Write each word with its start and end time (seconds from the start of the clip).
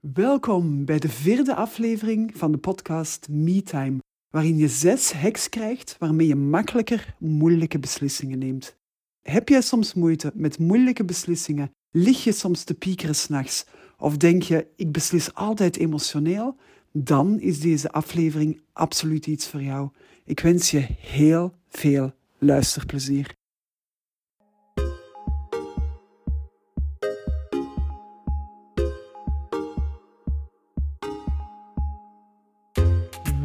Welkom 0.00 0.84
bij 0.84 0.98
de 0.98 1.08
vierde 1.08 1.54
aflevering 1.54 2.32
van 2.36 2.52
de 2.52 2.58
podcast 2.58 3.28
MeTime, 3.30 3.98
waarin 4.30 4.56
je 4.56 4.68
zes 4.68 5.12
hacks 5.12 5.48
krijgt 5.48 5.96
waarmee 5.98 6.26
je 6.26 6.34
makkelijker 6.34 7.14
moeilijke 7.18 7.78
beslissingen 7.78 8.38
neemt. 8.38 8.76
Heb 9.22 9.48
jij 9.48 9.60
soms 9.60 9.94
moeite 9.94 10.30
met 10.34 10.58
moeilijke 10.58 11.04
beslissingen? 11.04 11.70
Lig 11.90 12.24
je 12.24 12.32
soms 12.32 12.64
te 12.64 12.74
piekeren 12.74 13.14
s'nachts? 13.14 13.66
Of 13.96 14.16
denk 14.16 14.42
je, 14.42 14.66
ik 14.76 14.92
beslis 14.92 15.34
altijd 15.34 15.76
emotioneel? 15.76 16.56
Dan 16.92 17.40
is 17.40 17.60
deze 17.60 17.92
aflevering 17.92 18.60
absoluut 18.72 19.26
iets 19.26 19.48
voor 19.48 19.62
jou. 19.62 19.90
Ik 20.24 20.40
wens 20.40 20.70
je 20.70 20.86
heel 20.98 21.54
veel 21.68 22.12
luisterplezier. 22.38 23.37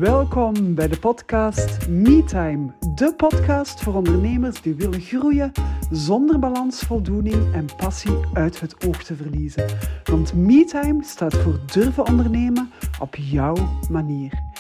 Welkom 0.03 0.75
bij 0.75 0.87
de 0.87 0.99
podcast 0.99 1.87
MeTime, 1.89 2.71
de 2.95 3.13
podcast 3.17 3.81
voor 3.81 3.93
ondernemers 3.93 4.61
die 4.61 4.75
willen 4.75 5.01
groeien 5.01 5.51
zonder 5.91 6.39
balans, 6.39 6.79
voldoening 6.79 7.53
en 7.53 7.65
passie 7.77 8.17
uit 8.33 8.59
het 8.59 8.85
oog 8.87 9.03
te 9.03 9.15
verliezen. 9.15 9.65
Want 10.03 10.33
MeTime 10.33 11.03
staat 11.03 11.35
voor 11.35 11.59
durven 11.73 12.07
ondernemen 12.07 12.71
op 12.99 13.15
jouw 13.15 13.55
manier. 13.89 14.52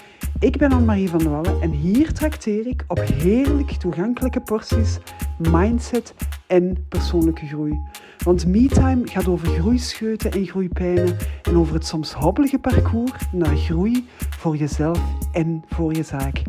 Ik 0.43 0.57
ben 0.57 0.71
Anne-Marie 0.71 1.09
van 1.09 1.19
der 1.19 1.29
Wallen 1.29 1.61
en 1.61 1.71
hier 1.71 2.13
trakteer 2.13 2.67
ik 2.67 2.83
op 2.87 2.99
heerlijk 2.99 3.71
toegankelijke 3.71 4.39
porties 4.39 4.97
mindset 5.37 6.13
en 6.47 6.85
persoonlijke 6.89 7.45
groei. 7.45 7.79
Want 8.23 8.47
MeTime 8.47 9.01
gaat 9.07 9.27
over 9.27 9.47
groeischeuten 9.47 10.31
en 10.31 10.45
groeipijnen 10.45 11.17
en 11.41 11.57
over 11.57 11.73
het 11.73 11.85
soms 11.85 12.13
hobbelige 12.13 12.59
parcours 12.59 13.11
naar 13.31 13.57
groei 13.57 14.07
voor 14.17 14.55
jezelf 14.57 14.99
en 15.31 15.63
voor 15.67 15.93
je 15.93 16.03
zaak. 16.03 16.41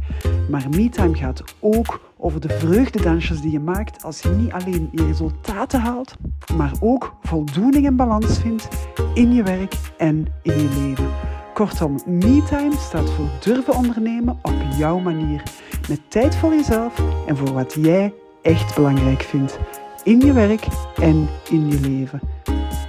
Maar 0.51 0.69
MeTime 0.69 1.17
gaat 1.17 1.43
ook 1.61 2.13
over 2.17 2.41
de 2.41 2.49
vreugdedansjes 2.49 3.41
die 3.41 3.53
je 3.53 3.61
maakt 3.61 4.05
als 4.05 4.21
je 4.21 4.29
niet 4.29 4.53
alleen 4.53 4.89
je 4.93 5.07
resultaten 5.07 5.81
haalt, 5.81 6.17
maar 6.57 6.73
ook 6.81 7.17
voldoening 7.23 7.87
en 7.87 7.97
balans 7.97 8.39
vindt 8.39 8.69
in 9.15 9.33
je 9.33 9.43
werk 9.43 9.75
en 9.97 10.27
in 10.43 10.59
je 10.59 10.69
leven. 10.81 11.34
Kortom, 11.55 11.99
MeTime 12.07 12.77
staat 12.79 13.11
voor 13.11 13.27
durven 13.41 13.75
ondernemen 13.75 14.39
op 14.43 14.55
jouw 14.77 14.99
manier. 14.99 15.43
Met 15.89 16.01
tijd 16.09 16.37
voor 16.37 16.55
jezelf 16.55 17.03
en 17.27 17.37
voor 17.37 17.53
wat 17.53 17.77
jij 17.81 18.13
echt 18.43 18.75
belangrijk 18.75 19.23
vindt. 19.23 19.59
In 20.03 20.21
je 20.21 20.33
werk 20.33 20.67
en 20.97 21.29
in 21.51 21.69
je 21.69 21.81
leven. 21.81 22.21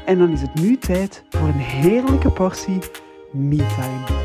En 0.05 0.17
dan 0.17 0.29
is 0.29 0.41
het 0.41 0.53
nu 0.53 0.77
tijd 0.77 1.23
voor 1.29 1.47
een 1.47 1.53
heerlijke 1.53 2.31
portie 2.31 2.79
MeTime. 3.31 4.24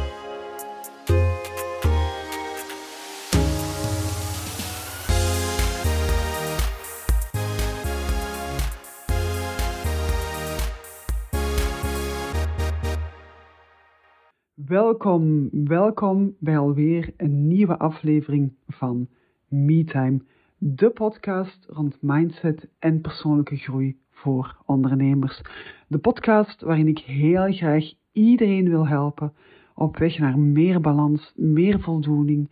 Welkom, 14.70 15.48
welkom 15.64 16.36
bij 16.38 16.58
alweer 16.58 17.12
een 17.16 17.46
nieuwe 17.46 17.78
aflevering 17.78 18.52
van 18.68 19.08
MeTime, 19.48 20.22
de 20.58 20.90
podcast 20.90 21.66
rond 21.68 21.96
mindset 22.00 22.68
en 22.78 23.00
persoonlijke 23.00 23.56
groei 23.56 23.96
voor 24.10 24.56
ondernemers. 24.66 25.40
De 25.88 25.98
podcast 25.98 26.60
waarin 26.60 26.88
ik 26.88 26.98
heel 26.98 27.52
graag 27.52 27.92
iedereen 28.12 28.68
wil 28.68 28.86
helpen 28.86 29.32
op 29.74 29.96
weg 29.96 30.18
naar 30.18 30.38
meer 30.38 30.80
balans, 30.80 31.32
meer 31.36 31.80
voldoening, 31.80 32.50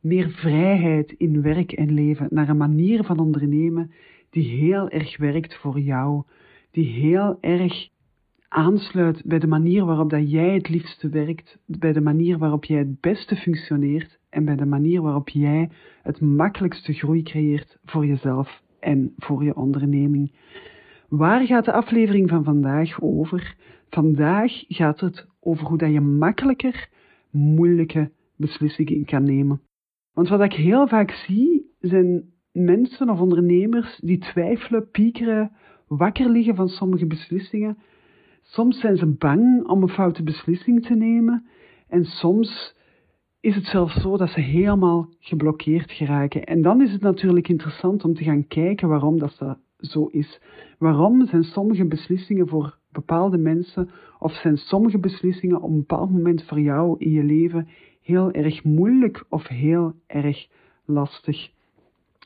meer 0.00 0.30
vrijheid 0.30 1.12
in 1.12 1.42
werk 1.42 1.72
en 1.72 1.94
leven, 1.94 2.26
naar 2.30 2.48
een 2.48 2.56
manier 2.56 3.04
van 3.04 3.18
ondernemen 3.18 3.90
die 4.30 4.48
heel 4.48 4.88
erg 4.88 5.16
werkt 5.16 5.56
voor 5.56 5.80
jou, 5.80 6.22
die 6.70 6.86
heel 6.86 7.38
erg 7.40 7.88
aansluit 8.48 9.22
bij 9.24 9.38
de 9.38 9.46
manier 9.46 9.84
waarop 9.84 10.10
dat 10.10 10.30
jij 10.30 10.54
het 10.54 10.68
liefste 10.68 11.08
werkt, 11.08 11.58
bij 11.66 11.92
de 11.92 12.00
manier 12.00 12.38
waarop 12.38 12.64
jij 12.64 12.78
het 12.78 13.00
beste 13.00 13.36
functioneert 13.36 14.18
en 14.30 14.44
bij 14.44 14.56
de 14.56 14.66
manier 14.66 15.02
waarop 15.02 15.28
jij 15.28 15.70
het 16.02 16.20
makkelijkste 16.20 16.92
groei 16.92 17.22
creëert 17.22 17.78
voor 17.84 18.06
jezelf 18.06 18.62
en 18.80 19.12
voor 19.16 19.44
je 19.44 19.56
onderneming. 19.56 20.32
Waar 21.08 21.46
gaat 21.46 21.64
de 21.64 21.72
aflevering 21.72 22.28
van 22.28 22.44
vandaag 22.44 23.00
over? 23.00 23.56
Vandaag 23.90 24.64
gaat 24.68 25.00
het 25.00 25.26
over 25.40 25.66
hoe 25.66 25.78
dat 25.78 25.92
je 25.92 26.00
makkelijker 26.00 26.88
moeilijke 27.30 28.10
beslissingen 28.36 29.04
kan 29.04 29.24
nemen. 29.24 29.60
Want 30.12 30.28
wat 30.28 30.40
ik 30.40 30.52
heel 30.52 30.88
vaak 30.88 31.10
zie, 31.10 31.74
zijn 31.80 32.24
mensen 32.52 33.10
of 33.10 33.20
ondernemers 33.20 33.98
die 34.04 34.18
twijfelen, 34.18 34.90
piekeren, 34.90 35.52
wakker 35.86 36.30
liggen 36.30 36.54
van 36.54 36.68
sommige 36.68 37.06
beslissingen, 37.06 37.78
Soms 38.50 38.80
zijn 38.80 38.96
ze 38.96 39.06
bang 39.06 39.66
om 39.66 39.82
een 39.82 39.88
foute 39.88 40.22
beslissing 40.22 40.86
te 40.86 40.94
nemen 40.94 41.46
en 41.88 42.04
soms 42.04 42.74
is 43.40 43.54
het 43.54 43.64
zelfs 43.64 44.00
zo 44.00 44.16
dat 44.16 44.30
ze 44.30 44.40
helemaal 44.40 45.08
geblokkeerd 45.20 45.92
geraken. 45.92 46.44
En 46.44 46.62
dan 46.62 46.82
is 46.82 46.92
het 46.92 47.00
natuurlijk 47.00 47.48
interessant 47.48 48.04
om 48.04 48.14
te 48.14 48.24
gaan 48.24 48.46
kijken 48.46 48.88
waarom 48.88 49.18
dat 49.18 49.56
zo 49.78 50.06
is. 50.06 50.40
Waarom 50.78 51.26
zijn 51.26 51.42
sommige 51.42 51.84
beslissingen 51.84 52.48
voor 52.48 52.78
bepaalde 52.92 53.38
mensen 53.38 53.90
of 54.18 54.32
zijn 54.32 54.56
sommige 54.56 54.98
beslissingen 54.98 55.62
op 55.62 55.70
een 55.70 55.78
bepaald 55.78 56.10
moment 56.10 56.44
voor 56.44 56.60
jou 56.60 56.96
in 56.98 57.10
je 57.10 57.24
leven 57.24 57.68
heel 58.02 58.30
erg 58.30 58.64
moeilijk 58.64 59.24
of 59.28 59.48
heel 59.48 59.94
erg 60.06 60.48
lastig. 60.84 61.50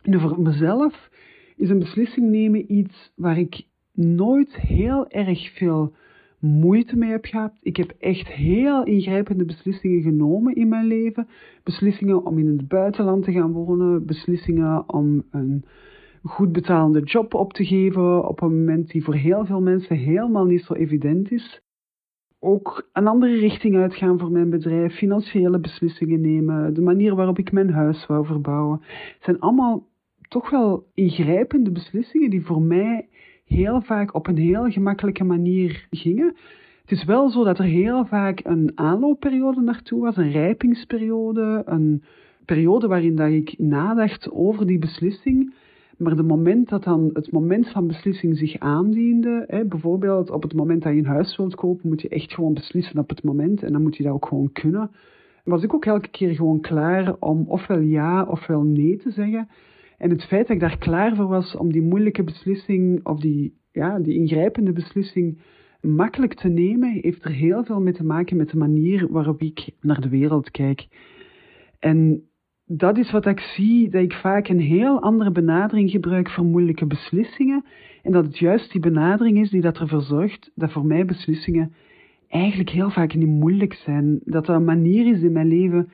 Voor 0.02 0.42
mezelf 0.42 1.10
is 1.56 1.70
een 1.70 1.78
beslissing 1.78 2.30
nemen 2.30 2.72
iets 2.72 3.12
waar 3.14 3.38
ik 3.38 3.66
nooit 3.92 4.56
heel 4.56 5.08
erg 5.08 5.52
veel 5.52 5.92
moeite 6.42 6.96
mee 6.96 7.10
heb 7.10 7.24
gehad. 7.24 7.52
Ik 7.60 7.76
heb 7.76 7.94
echt 7.98 8.28
heel 8.28 8.84
ingrijpende 8.84 9.44
beslissingen 9.44 10.02
genomen 10.02 10.54
in 10.54 10.68
mijn 10.68 10.86
leven. 10.86 11.28
Beslissingen 11.62 12.26
om 12.26 12.38
in 12.38 12.46
het 12.46 12.68
buitenland 12.68 13.24
te 13.24 13.32
gaan 13.32 13.52
wonen, 13.52 14.06
beslissingen 14.06 14.92
om 14.92 15.22
een 15.30 15.64
goed 16.22 16.52
betalende 16.52 17.00
job 17.00 17.34
op 17.34 17.52
te 17.52 17.64
geven 17.64 18.28
op 18.28 18.40
een 18.42 18.58
moment 18.58 18.90
die 18.90 19.04
voor 19.04 19.14
heel 19.14 19.46
veel 19.46 19.60
mensen 19.60 19.96
helemaal 19.96 20.44
niet 20.44 20.62
zo 20.62 20.74
evident 20.74 21.30
is. 21.30 21.62
Ook 22.38 22.88
een 22.92 23.06
andere 23.06 23.34
richting 23.34 23.76
uitgaan 23.76 24.18
voor 24.18 24.30
mijn 24.30 24.50
bedrijf, 24.50 24.94
financiële 24.94 25.60
beslissingen 25.60 26.20
nemen, 26.20 26.74
de 26.74 26.82
manier 26.82 27.14
waarop 27.14 27.38
ik 27.38 27.52
mijn 27.52 27.70
huis 27.70 28.06
wou 28.06 28.26
verbouwen. 28.26 28.80
Het 28.82 29.22
zijn 29.24 29.40
allemaal 29.40 29.86
toch 30.28 30.50
wel 30.50 30.86
ingrijpende 30.94 31.70
beslissingen 31.70 32.30
die 32.30 32.44
voor 32.44 32.62
mij 32.62 33.08
heel 33.52 33.80
vaak 33.80 34.14
op 34.14 34.26
een 34.26 34.36
heel 34.36 34.70
gemakkelijke 34.70 35.24
manier 35.24 35.86
gingen. 35.90 36.34
Het 36.82 36.90
is 36.90 37.04
wel 37.04 37.30
zo 37.30 37.44
dat 37.44 37.58
er 37.58 37.64
heel 37.64 38.04
vaak 38.04 38.40
een 38.44 38.72
aanloopperiode 38.74 39.60
naartoe 39.60 40.00
was, 40.00 40.16
een 40.16 40.30
rijpingsperiode, 40.30 41.62
een 41.64 42.02
periode 42.44 42.86
waarin 42.86 43.16
dat 43.16 43.30
ik 43.30 43.54
nadacht 43.58 44.30
over 44.30 44.66
die 44.66 44.78
beslissing. 44.78 45.54
Maar 45.96 46.16
het 46.16 46.26
moment 46.26 46.68
dat 46.68 46.84
dan 46.84 47.10
het 47.12 47.32
moment 47.32 47.68
van 47.68 47.86
beslissing 47.86 48.38
zich 48.38 48.58
aandiende, 48.58 49.44
hè, 49.46 49.64
bijvoorbeeld 49.64 50.30
op 50.30 50.42
het 50.42 50.54
moment 50.54 50.82
dat 50.82 50.92
je 50.92 50.98
een 50.98 51.06
huis 51.06 51.36
wilt 51.36 51.54
kopen, 51.54 51.88
moet 51.88 52.02
je 52.02 52.08
echt 52.08 52.34
gewoon 52.34 52.54
beslissen 52.54 52.98
op 52.98 53.08
het 53.08 53.22
moment 53.22 53.62
en 53.62 53.72
dan 53.72 53.82
moet 53.82 53.96
je 53.96 54.02
dat 54.02 54.12
ook 54.12 54.26
gewoon 54.26 54.52
kunnen. 54.52 54.90
Was 55.44 55.62
ik 55.62 55.74
ook 55.74 55.84
elke 55.84 56.08
keer 56.08 56.34
gewoon 56.34 56.60
klaar 56.60 57.14
om 57.18 57.44
ofwel 57.48 57.80
ja 57.80 58.24
ofwel 58.24 58.62
nee 58.62 58.96
te 58.96 59.10
zeggen. 59.10 59.48
En 60.02 60.10
het 60.10 60.24
feit 60.24 60.46
dat 60.46 60.56
ik 60.56 60.60
daar 60.60 60.78
klaar 60.78 61.16
voor 61.16 61.28
was 61.28 61.56
om 61.56 61.72
die 61.72 61.82
moeilijke 61.82 62.22
beslissing 62.22 63.06
of 63.06 63.20
die, 63.20 63.54
ja, 63.72 63.98
die 63.98 64.14
ingrijpende 64.14 64.72
beslissing 64.72 65.38
makkelijk 65.80 66.34
te 66.34 66.48
nemen, 66.48 66.98
heeft 67.00 67.24
er 67.24 67.30
heel 67.30 67.64
veel 67.64 67.80
mee 67.80 67.92
te 67.92 68.04
maken 68.04 68.36
met 68.36 68.50
de 68.50 68.56
manier 68.56 69.12
waarop 69.12 69.40
ik 69.40 69.70
naar 69.80 70.00
de 70.00 70.08
wereld 70.08 70.50
kijk. 70.50 70.86
En 71.78 72.22
dat 72.64 72.98
is 72.98 73.10
wat 73.10 73.26
ik 73.26 73.40
zie, 73.40 73.90
dat 73.90 74.02
ik 74.02 74.12
vaak 74.12 74.48
een 74.48 74.60
heel 74.60 75.02
andere 75.02 75.30
benadering 75.30 75.90
gebruik 75.90 76.30
voor 76.30 76.44
moeilijke 76.44 76.86
beslissingen. 76.86 77.64
En 78.02 78.12
dat 78.12 78.24
het 78.24 78.38
juist 78.38 78.72
die 78.72 78.80
benadering 78.80 79.38
is 79.38 79.50
die 79.50 79.60
dat 79.60 79.78
ervoor 79.78 80.02
zorgt 80.02 80.50
dat 80.54 80.72
voor 80.72 80.86
mij 80.86 81.04
beslissingen 81.04 81.74
eigenlijk 82.28 82.70
heel 82.70 82.90
vaak 82.90 83.14
niet 83.14 83.28
moeilijk 83.28 83.74
zijn. 83.74 84.20
Dat 84.24 84.46
dat 84.46 84.56
een 84.56 84.64
manier 84.64 85.14
is 85.14 85.22
in 85.22 85.32
mijn 85.32 85.48
leven 85.48 85.90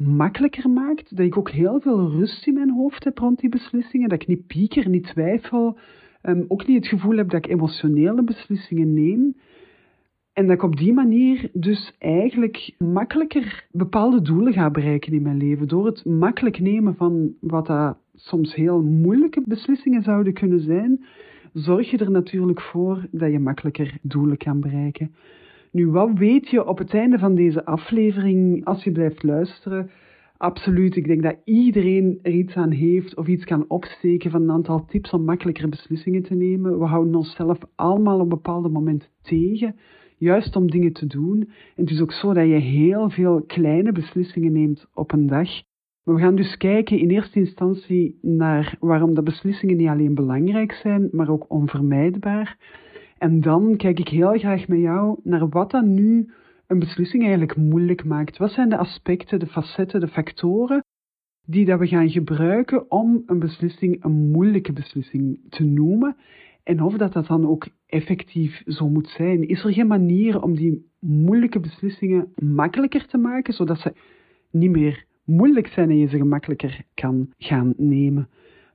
makkelijker 0.00 0.70
maakt. 0.70 1.16
Dat 1.16 1.26
ik 1.26 1.38
ook 1.38 1.50
heel 1.50 1.80
veel 1.80 2.10
rust 2.10 2.46
in 2.46 2.54
mijn 2.54 2.70
hoofd 2.70 3.04
heb 3.04 3.18
rond 3.18 3.38
die 3.40 3.48
beslissingen. 3.48 4.08
Dat 4.08 4.22
ik 4.22 4.28
niet 4.28 4.46
pieker, 4.46 4.88
niet 4.88 5.04
twijfel. 5.04 5.78
Um, 6.22 6.44
ook 6.48 6.66
niet 6.66 6.76
het 6.76 6.86
gevoel 6.86 7.16
heb 7.16 7.30
dat 7.30 7.44
ik 7.44 7.52
emotionele 7.52 8.22
beslissingen 8.24 8.94
neem. 8.94 9.34
En 10.32 10.46
dat 10.46 10.54
ik 10.54 10.62
op 10.62 10.76
die 10.76 10.92
manier 10.92 11.50
dus 11.52 11.94
eigenlijk 11.98 12.74
makkelijker 12.78 13.66
bepaalde 13.70 14.22
doelen 14.22 14.52
ga 14.52 14.70
bereiken 14.70 15.12
in 15.12 15.22
mijn 15.22 15.36
leven. 15.36 15.68
Door 15.68 15.86
het 15.86 16.04
makkelijk 16.04 16.60
nemen 16.60 16.94
van 16.96 17.34
wat 17.40 17.66
dat 17.66 17.96
soms 18.14 18.54
heel 18.54 18.82
moeilijke 18.82 19.42
beslissingen 19.46 20.02
zouden 20.02 20.32
kunnen 20.32 20.60
zijn, 20.60 21.04
zorg 21.52 21.90
je 21.90 21.98
er 21.98 22.10
natuurlijk 22.10 22.60
voor 22.60 23.06
dat 23.10 23.32
je 23.32 23.38
makkelijker 23.38 23.98
doelen 24.02 24.36
kan 24.36 24.60
bereiken. 24.60 25.14
Nu, 25.72 25.90
wat 25.90 26.18
weet 26.18 26.48
je 26.48 26.66
op 26.66 26.78
het 26.78 26.94
einde 26.94 27.18
van 27.18 27.34
deze 27.34 27.64
aflevering 27.64 28.64
als 28.64 28.84
je 28.84 28.92
blijft 28.92 29.22
luisteren? 29.22 29.90
Absoluut, 30.36 30.96
ik 30.96 31.06
denk 31.06 31.22
dat 31.22 31.36
iedereen 31.44 32.18
er 32.22 32.32
iets 32.32 32.54
aan 32.54 32.70
heeft 32.70 33.16
of 33.16 33.26
iets 33.26 33.44
kan 33.44 33.64
opsteken 33.68 34.30
van 34.30 34.42
een 34.42 34.50
aantal 34.50 34.84
tips 34.84 35.10
om 35.10 35.24
makkelijker 35.24 35.68
beslissingen 35.68 36.22
te 36.22 36.34
nemen. 36.34 36.78
We 36.78 36.84
houden 36.84 37.14
onszelf 37.14 37.58
allemaal 37.74 38.20
op 38.20 38.30
bepaalde 38.30 38.68
momenten 38.68 39.08
tegen, 39.22 39.76
juist 40.18 40.56
om 40.56 40.70
dingen 40.70 40.92
te 40.92 41.06
doen. 41.06 41.40
En 41.76 41.82
het 41.84 41.90
is 41.90 42.00
ook 42.00 42.12
zo 42.12 42.34
dat 42.34 42.46
je 42.46 42.54
heel 42.54 43.10
veel 43.10 43.42
kleine 43.42 43.92
beslissingen 43.92 44.52
neemt 44.52 44.86
op 44.94 45.12
een 45.12 45.26
dag. 45.26 45.48
We 46.02 46.18
gaan 46.18 46.34
dus 46.34 46.56
kijken 46.56 46.98
in 46.98 47.10
eerste 47.10 47.38
instantie 47.38 48.18
naar 48.22 48.76
waarom 48.80 49.14
de 49.14 49.22
beslissingen 49.22 49.76
niet 49.76 49.88
alleen 49.88 50.14
belangrijk 50.14 50.72
zijn, 50.72 51.08
maar 51.12 51.28
ook 51.28 51.44
onvermijdbaar. 51.48 52.58
En 53.20 53.40
dan 53.40 53.76
kijk 53.76 53.98
ik 53.98 54.08
heel 54.08 54.38
graag 54.38 54.68
met 54.68 54.78
jou 54.78 55.20
naar 55.22 55.48
wat 55.48 55.70
dan 55.70 55.94
nu 55.94 56.30
een 56.66 56.78
beslissing 56.78 57.22
eigenlijk 57.22 57.56
moeilijk 57.56 58.04
maakt. 58.04 58.36
Wat 58.36 58.50
zijn 58.50 58.68
de 58.68 58.76
aspecten, 58.76 59.38
de 59.38 59.46
facetten, 59.46 60.00
de 60.00 60.08
factoren 60.08 60.84
die 61.46 61.64
dat 61.64 61.78
we 61.78 61.86
gaan 61.86 62.10
gebruiken 62.10 62.90
om 62.90 63.22
een 63.26 63.38
beslissing 63.38 64.04
een 64.04 64.30
moeilijke 64.30 64.72
beslissing 64.72 65.40
te 65.48 65.64
noemen? 65.64 66.16
En 66.62 66.82
of 66.82 66.96
dat 66.96 67.12
dat 67.12 67.26
dan 67.26 67.46
ook 67.46 67.68
effectief 67.86 68.62
zo 68.66 68.88
moet 68.88 69.08
zijn. 69.08 69.48
Is 69.48 69.64
er 69.64 69.72
geen 69.72 69.86
manier 69.86 70.42
om 70.42 70.56
die 70.56 70.90
moeilijke 71.00 71.60
beslissingen 71.60 72.32
makkelijker 72.34 73.06
te 73.06 73.18
maken, 73.18 73.54
zodat 73.54 73.78
ze 73.78 73.92
niet 74.50 74.70
meer 74.70 75.04
moeilijk 75.24 75.66
zijn 75.66 75.90
en 75.90 75.96
je 75.96 76.08
ze 76.08 76.16
gemakkelijker 76.16 76.84
kan 76.94 77.32
gaan 77.38 77.74
nemen? 77.76 78.28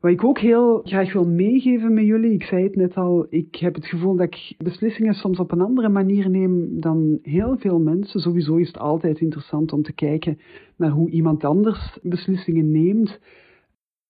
Wat 0.05 0.13
ik 0.13 0.23
ook 0.23 0.39
heel 0.39 0.81
graag 0.83 1.13
wil 1.13 1.27
meegeven 1.27 1.93
met 1.93 2.05
jullie, 2.05 2.31
ik 2.31 2.43
zei 2.43 2.63
het 2.63 2.75
net 2.75 2.95
al, 2.95 3.25
ik 3.29 3.55
heb 3.55 3.75
het 3.75 3.85
gevoel 3.85 4.15
dat 4.15 4.25
ik 4.25 4.55
beslissingen 4.57 5.13
soms 5.13 5.39
op 5.39 5.51
een 5.51 5.61
andere 5.61 5.89
manier 5.89 6.29
neem 6.29 6.79
dan 6.79 7.19
heel 7.21 7.57
veel 7.57 7.79
mensen. 7.79 8.19
Sowieso 8.19 8.55
is 8.55 8.67
het 8.67 8.79
altijd 8.79 9.19
interessant 9.19 9.73
om 9.73 9.81
te 9.81 9.93
kijken 9.93 10.39
naar 10.75 10.89
hoe 10.89 11.09
iemand 11.09 11.43
anders 11.43 11.99
beslissingen 12.01 12.71
neemt. 12.71 13.19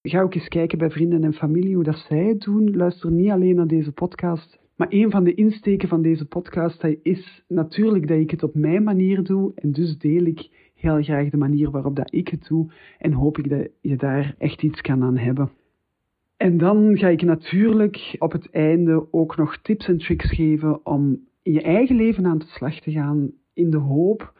Ga 0.02 0.22
ook 0.22 0.36
eens 0.36 0.48
kijken 0.48 0.78
bij 0.78 0.90
vrienden 0.90 1.24
en 1.24 1.34
familie 1.34 1.76
hoe 1.76 1.84
dat 1.84 2.06
zij 2.08 2.24
het 2.24 2.42
doen. 2.42 2.76
Luister 2.76 3.12
niet 3.12 3.30
alleen 3.30 3.56
naar 3.56 3.68
deze 3.68 3.92
podcast. 3.92 4.60
Maar 4.76 4.88
een 4.90 5.12
van 5.12 5.24
de 5.24 5.34
insteken 5.34 5.88
van 5.88 6.02
deze 6.02 6.26
podcast 6.26 6.84
is 7.02 7.44
natuurlijk 7.48 8.08
dat 8.08 8.18
ik 8.18 8.32
het 8.32 8.44
op 8.44 8.56
mijn 8.56 8.84
manier 8.84 9.24
doe. 9.24 9.52
En 9.56 9.72
dus 9.72 9.98
deel 9.98 10.26
ik 10.26 10.72
heel 10.76 11.04
graag 11.04 11.30
de 11.30 11.38
manier 11.38 11.72
waarop 11.72 11.96
dat 11.96 12.14
ik 12.14 12.28
het 12.28 12.48
doe. 12.48 12.72
En 12.98 13.14
hoop 13.14 13.38
ik 13.38 13.50
dat 13.50 13.68
je 13.82 13.96
daar 13.96 14.36
echt 14.38 14.64
iets 14.64 14.82
kan 14.82 15.04
aan 15.04 15.18
hebben. 15.18 15.52
En 16.38 16.58
dan 16.58 16.98
ga 16.98 17.08
ik 17.08 17.22
natuurlijk 17.22 18.16
op 18.20 18.32
het 18.32 18.50
einde 18.52 19.08
ook 19.12 19.38
nog 19.38 19.58
tips 19.58 19.88
en 19.88 19.98
tricks 19.98 20.30
geven 20.36 20.86
om 20.86 21.20
in 21.42 21.54
je 21.54 21.62
eigen 21.62 21.96
leven 21.96 22.26
aan 22.26 22.38
de 22.38 22.46
slag 22.46 22.80
te 22.80 22.92
gaan, 22.92 23.32
in 23.54 23.70
de 23.70 23.78
hoop 23.78 24.34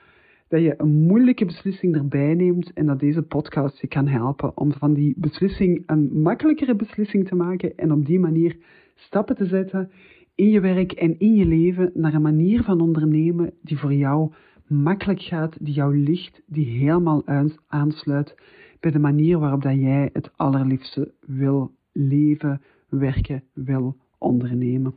dat 0.48 0.62
je 0.62 0.74
een 0.78 1.06
moeilijke 1.06 1.46
beslissing 1.46 1.96
erbij 1.96 2.34
neemt 2.34 2.74
en 2.74 2.86
dat 2.86 3.00
deze 3.00 3.22
podcast 3.22 3.82
je 3.82 3.88
kan 3.88 4.08
helpen 4.08 4.58
om 4.58 4.74
van 4.74 4.94
die 4.94 5.14
beslissing 5.18 5.84
een 5.86 6.22
makkelijkere 6.22 6.76
beslissing 6.76 7.28
te 7.28 7.36
maken 7.36 7.78
en 7.78 7.92
op 7.92 8.06
die 8.06 8.20
manier 8.20 8.58
stappen 8.96 9.36
te 9.36 9.46
zetten 9.46 9.92
in 10.36 10.50
je 10.50 10.60
werk 10.60 10.92
en 10.92 11.20
in 11.20 11.36
je 11.36 11.46
leven 11.46 11.92
naar 11.94 12.14
een 12.14 12.22
manier 12.22 12.64
van 12.64 12.82
ondernemen 12.82 13.54
die 13.62 13.78
voor 13.78 13.94
jou 13.94 14.34
makkelijk 14.68 15.22
gaat, 15.22 15.58
die 15.62 15.74
jou 15.74 15.98
ligt, 15.98 16.42
die 16.46 16.66
helemaal 16.66 17.24
aansluit 17.68 18.36
bij 18.80 18.92
de 18.92 19.00
manier 19.00 19.40
waarop 19.40 19.62
dat 19.62 19.76
jij 19.76 20.10
het 20.14 20.32
allerliefste 20.36 21.14
wil 21.20 21.72
leven, 21.96 22.62
werken 22.90 23.44
wil 23.54 23.96
ondernemen. 24.18 24.96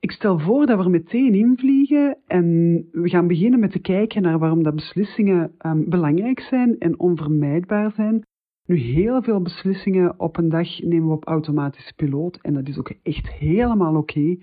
Ik 0.00 0.10
stel 0.10 0.38
voor 0.38 0.66
dat 0.66 0.84
we 0.84 0.90
meteen 0.90 1.34
invliegen 1.34 2.16
en 2.26 2.44
we 2.92 3.08
gaan 3.08 3.26
beginnen 3.26 3.60
met 3.60 3.72
te 3.72 3.78
kijken 3.78 4.22
naar 4.22 4.38
waarom 4.38 4.62
dat 4.62 4.74
beslissingen 4.74 5.52
um, 5.66 5.88
belangrijk 5.88 6.40
zijn 6.40 6.78
en 6.78 6.98
onvermijdbaar 6.98 7.92
zijn. 7.92 8.22
Nu, 8.66 8.76
heel 8.76 9.22
veel 9.22 9.42
beslissingen 9.42 10.20
op 10.20 10.36
een 10.36 10.48
dag 10.48 10.82
nemen 10.82 11.08
we 11.08 11.14
op 11.14 11.24
automatische 11.24 11.94
piloot 11.94 12.38
en 12.42 12.54
dat 12.54 12.68
is 12.68 12.78
ook 12.78 12.92
echt 13.02 13.28
helemaal 13.28 13.96
oké. 13.96 14.36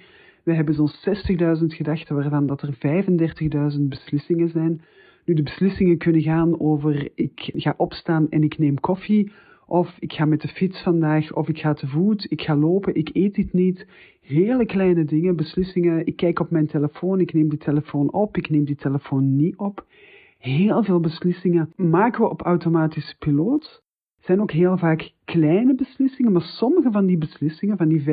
We 0.44 0.54
hebben 0.54 0.74
zo'n 0.74 0.92
60.000 1.60 1.66
gedachten 1.66 2.16
waarvan 2.16 2.48
dat 2.48 2.62
er 2.62 2.74
35.000 3.78 3.82
beslissingen 3.82 4.50
zijn. 4.50 4.82
Nu, 5.26 5.34
de 5.34 5.44
beslissingen 5.44 5.98
kunnen 5.98 6.22
gaan 6.22 6.60
over 6.60 7.10
ik 7.16 7.52
ga 7.54 7.74
opstaan 7.78 8.30
en 8.30 8.44
ik 8.44 8.58
neem 8.58 8.80
koffie 8.80 9.32
of 9.72 9.96
ik 10.00 10.14
ga 10.14 10.26
met 10.26 10.42
de 10.42 10.48
fiets 10.48 10.84
vandaag, 10.84 11.34
of 11.34 11.48
ik 11.48 11.60
ga 11.60 11.74
te 11.74 11.88
voet, 11.88 12.32
ik 12.32 12.42
ga 12.42 12.56
lopen, 12.56 12.96
ik 12.96 13.10
eet 13.14 13.36
dit 13.36 13.54
niet. 13.54 13.88
Hele 14.22 14.66
kleine 14.66 15.06
dingen, 15.06 15.36
beslissingen. 15.36 16.06
Ik 16.06 16.16
kijk 16.16 16.40
op 16.40 16.50
mijn 16.50 16.68
telefoon, 16.68 17.20
ik 17.20 17.34
neem 17.34 17.50
die 17.50 17.60
telefoon 17.60 18.12
op, 18.14 18.38
ik 18.38 18.50
neem 18.50 18.66
die 18.66 18.76
telefoon 18.76 19.36
niet 19.36 19.58
op. 19.58 19.86
Heel 20.38 20.84
veel 20.84 21.00
beslissingen 21.00 21.74
maken 21.76 22.22
we 22.22 22.30
op 22.30 22.42
automatische 22.42 23.16
piloot. 23.18 23.84
Zijn 24.20 24.42
ook 24.42 24.52
heel 24.52 24.78
vaak 24.78 25.12
kleine 25.26 25.76
beslissingen, 25.76 26.32
maar 26.32 26.42
sommige 26.42 26.92
van 26.92 27.06
die 27.06 27.18
beslissingen, 27.18 27.78
van 27.78 27.88
die 27.88 28.04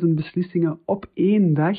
35.000 0.00 0.14
beslissingen 0.14 0.78
op 0.84 1.06
één 1.14 1.54
dag, 1.54 1.78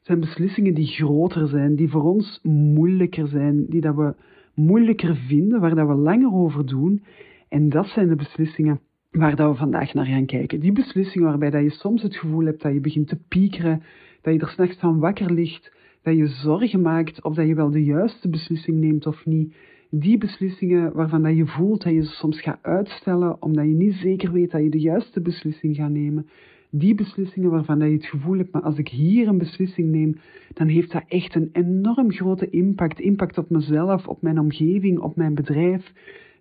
zijn 0.00 0.20
beslissingen 0.20 0.74
die 0.74 0.86
groter 0.86 1.48
zijn, 1.48 1.76
die 1.76 1.90
voor 1.90 2.02
ons 2.02 2.40
moeilijker 2.42 3.26
zijn, 3.26 3.66
die 3.68 3.80
dat 3.80 3.94
we 3.94 4.14
moeilijker 4.54 5.16
vinden, 5.16 5.60
waar 5.60 5.74
dat 5.74 5.88
we 5.88 5.94
langer 5.94 6.32
over 6.32 6.66
doen. 6.66 7.02
En 7.48 7.68
dat 7.68 7.86
zijn 7.86 8.08
de 8.08 8.16
beslissingen 8.16 8.80
waar 9.10 9.36
dat 9.36 9.50
we 9.50 9.56
vandaag 9.56 9.94
naar 9.94 10.06
gaan 10.06 10.26
kijken. 10.26 10.60
Die 10.60 10.72
beslissingen 10.72 11.28
waarbij 11.28 11.50
dat 11.50 11.62
je 11.62 11.70
soms 11.70 12.02
het 12.02 12.16
gevoel 12.16 12.44
hebt 12.44 12.62
dat 12.62 12.72
je 12.72 12.80
begint 12.80 13.08
te 13.08 13.18
piekeren, 13.28 13.82
dat 14.22 14.34
je 14.34 14.40
er 14.40 14.48
s'nachts 14.48 14.78
van 14.78 14.98
wakker 14.98 15.32
ligt, 15.32 15.72
dat 16.02 16.16
je 16.16 16.26
zorgen 16.26 16.80
maakt 16.80 17.22
of 17.22 17.34
dat 17.34 17.46
je 17.46 17.54
wel 17.54 17.70
de 17.70 17.84
juiste 17.84 18.28
beslissing 18.28 18.78
neemt 18.78 19.06
of 19.06 19.26
niet. 19.26 19.54
Die 19.90 20.18
beslissingen 20.18 20.92
waarvan 20.92 21.22
dat 21.22 21.36
je 21.36 21.46
voelt 21.46 21.82
dat 21.82 21.92
je 21.92 22.04
ze 22.04 22.10
soms 22.10 22.40
gaat 22.40 22.62
uitstellen 22.62 23.42
omdat 23.42 23.64
je 23.64 23.74
niet 23.74 23.94
zeker 23.94 24.32
weet 24.32 24.50
dat 24.50 24.62
je 24.62 24.70
de 24.70 24.80
juiste 24.80 25.20
beslissing 25.20 25.76
gaat 25.76 25.90
nemen. 25.90 26.26
Die 26.70 26.94
beslissingen 26.94 27.50
waarvan 27.50 27.78
dat 27.78 27.88
je 27.88 27.94
het 27.94 28.06
gevoel 28.06 28.36
hebt, 28.36 28.52
maar 28.52 28.62
als 28.62 28.78
ik 28.78 28.88
hier 28.88 29.28
een 29.28 29.38
beslissing 29.38 29.90
neem, 29.90 30.16
dan 30.52 30.66
heeft 30.68 30.92
dat 30.92 31.04
echt 31.08 31.34
een 31.34 31.48
enorm 31.52 32.12
grote 32.12 32.50
impact. 32.50 33.00
Impact 33.00 33.38
op 33.38 33.50
mezelf, 33.50 34.08
op 34.08 34.22
mijn 34.22 34.38
omgeving, 34.38 34.98
op 34.98 35.16
mijn 35.16 35.34
bedrijf 35.34 35.92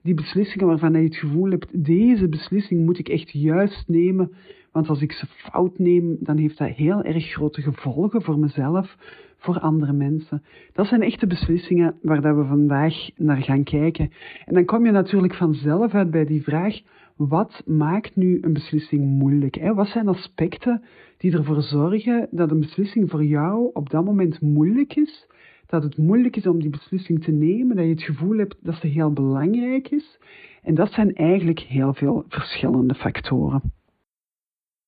die 0.06 0.14
beslissingen 0.14 0.68
waarvan 0.68 0.94
je 0.94 1.04
het 1.04 1.16
gevoel 1.16 1.50
hebt, 1.50 1.86
deze 1.86 2.30
beslissing 2.30 2.86
moet 2.86 3.00
ik 3.00 3.10
echt 3.10 3.32
juist 3.32 3.84
nemen, 3.88 4.32
want 4.72 4.90
als 4.90 5.02
ik 5.02 5.12
ze 5.12 5.26
fout 5.28 5.80
neem, 5.80 6.18
dan 6.20 6.38
heeft 6.38 6.58
dat 6.58 6.68
heel 6.68 7.04
erg 7.04 7.32
grote 7.32 7.62
gevolgen 7.62 8.22
voor 8.22 8.40
mezelf, 8.40 8.98
voor 9.38 9.60
andere 9.60 9.94
mensen. 9.94 10.44
Dat 10.74 10.88
zijn 10.88 11.02
echte 11.02 11.28
beslissingen 11.28 11.96
waar 12.02 12.22
dat 12.22 12.36
we 12.36 12.44
vandaag 12.44 13.10
naar 13.16 13.42
gaan 13.42 13.64
kijken. 13.64 14.12
En 14.46 14.54
dan 14.54 14.66
kom 14.66 14.86
je 14.86 14.92
natuurlijk 14.92 15.36
vanzelf 15.36 15.94
uit 15.94 16.12
bij 16.12 16.26
die 16.26 16.44
vraag, 16.44 16.80
wat 17.16 17.62
maakt 17.66 18.16
nu 18.16 18.38
een 18.42 18.54
beslissing 18.54 19.04
moeilijk? 19.04 19.72
Wat 19.74 19.88
zijn 19.88 20.08
aspecten 20.08 20.84
die 21.18 21.38
ervoor 21.38 21.62
zorgen 21.62 22.28
dat 22.32 22.52
een 22.52 22.60
beslissing 22.60 23.10
voor 23.10 23.24
jou 23.24 23.70
op 23.74 23.90
dat 23.90 24.06
moment 24.06 24.42
moeilijk 24.42 24.96
is? 24.96 25.28
Dat 25.68 25.84
het 25.84 25.98
moeilijk 25.98 26.36
is 26.36 26.48
om 26.48 26.60
die 26.60 26.70
beslissing 26.70 27.24
te 27.24 27.32
nemen, 27.32 27.76
dat 27.76 27.86
je 27.86 27.92
het 27.92 28.04
gevoel 28.04 28.38
hebt 28.38 28.56
dat 28.62 28.76
ze 28.76 28.88
heel 28.88 29.14
belangrijk 29.14 29.90
is. 29.90 30.20
En 30.64 30.76
dat 30.76 30.92
zijn 30.92 31.16
eigenlijk 31.16 31.60
heel 31.60 31.94
veel 31.94 32.26
verschillende 32.28 32.96
factoren. 32.96 33.62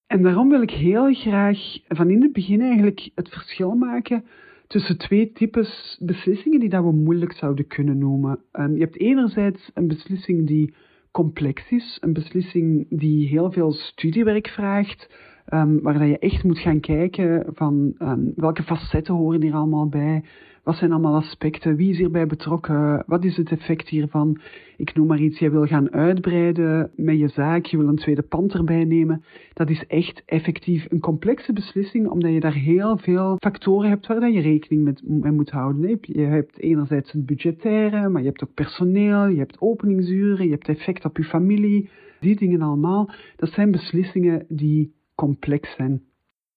En 0.07 0.21
daarom 0.21 0.49
wil 0.49 0.61
ik 0.61 0.71
heel 0.71 1.13
graag 1.13 1.59
van 1.87 2.09
in 2.09 2.21
het 2.21 2.33
begin 2.33 2.61
eigenlijk 2.61 3.09
het 3.15 3.29
verschil 3.29 3.75
maken 3.75 4.23
tussen 4.67 4.97
twee 4.97 5.31
types 5.31 5.97
beslissingen 6.01 6.59
die 6.59 6.69
dat 6.69 6.83
we 6.83 6.91
moeilijk 6.91 7.31
zouden 7.33 7.67
kunnen 7.67 7.97
noemen. 7.97 8.39
Um, 8.51 8.73
je 8.73 8.81
hebt 8.81 8.99
enerzijds 8.99 9.71
een 9.73 9.87
beslissing 9.87 10.47
die 10.47 10.73
complex 11.11 11.71
is, 11.71 11.97
een 12.01 12.13
beslissing 12.13 12.85
die 12.89 13.27
heel 13.27 13.51
veel 13.51 13.71
studiewerk 13.71 14.47
vraagt, 14.47 15.09
um, 15.53 15.81
waar 15.81 15.99
dat 15.99 16.07
je 16.07 16.19
echt 16.19 16.43
moet 16.43 16.59
gaan 16.59 16.79
kijken 16.79 17.45
van 17.53 17.95
um, 17.99 18.31
welke 18.35 18.63
facetten 18.63 19.13
horen 19.13 19.41
hier 19.41 19.53
allemaal 19.53 19.89
bij, 19.89 20.23
wat 20.67 20.75
zijn 20.75 20.91
allemaal 20.91 21.15
aspecten? 21.15 21.75
Wie 21.75 21.89
is 21.89 21.97
hierbij 21.97 22.27
betrokken? 22.27 23.03
Wat 23.05 23.23
is 23.23 23.37
het 23.37 23.51
effect 23.51 23.87
hiervan? 23.87 24.39
Ik 24.77 24.95
noem 24.95 25.07
maar 25.07 25.19
iets, 25.19 25.39
je 25.39 25.49
wil 25.49 25.65
gaan 25.65 25.91
uitbreiden 25.91 26.91
met 26.95 27.19
je 27.19 27.27
zaak, 27.27 27.65
je 27.65 27.77
wil 27.77 27.87
een 27.87 27.95
tweede 27.95 28.21
pand 28.21 28.53
erbij 28.53 28.83
nemen. 28.83 29.23
Dat 29.53 29.69
is 29.69 29.85
echt 29.85 30.23
effectief 30.25 30.85
een 30.89 30.99
complexe 30.99 31.53
beslissing, 31.53 32.07
omdat 32.07 32.33
je 32.33 32.39
daar 32.39 32.53
heel 32.53 32.97
veel 32.97 33.37
factoren 33.39 33.89
hebt 33.89 34.07
waar 34.07 34.31
je 34.31 34.41
rekening 34.41 34.99
mee 35.03 35.31
moet 35.31 35.49
houden. 35.49 35.99
Je 36.01 36.21
hebt 36.21 36.59
enerzijds 36.59 37.11
het 37.11 37.25
budgettaire, 37.25 38.09
maar 38.09 38.21
je 38.21 38.27
hebt 38.27 38.43
ook 38.43 38.53
personeel, 38.53 39.27
je 39.27 39.39
hebt 39.39 39.61
openingsuren, 39.61 40.45
je 40.45 40.51
hebt 40.51 40.67
effect 40.67 41.05
op 41.05 41.17
je 41.17 41.23
familie. 41.23 41.89
Die 42.19 42.35
dingen 42.35 42.61
allemaal, 42.61 43.11
dat 43.35 43.49
zijn 43.49 43.71
beslissingen 43.71 44.45
die 44.49 44.93
complex 45.15 45.75
zijn. 45.75 46.01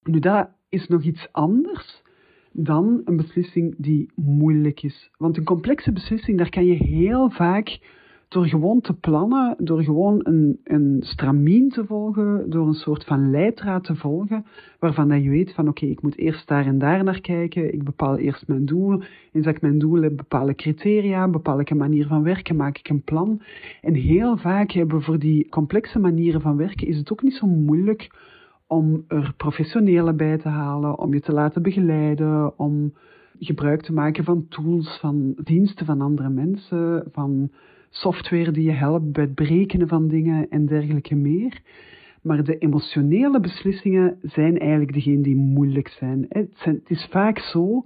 Nu, 0.03 0.19
dat 0.19 0.49
is 0.69 0.89
nog 0.89 1.03
iets 1.03 1.29
anders 1.33 2.03
dan 2.53 3.01
een 3.05 3.17
beslissing 3.17 3.75
die 3.79 4.11
moeilijk 4.15 4.83
is. 4.83 5.11
Want 5.19 5.37
een 5.37 5.45
complexe 5.45 5.93
beslissing, 5.93 6.39
daar 6.39 6.51
kan 6.51 6.65
je 6.65 6.75
heel 6.75 7.31
vaak 7.31 7.79
door 8.31 8.47
gewoon 8.47 8.81
te 8.81 8.95
plannen, 8.95 9.57
door 9.59 9.83
gewoon 9.83 10.21
een, 10.23 10.61
een 10.65 10.97
stramien 11.01 11.69
te 11.69 11.85
volgen, 11.87 12.51
door 12.51 12.67
een 12.67 12.75
soort 12.75 13.05
van 13.05 13.31
leidraad 13.31 13.85
te 13.85 13.95
volgen, 13.95 14.45
waarvan 14.79 15.09
dat 15.09 15.23
je 15.23 15.29
weet 15.29 15.53
van 15.53 15.69
oké, 15.69 15.87
ik 15.87 16.03
moet 16.03 16.17
eerst 16.17 16.49
daar 16.49 16.67
en 16.67 16.79
daar 16.79 17.05
naar 17.05 17.21
kijken, 17.21 17.73
ik 17.73 17.85
bepaal 17.85 18.17
eerst 18.17 18.49
mijn 18.49 18.65
doel, 18.65 19.03
eens 19.33 19.45
dat 19.45 19.55
ik 19.55 19.61
mijn 19.61 19.79
doel 19.79 20.03
heb, 20.03 20.17
bepaal 20.17 20.49
ik 20.49 20.57
criteria, 20.57 21.29
bepaal 21.29 21.61
ik 21.61 21.71
een 21.71 21.77
manier 21.77 22.07
van 22.07 22.23
werken, 22.23 22.57
maak 22.57 22.79
ik 22.79 22.89
een 22.89 23.03
plan. 23.03 23.43
En 23.81 23.95
heel 23.95 24.37
vaak 24.37 24.71
hebben 24.71 24.99
we 24.99 25.05
voor 25.05 25.19
die 25.19 25.49
complexe 25.49 25.99
manieren 25.99 26.41
van 26.41 26.57
werken, 26.57 26.87
is 26.87 26.97
het 26.97 27.13
ook 27.13 27.23
niet 27.23 27.35
zo 27.35 27.47
moeilijk 27.47 28.11
om 28.71 29.05
er 29.09 29.35
professionele 29.37 30.13
bij 30.13 30.39
te 30.39 30.49
halen, 30.49 30.99
om 30.99 31.15
je 31.15 31.21
te 31.21 31.33
laten 31.33 31.63
begeleiden, 31.63 32.59
om 32.59 32.95
gebruik 33.39 33.83
te 33.83 33.93
maken 33.93 34.25
van 34.25 34.47
tools, 34.49 34.99
van 35.01 35.35
diensten 35.45 35.87
van 35.87 36.01
andere 36.01 36.29
mensen, 36.29 37.05
van 37.13 37.51
software 37.89 38.51
die 38.51 38.65
je 38.65 38.73
helpt 38.73 39.13
bij 39.13 39.25
het 39.25 39.35
berekenen 39.35 39.89
van 39.89 40.09
dingen 40.09 40.49
en 40.49 40.67
dergelijke 40.67 41.15
meer. 41.15 41.63
Maar 42.23 42.45
de 42.45 42.59
emotionele 42.59 43.41
beslissingen 43.41 44.19
zijn 44.23 44.59
eigenlijk 44.59 44.93
degene 44.93 45.23
die 45.23 45.37
moeilijk 45.37 45.89
zijn. 45.89 46.27
Het 46.29 46.81
is 46.87 47.07
vaak 47.11 47.39
zo 47.39 47.85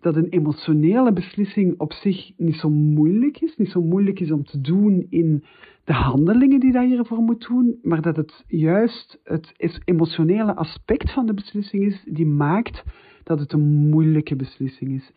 dat 0.00 0.16
een 0.16 0.28
emotionele 0.28 1.12
beslissing 1.12 1.74
op 1.78 1.92
zich 1.92 2.32
niet 2.36 2.56
zo 2.56 2.70
moeilijk 2.70 3.40
is, 3.40 3.56
niet 3.56 3.70
zo 3.70 3.82
moeilijk 3.82 4.20
is 4.20 4.32
om 4.32 4.44
te 4.44 4.60
doen 4.60 5.06
in 5.08 5.44
de 5.90 5.96
handelingen 5.96 6.60
die 6.60 6.72
je 6.72 6.96
ervoor 6.96 7.22
moet 7.22 7.46
doen, 7.48 7.78
maar 7.82 8.02
dat 8.02 8.16
het 8.16 8.44
juist 8.46 9.20
het 9.24 9.80
emotionele 9.84 10.54
aspect 10.54 11.12
van 11.12 11.26
de 11.26 11.34
beslissing 11.34 11.84
is 11.84 12.04
die 12.04 12.26
maakt 12.26 12.82
dat 13.24 13.38
het 13.38 13.52
een 13.52 13.88
moeilijke 13.88 14.36
beslissing 14.36 14.92
is. 14.92 15.12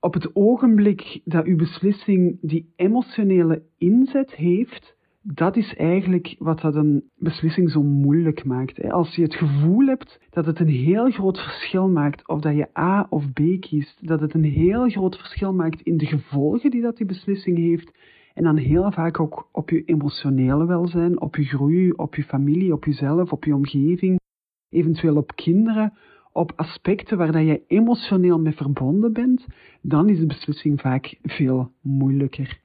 Op 0.00 0.14
het 0.14 0.30
ogenblik 0.34 1.20
dat 1.24 1.44
uw 1.44 1.56
beslissing 1.56 2.38
die 2.40 2.72
emotionele 2.76 3.62
inzet 3.78 4.34
heeft, 4.34 4.96
dat 5.22 5.56
is 5.56 5.74
eigenlijk 5.76 6.34
wat 6.38 6.60
dat 6.60 6.74
een 6.74 7.04
beslissing 7.18 7.70
zo 7.70 7.82
moeilijk 7.82 8.44
maakt. 8.44 8.90
Als 8.90 9.14
je 9.14 9.22
het 9.22 9.34
gevoel 9.34 9.86
hebt 9.86 10.20
dat 10.30 10.46
het 10.46 10.60
een 10.60 10.68
heel 10.68 11.10
groot 11.10 11.38
verschil 11.38 11.88
maakt 11.88 12.28
of 12.28 12.40
dat 12.40 12.56
je 12.56 12.78
A 12.78 13.06
of 13.10 13.32
B 13.32 13.40
kiest, 13.60 14.06
dat 14.06 14.20
het 14.20 14.34
een 14.34 14.44
heel 14.44 14.88
groot 14.88 15.16
verschil 15.16 15.52
maakt 15.52 15.80
in 15.80 15.96
de 15.96 16.06
gevolgen 16.06 16.70
die 16.70 16.82
dat 16.82 16.96
die 16.96 17.06
beslissing 17.06 17.58
heeft, 17.58 17.92
en 18.36 18.42
dan 18.42 18.56
heel 18.56 18.92
vaak 18.92 19.20
ook 19.20 19.48
op 19.52 19.70
je 19.70 19.84
emotionele 19.84 20.66
welzijn, 20.66 21.20
op 21.20 21.36
je 21.36 21.44
groei, 21.44 21.92
op 21.92 22.14
je 22.14 22.22
familie, 22.22 22.72
op 22.72 22.84
jezelf, 22.84 23.32
op 23.32 23.44
je 23.44 23.54
omgeving, 23.54 24.20
eventueel 24.68 25.16
op 25.16 25.32
kinderen, 25.34 25.92
op 26.32 26.52
aspecten 26.56 27.18
waar 27.18 27.32
dat 27.32 27.46
je 27.46 27.62
emotioneel 27.66 28.40
mee 28.40 28.52
verbonden 28.52 29.12
bent, 29.12 29.46
dan 29.80 30.08
is 30.08 30.18
de 30.18 30.26
beslissing 30.26 30.80
vaak 30.80 31.18
veel 31.22 31.70
moeilijker. 31.80 32.60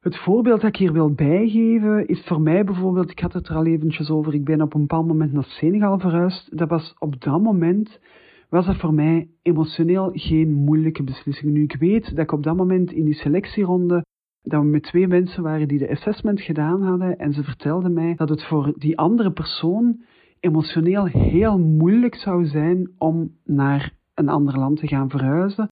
Het 0.00 0.16
voorbeeld 0.16 0.60
dat 0.60 0.70
ik 0.70 0.76
hier 0.76 0.92
wil 0.92 1.12
bijgeven 1.12 2.06
is 2.06 2.24
voor 2.24 2.40
mij 2.40 2.64
bijvoorbeeld, 2.64 3.10
ik 3.10 3.20
had 3.20 3.32
het 3.32 3.48
er 3.48 3.56
al 3.56 3.66
eventjes 3.66 4.10
over, 4.10 4.34
ik 4.34 4.44
ben 4.44 4.60
op 4.60 4.74
een 4.74 4.80
bepaald 4.80 5.06
moment 5.06 5.32
naar 5.32 5.44
Senegal 5.44 5.98
verhuisd. 5.98 6.58
Dat 6.58 6.68
was 6.68 6.94
op 6.98 7.20
dat 7.20 7.42
moment, 7.42 8.00
was 8.48 8.66
dat 8.66 8.76
voor 8.76 8.94
mij 8.94 9.28
emotioneel 9.42 10.10
geen 10.12 10.52
moeilijke 10.52 11.02
beslissing. 11.02 11.52
Nu, 11.52 11.62
ik 11.62 11.76
weet 11.76 12.04
dat 12.04 12.18
ik 12.18 12.32
op 12.32 12.42
dat 12.42 12.56
moment 12.56 12.92
in 12.92 13.04
die 13.04 13.14
selectieronde, 13.14 14.04
dat 14.42 14.62
we 14.62 14.66
met 14.66 14.82
twee 14.82 15.08
mensen 15.08 15.42
waren 15.42 15.68
die 15.68 15.78
de 15.78 15.90
assessment 15.90 16.40
gedaan 16.40 16.82
hadden 16.82 17.18
en 17.18 17.32
ze 17.32 17.42
vertelden 17.42 17.92
mij 17.92 18.14
dat 18.14 18.28
het 18.28 18.44
voor 18.44 18.72
die 18.76 18.98
andere 18.98 19.32
persoon 19.32 20.00
emotioneel 20.40 21.04
heel 21.04 21.58
moeilijk 21.58 22.14
zou 22.14 22.46
zijn 22.46 22.90
om 22.98 23.36
naar 23.44 23.92
een 24.14 24.28
ander 24.28 24.58
land 24.58 24.78
te 24.78 24.86
gaan 24.86 25.10
verhuizen. 25.10 25.68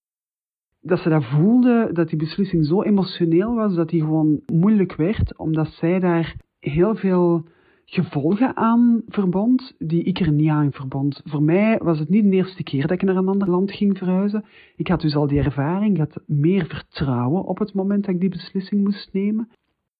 Dat 0.80 0.98
ze 0.98 1.08
dat 1.08 1.24
voelde, 1.24 1.90
dat 1.92 2.08
die 2.08 2.18
beslissing 2.18 2.66
zo 2.66 2.82
emotioneel 2.82 3.54
was, 3.54 3.74
dat 3.74 3.88
die 3.88 4.00
gewoon 4.00 4.40
moeilijk 4.52 4.94
werd, 4.94 5.38
omdat 5.38 5.68
zij 5.68 6.00
daar 6.00 6.36
heel 6.58 6.94
veel 6.94 7.44
gevolgen 7.92 8.56
aan 8.56 9.02
verbond 9.06 9.74
die 9.78 10.02
ik 10.02 10.20
er 10.20 10.32
niet 10.32 10.48
aan 10.48 10.72
verbond. 10.72 11.20
Voor 11.24 11.42
mij 11.42 11.78
was 11.82 11.98
het 11.98 12.08
niet 12.08 12.24
de 12.24 12.30
eerste 12.30 12.62
keer 12.62 12.80
dat 12.80 12.90
ik 12.90 13.02
naar 13.02 13.16
een 13.16 13.28
ander 13.28 13.50
land 13.50 13.72
ging 13.72 13.98
verhuizen. 13.98 14.44
Ik 14.76 14.88
had 14.88 15.00
dus 15.00 15.16
al 15.16 15.26
die 15.26 15.42
ervaring, 15.42 15.94
ik 15.94 15.98
had 15.98 16.22
meer 16.26 16.66
vertrouwen 16.66 17.44
op 17.44 17.58
het 17.58 17.74
moment 17.74 18.04
dat 18.04 18.14
ik 18.14 18.20
die 18.20 18.28
beslissing 18.28 18.84
moest 18.84 19.12
nemen. 19.12 19.48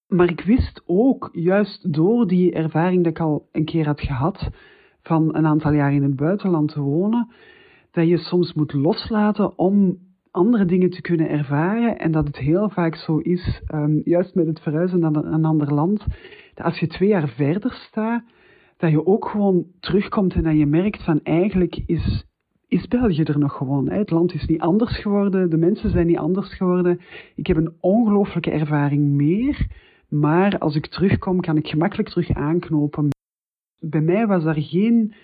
Maar 0.09 0.31
ik 0.31 0.41
wist 0.41 0.83
ook, 0.87 1.29
juist 1.33 1.93
door 1.93 2.27
die 2.27 2.53
ervaring 2.53 3.05
dat 3.05 3.13
ik 3.13 3.21
al 3.21 3.49
een 3.53 3.65
keer 3.65 3.87
had 3.87 4.01
gehad, 4.01 4.51
van 5.03 5.35
een 5.37 5.47
aantal 5.47 5.73
jaar 5.73 5.93
in 5.93 6.03
het 6.03 6.17
buitenland 6.17 6.73
te 6.73 6.81
wonen, 6.81 7.29
dat 7.91 8.09
je 8.09 8.19
soms 8.19 8.53
moet 8.55 8.73
loslaten 8.73 9.59
om 9.59 9.99
andere 10.31 10.65
dingen 10.65 10.91
te 10.91 11.01
kunnen 11.01 11.29
ervaren. 11.29 11.99
En 11.99 12.11
dat 12.11 12.27
het 12.27 12.37
heel 12.37 12.71
vaak 12.71 12.95
zo 12.95 13.19
is, 13.19 13.63
um, 13.75 14.01
juist 14.05 14.35
met 14.35 14.47
het 14.47 14.61
verhuizen 14.61 15.01
naar 15.01 15.15
een 15.15 15.45
ander 15.45 15.75
land, 15.75 16.05
dat 16.55 16.65
als 16.65 16.79
je 16.79 16.87
twee 16.87 17.09
jaar 17.09 17.29
verder 17.29 17.73
staat, 17.73 18.23
dat 18.77 18.91
je 18.91 19.07
ook 19.07 19.29
gewoon 19.29 19.67
terugkomt 19.81 20.35
en 20.35 20.43
dat 20.43 20.59
je 20.59 20.67
merkt 20.67 21.05
van 21.05 21.21
eigenlijk 21.23 21.83
is, 21.87 22.25
is 22.69 22.89
België 22.89 23.23
er 23.23 23.39
nog 23.39 23.57
gewoon. 23.57 23.89
Hè? 23.89 23.99
Het 23.99 24.11
land 24.11 24.35
is 24.35 24.47
niet 24.47 24.61
anders 24.61 25.01
geworden, 25.01 25.51
de 25.51 25.57
mensen 25.57 25.91
zijn 25.91 26.07
niet 26.07 26.19
anders 26.19 26.55
geworden. 26.55 27.01
Ik 27.35 27.47
heb 27.47 27.57
een 27.57 27.73
ongelooflijke 27.81 28.51
ervaring 28.51 29.03
meer. 29.03 29.67
Maar 30.09 30.59
als 30.59 30.77
ik 30.77 30.87
terugkom, 30.87 31.41
kan 31.41 31.57
ik 31.57 31.69
gemakkelijk 31.69 32.09
terug 32.09 32.31
aanknopen. 32.31 33.09
Bij 33.79 34.01
mij 34.01 34.27
was 34.27 34.45
er 34.45 34.63
geen 34.63 35.15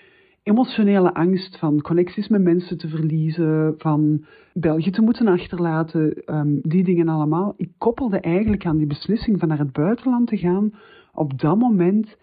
emotionele 0.47 1.15
angst 1.15 1.59
van 1.59 1.81
connecties 1.81 2.29
met 2.29 2.43
mensen 2.43 2.79
te 2.79 2.89
verliezen, 2.89 3.75
van 3.79 4.25
België 4.53 4.91
te 4.91 5.03
moeten 5.03 5.29
achterlaten, 5.29 6.23
um, 6.35 6.61
die 6.63 6.85
dingen 6.85 7.09
allemaal. 7.09 7.55
Ik 7.57 7.71
koppelde 7.79 8.21
eigenlijk 8.21 8.67
aan 8.67 8.77
die 8.77 8.87
beslissing 8.87 9.39
van 9.39 9.49
naar 9.49 9.59
het 9.59 9.73
buitenland 9.73 10.29
te 10.29 10.37
gaan 10.37 10.73
op 11.13 11.39
dat 11.41 11.59
moment 11.59 12.17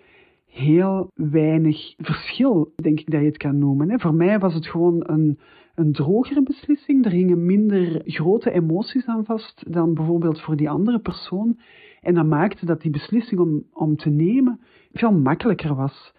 heel 0.48 1.12
weinig 1.14 1.94
verschil, 1.98 2.72
denk 2.76 3.00
ik 3.00 3.12
dat 3.12 3.20
je 3.20 3.26
het 3.26 3.38
kan 3.38 3.58
noemen. 3.58 4.00
Voor 4.00 4.14
mij 4.14 4.40
was 4.40 4.54
het 4.54 4.68
gewoon 4.68 5.04
een, 5.06 5.40
een 5.76 5.92
drogere 5.92 6.44
beslissing. 6.44 7.06
Er 7.06 7.12
hingen 7.12 7.46
minder 7.46 8.02
grote 8.06 8.52
emoties 8.52 9.06
aan 9.06 9.26
vast 9.26 9.74
dan 9.74 9.94
bijvoorbeeld 9.94 10.42
voor 10.42 10.56
die 10.56 10.70
andere 10.70 11.00
persoon. 11.00 11.60
En 12.02 12.14
dat 12.14 12.26
maakte 12.26 12.66
dat 12.66 12.82
die 12.82 12.92
beslissing 12.92 13.40
om, 13.40 13.64
om 13.74 13.96
te 13.96 14.10
nemen 14.10 14.60
veel 14.94 15.12
makkelijker 15.12 15.76
was. 15.76 16.14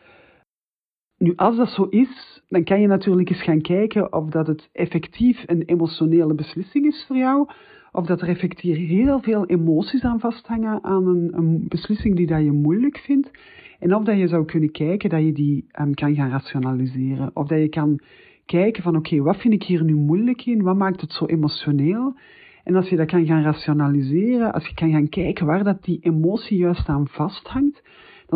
Nu, 1.18 1.33
als 1.37 1.56
dat 1.56 1.68
zo 1.68 1.83
is, 1.83 2.42
dan 2.49 2.64
kan 2.64 2.80
je 2.80 2.87
natuurlijk 2.87 3.30
eens 3.30 3.42
gaan 3.42 3.61
kijken 3.61 4.12
of 4.12 4.30
dat 4.30 4.47
het 4.47 4.68
effectief 4.73 5.42
een 5.47 5.62
emotionele 5.62 6.35
beslissing 6.35 6.87
is 6.87 7.04
voor 7.06 7.16
jou, 7.16 7.49
of 7.92 8.06
dat 8.06 8.21
er 8.21 8.28
effectief 8.28 8.76
heel 8.76 9.21
veel 9.21 9.47
emoties 9.47 10.02
aan 10.02 10.21
vasthangen 10.21 10.85
aan 10.85 11.06
een, 11.06 11.30
een 11.33 11.68
beslissing 11.68 12.16
die 12.16 12.26
dat 12.26 12.42
je 12.44 12.52
moeilijk 12.52 12.99
vindt, 12.99 13.30
en 13.78 13.94
of 13.94 14.04
dat 14.04 14.18
je 14.18 14.28
zou 14.28 14.44
kunnen 14.44 14.71
kijken 14.71 15.11
dat 15.11 15.23
je 15.23 15.33
die 15.33 15.66
um, 15.80 15.94
kan 15.94 16.14
gaan 16.14 16.30
rationaliseren, 16.30 17.30
of 17.35 17.47
dat 17.47 17.59
je 17.59 17.68
kan 17.68 18.00
kijken 18.47 18.83
van 18.83 18.97
oké, 18.97 19.23
wat 19.23 19.37
vind 19.37 19.54
ik 19.54 19.62
hier 19.62 19.85
nu 19.85 19.94
moeilijk 19.94 20.47
in, 20.47 20.62
wat 20.62 20.76
maakt 20.76 21.00
het 21.00 21.12
zo 21.12 21.26
emotioneel, 21.26 22.16
en 22.64 22.75
als 22.75 22.88
je 22.88 22.97
dat 22.97 23.06
kan 23.06 23.26
gaan 23.26 23.42
rationaliseren, 23.42 24.52
als 24.52 24.66
je 24.66 24.75
kan 24.75 24.90
gaan 24.90 25.09
kijken 25.09 25.47
waar 25.47 25.64
dat 25.64 25.85
die 25.85 25.99
emotie 26.00 26.59
juist 26.59 26.88
aan 26.88 27.09
vasthangt, 27.09 27.83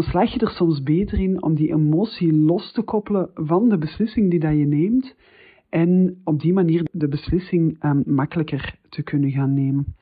dan 0.06 0.28
je 0.28 0.38
er 0.40 0.48
soms 0.48 0.82
beter 0.82 1.18
in 1.18 1.42
om 1.42 1.54
die 1.54 1.72
emotie 1.72 2.32
los 2.32 2.72
te 2.72 2.82
koppelen 2.82 3.30
van 3.34 3.68
de 3.68 3.78
beslissing 3.78 4.30
die 4.30 4.40
dat 4.40 4.56
je 4.56 4.66
neemt 4.66 5.14
en 5.68 6.20
op 6.24 6.40
die 6.40 6.52
manier 6.52 6.88
de 6.92 7.08
beslissing 7.08 7.84
um, 7.84 8.02
makkelijker 8.06 8.78
te 8.88 9.02
kunnen 9.02 9.30
gaan 9.30 9.54
nemen. 9.54 9.96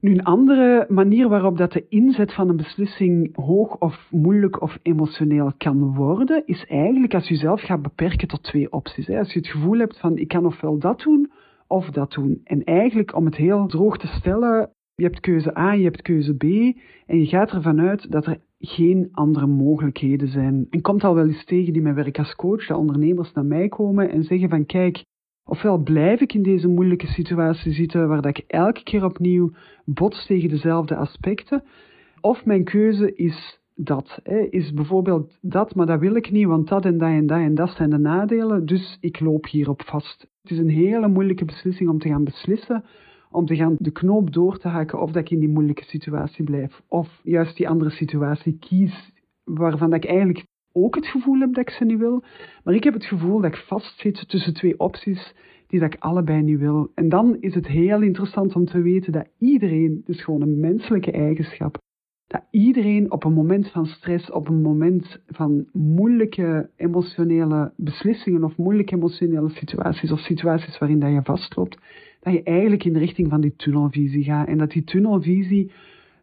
Nu, 0.00 0.12
een 0.12 0.24
andere 0.24 0.86
manier 0.88 1.28
waarop 1.28 1.56
dat 1.56 1.72
de 1.72 1.86
inzet 1.88 2.34
van 2.34 2.48
een 2.48 2.56
beslissing 2.56 3.36
hoog 3.36 3.78
of 3.78 4.08
moeilijk 4.10 4.62
of 4.62 4.78
emotioneel 4.82 5.52
kan 5.56 5.94
worden, 5.94 6.42
is 6.46 6.64
eigenlijk 6.66 7.14
als 7.14 7.28
je 7.28 7.34
zelf 7.34 7.60
gaat 7.60 7.82
beperken 7.82 8.28
tot 8.28 8.42
twee 8.42 8.72
opties. 8.72 9.08
Als 9.08 9.32
je 9.32 9.38
het 9.38 9.48
gevoel 9.48 9.78
hebt 9.78 9.98
van 9.98 10.16
ik 10.16 10.28
kan 10.28 10.46
ofwel 10.46 10.78
dat 10.78 11.00
doen 11.00 11.30
of 11.66 11.90
dat 11.90 12.12
doen. 12.12 12.40
En 12.44 12.64
eigenlijk, 12.64 13.16
om 13.16 13.24
het 13.24 13.36
heel 13.36 13.66
droog 13.66 13.98
te 13.98 14.06
stellen, 14.06 14.70
je 14.94 15.04
hebt 15.04 15.20
keuze 15.20 15.58
A, 15.58 15.72
je 15.72 15.84
hebt 15.84 16.02
keuze 16.02 16.36
B 16.36 16.42
en 17.06 17.18
je 17.18 17.26
gaat 17.26 17.50
ervan 17.50 17.80
uit 17.80 18.10
dat 18.10 18.26
er 18.26 18.40
geen 18.58 19.08
andere 19.12 19.46
mogelijkheden 19.46 20.28
zijn. 20.28 20.66
En 20.70 20.80
komt 20.80 21.04
al 21.04 21.14
wel 21.14 21.26
eens 21.26 21.44
tegen 21.44 21.72
die 21.72 21.82
mijn 21.82 21.94
werk 21.94 22.18
als 22.18 22.34
coach, 22.34 22.66
dat 22.66 22.78
ondernemers 22.78 23.32
naar 23.32 23.46
mij 23.46 23.68
komen 23.68 24.10
en 24.10 24.22
zeggen 24.24 24.48
van 24.48 24.66
kijk, 24.66 25.04
ofwel 25.44 25.78
blijf 25.78 26.20
ik 26.20 26.34
in 26.34 26.42
deze 26.42 26.68
moeilijke 26.68 27.06
situatie 27.06 27.72
zitten 27.72 28.08
waar 28.08 28.22
dat 28.22 28.38
ik 28.38 28.44
elke 28.46 28.82
keer 28.82 29.04
opnieuw 29.04 29.50
bots 29.84 30.26
tegen 30.26 30.48
dezelfde 30.48 30.96
aspecten, 30.96 31.62
of 32.20 32.44
mijn 32.44 32.64
keuze 32.64 33.14
is 33.14 33.60
dat. 33.74 34.20
Hè, 34.22 34.38
is 34.38 34.72
bijvoorbeeld 34.72 35.38
dat, 35.40 35.74
maar 35.74 35.86
dat 35.86 36.00
wil 36.00 36.14
ik 36.14 36.30
niet, 36.30 36.46
want 36.46 36.68
dat 36.68 36.84
en 36.84 36.98
dat 36.98 37.08
en 37.08 37.26
dat 37.26 37.38
en 37.38 37.54
dat 37.54 37.70
zijn 37.70 37.90
de 37.90 37.98
nadelen, 37.98 38.66
dus 38.66 38.98
ik 39.00 39.20
loop 39.20 39.46
hierop 39.46 39.82
vast. 39.82 40.26
Het 40.42 40.50
is 40.50 40.58
een 40.58 40.68
hele 40.68 41.08
moeilijke 41.08 41.44
beslissing 41.44 41.88
om 41.88 41.98
te 41.98 42.08
gaan 42.08 42.24
beslissen, 42.24 42.84
om 43.38 43.46
te 43.46 43.56
gaan 43.56 43.76
de 43.78 43.90
knoop 43.90 44.32
door 44.32 44.58
te 44.58 44.68
hakken 44.68 45.00
of 45.00 45.12
dat 45.12 45.22
ik 45.22 45.30
in 45.30 45.38
die 45.38 45.48
moeilijke 45.48 45.84
situatie 45.84 46.44
blijf, 46.44 46.82
of 46.88 47.20
juist 47.22 47.56
die 47.56 47.68
andere 47.68 47.90
situatie 47.90 48.58
kies, 48.58 49.12
waarvan 49.44 49.94
ik 49.94 50.04
eigenlijk 50.04 50.44
ook 50.72 50.94
het 50.94 51.06
gevoel 51.06 51.40
heb 51.40 51.54
dat 51.54 51.68
ik 51.68 51.74
ze 51.74 51.84
niet 51.84 51.98
wil, 51.98 52.22
maar 52.64 52.74
ik 52.74 52.84
heb 52.84 52.94
het 52.94 53.04
gevoel 53.04 53.40
dat 53.40 53.54
ik 53.54 53.64
vastzit 53.66 54.28
tussen 54.28 54.54
twee 54.54 54.78
opties 54.78 55.34
die 55.66 55.80
dat 55.80 55.94
ik 55.94 56.00
allebei 56.00 56.42
niet 56.42 56.58
wil. 56.58 56.90
En 56.94 57.08
dan 57.08 57.36
is 57.40 57.54
het 57.54 57.66
heel 57.66 58.02
interessant 58.02 58.54
om 58.54 58.64
te 58.64 58.80
weten 58.80 59.12
dat 59.12 59.28
iedereen, 59.38 60.02
dus 60.04 60.24
gewoon 60.24 60.42
een 60.42 60.60
menselijke 60.60 61.12
eigenschap, 61.12 61.78
dat 62.26 62.42
iedereen 62.50 63.12
op 63.12 63.24
een 63.24 63.32
moment 63.32 63.70
van 63.70 63.86
stress, 63.86 64.30
op 64.30 64.48
een 64.48 64.62
moment 64.62 65.20
van 65.26 65.66
moeilijke 65.72 66.70
emotionele 66.76 67.72
beslissingen 67.76 68.44
of 68.44 68.56
moeilijke 68.56 68.94
emotionele 68.94 69.48
situaties 69.48 70.12
of 70.12 70.18
situaties 70.18 70.78
waarin 70.78 70.98
dat 70.98 71.10
je 71.10 71.22
vastloopt, 71.22 71.78
dat 72.20 72.32
je 72.32 72.42
eigenlijk 72.42 72.84
in 72.84 72.92
de 72.92 72.98
richting 72.98 73.28
van 73.28 73.40
die 73.40 73.56
tunnelvisie 73.56 74.24
gaat. 74.24 74.48
En 74.48 74.58
dat 74.58 74.70
die 74.70 74.84
tunnelvisie 74.84 75.70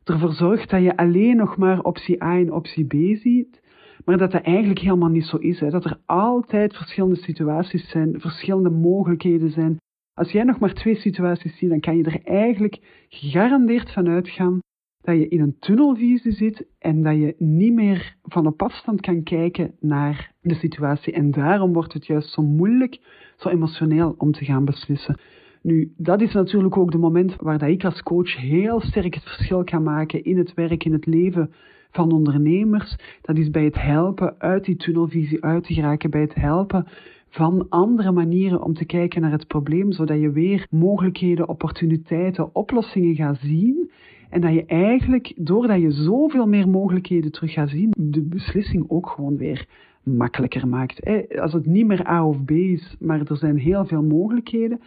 ervoor 0.03 0.33
zorgt 0.33 0.69
dat 0.69 0.83
je 0.83 0.97
alleen 0.97 1.35
nog 1.35 1.57
maar 1.57 1.81
optie 1.81 2.23
A 2.23 2.37
en 2.37 2.53
optie 2.53 2.85
B 2.85 3.17
ziet, 3.17 3.61
maar 4.05 4.17
dat 4.17 4.31
dat 4.31 4.41
eigenlijk 4.41 4.79
helemaal 4.79 5.09
niet 5.09 5.25
zo 5.25 5.37
is. 5.37 5.59
Hè. 5.59 5.69
Dat 5.69 5.85
er 5.85 5.99
altijd 6.05 6.75
verschillende 6.75 7.15
situaties 7.15 7.89
zijn, 7.89 8.19
verschillende 8.19 8.69
mogelijkheden 8.69 9.51
zijn. 9.51 9.77
Als 10.13 10.31
jij 10.31 10.43
nog 10.43 10.59
maar 10.59 10.73
twee 10.73 10.95
situaties 10.95 11.57
ziet, 11.57 11.69
dan 11.69 11.79
kan 11.79 11.97
je 11.97 12.03
er 12.03 12.21
eigenlijk 12.23 13.05
gegarandeerd 13.09 13.91
van 13.91 14.07
uitgaan 14.07 14.59
dat 15.01 15.15
je 15.15 15.27
in 15.27 15.41
een 15.41 15.59
tunnelvisie 15.59 16.31
zit 16.31 16.65
en 16.79 17.03
dat 17.03 17.15
je 17.15 17.35
niet 17.37 17.73
meer 17.73 18.15
van 18.21 18.47
op 18.47 18.61
afstand 18.61 19.01
kan 19.01 19.23
kijken 19.23 19.75
naar 19.79 20.33
de 20.41 20.55
situatie. 20.55 21.13
En 21.13 21.31
daarom 21.31 21.73
wordt 21.73 21.93
het 21.93 22.05
juist 22.05 22.29
zo 22.29 22.41
moeilijk, 22.41 22.99
zo 23.35 23.49
emotioneel 23.49 24.15
om 24.17 24.31
te 24.31 24.45
gaan 24.45 24.65
beslissen. 24.65 25.19
Nu, 25.65 25.91
dat 25.97 26.21
is 26.21 26.33
natuurlijk 26.33 26.77
ook 26.77 26.91
de 26.91 26.97
moment 26.97 27.35
waar 27.35 27.57
dat 27.57 27.69
ik 27.69 27.83
als 27.83 28.03
coach 28.03 28.35
heel 28.35 28.79
sterk 28.79 29.13
het 29.13 29.23
verschil 29.23 29.63
kan 29.63 29.83
maken 29.83 30.23
in 30.23 30.37
het 30.37 30.53
werk, 30.53 30.83
in 30.85 30.93
het 30.93 31.05
leven 31.05 31.51
van 31.91 32.11
ondernemers. 32.11 32.95
Dat 33.21 33.37
is 33.37 33.49
bij 33.49 33.63
het 33.63 33.81
helpen 33.81 34.35
uit 34.37 34.65
die 34.65 34.75
tunnelvisie 34.75 35.43
uit 35.43 35.63
te 35.63 35.73
geraken, 35.73 36.09
bij 36.09 36.21
het 36.21 36.35
helpen 36.35 36.87
van 37.29 37.65
andere 37.69 38.11
manieren 38.11 38.63
om 38.63 38.73
te 38.73 38.85
kijken 38.85 39.21
naar 39.21 39.31
het 39.31 39.47
probleem, 39.47 39.91
zodat 39.91 40.19
je 40.19 40.31
weer 40.31 40.67
mogelijkheden, 40.69 41.49
opportuniteiten, 41.49 42.55
oplossingen 42.55 43.15
gaat 43.15 43.39
zien. 43.41 43.91
En 44.29 44.41
dat 44.41 44.53
je 44.53 44.65
eigenlijk, 44.65 45.33
doordat 45.35 45.81
je 45.81 45.91
zoveel 45.91 46.47
meer 46.47 46.69
mogelijkheden 46.69 47.31
terug 47.31 47.53
gaat 47.53 47.69
zien, 47.69 47.93
de 47.97 48.21
beslissing 48.21 48.85
ook 48.87 49.09
gewoon 49.09 49.37
weer 49.37 49.67
makkelijker 50.03 50.67
maakt. 50.67 51.05
Als 51.39 51.53
het 51.53 51.65
niet 51.65 51.87
meer 51.87 52.07
A 52.07 52.27
of 52.27 52.45
B 52.45 52.51
is, 52.51 52.95
maar 52.99 53.19
er 53.19 53.37
zijn 53.37 53.57
heel 53.57 53.85
veel 53.85 54.03
mogelijkheden, 54.03 54.79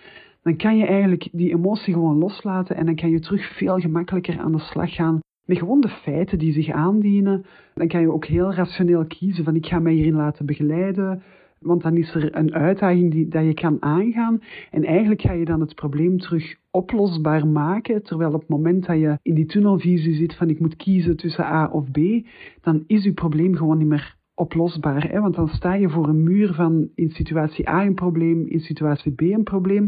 dan 0.42 0.56
kan 0.56 0.76
je 0.76 0.86
eigenlijk 0.86 1.28
die 1.32 1.52
emotie 1.52 1.92
gewoon 1.94 2.18
loslaten 2.18 2.76
en 2.76 2.86
dan 2.86 2.94
kan 2.94 3.10
je 3.10 3.20
terug 3.20 3.56
veel 3.56 3.78
gemakkelijker 3.78 4.38
aan 4.38 4.52
de 4.52 4.58
slag 4.58 4.94
gaan 4.94 5.20
met 5.48 5.58
gewoon 5.58 5.80
de 5.80 5.88
feiten 5.88 6.38
die 6.38 6.52
zich 6.52 6.70
aandienen. 6.70 7.44
Dan 7.74 7.88
kan 7.88 8.00
je 8.00 8.12
ook 8.12 8.24
heel 8.24 8.54
rationeel 8.54 9.04
kiezen 9.06 9.44
van 9.44 9.54
ik 9.54 9.66
ga 9.66 9.78
mij 9.78 9.92
hierin 9.92 10.14
laten 10.14 10.46
begeleiden, 10.46 11.22
want 11.60 11.82
dan 11.82 11.96
is 11.96 12.14
er 12.14 12.36
een 12.36 12.54
uitdaging 12.54 13.10
die, 13.10 13.28
dat 13.28 13.44
je 13.44 13.54
kan 13.54 13.76
aangaan. 13.82 14.42
En 14.70 14.84
eigenlijk 14.84 15.20
ga 15.20 15.32
je 15.32 15.44
dan 15.44 15.60
het 15.60 15.74
probleem 15.74 16.18
terug 16.18 16.56
oplosbaar 16.70 17.46
maken. 17.46 18.02
Terwijl 18.02 18.32
op 18.32 18.40
het 18.40 18.48
moment 18.48 18.86
dat 18.86 18.98
je 18.98 19.18
in 19.22 19.34
die 19.34 19.46
tunnelvisie 19.46 20.14
zit 20.14 20.34
van 20.34 20.48
ik 20.48 20.60
moet 20.60 20.76
kiezen 20.76 21.16
tussen 21.16 21.44
A 21.44 21.68
of 21.72 21.90
B, 21.90 21.98
dan 22.60 22.84
is 22.86 23.04
je 23.04 23.12
probleem 23.12 23.56
gewoon 23.56 23.78
niet 23.78 23.88
meer 23.88 24.16
oplosbaar. 24.34 25.10
Hè? 25.10 25.20
Want 25.20 25.34
dan 25.34 25.48
sta 25.48 25.74
je 25.74 25.88
voor 25.88 26.08
een 26.08 26.22
muur 26.22 26.54
van 26.54 26.88
in 26.94 27.10
situatie 27.10 27.68
A 27.68 27.84
een 27.84 27.94
probleem, 27.94 28.46
in 28.46 28.60
situatie 28.60 29.12
B 29.12 29.20
een 29.20 29.42
probleem. 29.42 29.86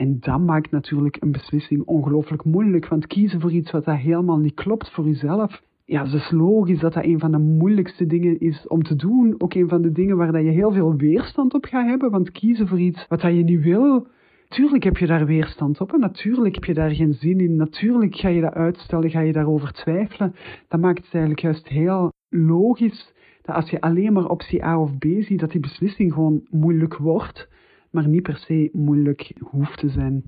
En 0.00 0.16
dat 0.20 0.40
maakt 0.40 0.70
natuurlijk 0.70 1.16
een 1.20 1.32
beslissing 1.32 1.82
ongelooflijk 1.84 2.44
moeilijk. 2.44 2.88
Want 2.88 3.06
kiezen 3.06 3.40
voor 3.40 3.52
iets 3.52 3.70
wat 3.70 3.84
dat 3.84 3.96
helemaal 3.96 4.38
niet 4.38 4.54
klopt 4.54 4.90
voor 4.90 5.04
jezelf, 5.04 5.62
ja, 5.84 6.04
het 6.04 6.12
is 6.12 6.30
logisch 6.30 6.80
dat 6.80 6.92
dat 6.92 7.04
een 7.04 7.18
van 7.18 7.30
de 7.30 7.38
moeilijkste 7.38 8.06
dingen 8.06 8.40
is 8.40 8.66
om 8.66 8.82
te 8.82 8.96
doen. 8.96 9.34
Ook 9.38 9.54
een 9.54 9.68
van 9.68 9.82
de 9.82 9.92
dingen 9.92 10.16
waar 10.16 10.32
dat 10.32 10.42
je 10.42 10.50
heel 10.50 10.72
veel 10.72 10.94
weerstand 10.94 11.54
op 11.54 11.64
gaat 11.64 11.86
hebben. 11.86 12.10
Want 12.10 12.30
kiezen 12.30 12.68
voor 12.68 12.80
iets 12.80 13.06
wat 13.08 13.22
je 13.22 13.28
niet 13.28 13.62
wil, 13.62 14.06
Tuurlijk 14.48 14.84
heb 14.84 14.96
je 14.96 15.06
daar 15.06 15.26
weerstand 15.26 15.80
op 15.80 15.92
en 15.92 16.00
natuurlijk 16.00 16.54
heb 16.54 16.64
je 16.64 16.74
daar 16.74 16.90
geen 16.90 17.12
zin 17.12 17.40
in. 17.40 17.56
Natuurlijk 17.56 18.16
ga 18.16 18.28
je 18.28 18.40
dat 18.40 18.54
uitstellen, 18.54 19.10
ga 19.10 19.20
je 19.20 19.32
daarover 19.32 19.72
twijfelen. 19.72 20.34
Dat 20.68 20.80
maakt 20.80 21.04
het 21.04 21.14
eigenlijk 21.14 21.42
juist 21.42 21.68
heel 21.68 22.12
logisch 22.28 23.12
dat 23.42 23.54
als 23.54 23.70
je 23.70 23.80
alleen 23.80 24.12
maar 24.12 24.28
optie 24.28 24.64
A 24.64 24.80
of 24.80 24.98
B 24.98 25.04
ziet, 25.18 25.40
dat 25.40 25.50
die 25.50 25.60
beslissing 25.60 26.12
gewoon 26.12 26.46
moeilijk 26.50 26.96
wordt, 26.96 27.48
maar 27.90 28.08
niet 28.08 28.22
per 28.22 28.36
se 28.36 28.68
moeilijk 28.72 29.32
hoeft 29.40 29.78
te 29.78 29.88
zijn. 29.88 30.22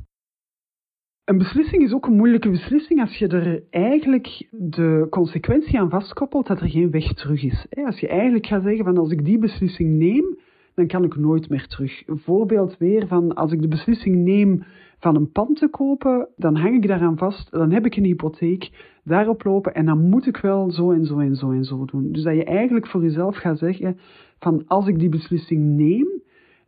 Een 1.24 1.38
beslissing 1.38 1.82
is 1.82 1.92
ook 1.92 2.06
een 2.06 2.16
moeilijke 2.16 2.50
beslissing 2.50 3.00
als 3.00 3.16
je 3.16 3.26
er 3.26 3.62
eigenlijk 3.70 4.48
de 4.50 5.06
consequentie 5.10 5.78
aan 5.78 5.90
vastkoppelt 5.90 6.46
dat 6.46 6.60
er 6.60 6.68
geen 6.68 6.90
weg 6.90 7.14
terug 7.14 7.42
is. 7.42 7.66
Als 7.84 8.00
je 8.00 8.08
eigenlijk 8.08 8.46
gaat 8.46 8.62
zeggen 8.62 8.84
van 8.84 8.98
als 8.98 9.10
ik 9.10 9.24
die 9.24 9.38
beslissing 9.38 9.98
neem, 9.98 10.38
dan 10.74 10.86
kan 10.86 11.04
ik 11.04 11.16
nooit 11.16 11.48
meer 11.48 11.66
terug. 11.66 12.02
Een 12.06 12.18
voorbeeld 12.18 12.78
weer 12.78 13.06
van 13.06 13.34
als 13.34 13.52
ik 13.52 13.60
de 13.60 13.68
beslissing 13.68 14.16
neem 14.16 14.64
van 14.98 15.16
een 15.16 15.30
pand 15.32 15.58
te 15.58 15.68
kopen, 15.68 16.28
dan 16.36 16.56
hang 16.56 16.74
ik 16.74 16.88
daaraan 16.88 17.18
vast, 17.18 17.50
dan 17.50 17.70
heb 17.70 17.86
ik 17.86 17.96
een 17.96 18.04
hypotheek 18.04 18.70
daarop 19.04 19.44
lopen 19.44 19.74
en 19.74 19.86
dan 19.86 20.08
moet 20.08 20.26
ik 20.26 20.36
wel 20.36 20.70
zo 20.70 20.90
en 20.90 21.04
zo 21.04 21.18
en 21.18 21.36
zo 21.36 21.50
en 21.50 21.64
zo 21.64 21.84
doen. 21.84 22.12
Dus 22.12 22.22
dat 22.22 22.34
je 22.34 22.44
eigenlijk 22.44 22.86
voor 22.86 23.02
jezelf 23.02 23.36
gaat 23.36 23.58
zeggen 23.58 23.98
van 24.38 24.64
als 24.66 24.86
ik 24.86 24.98
die 24.98 25.08
beslissing 25.08 25.76
neem, 25.76 26.22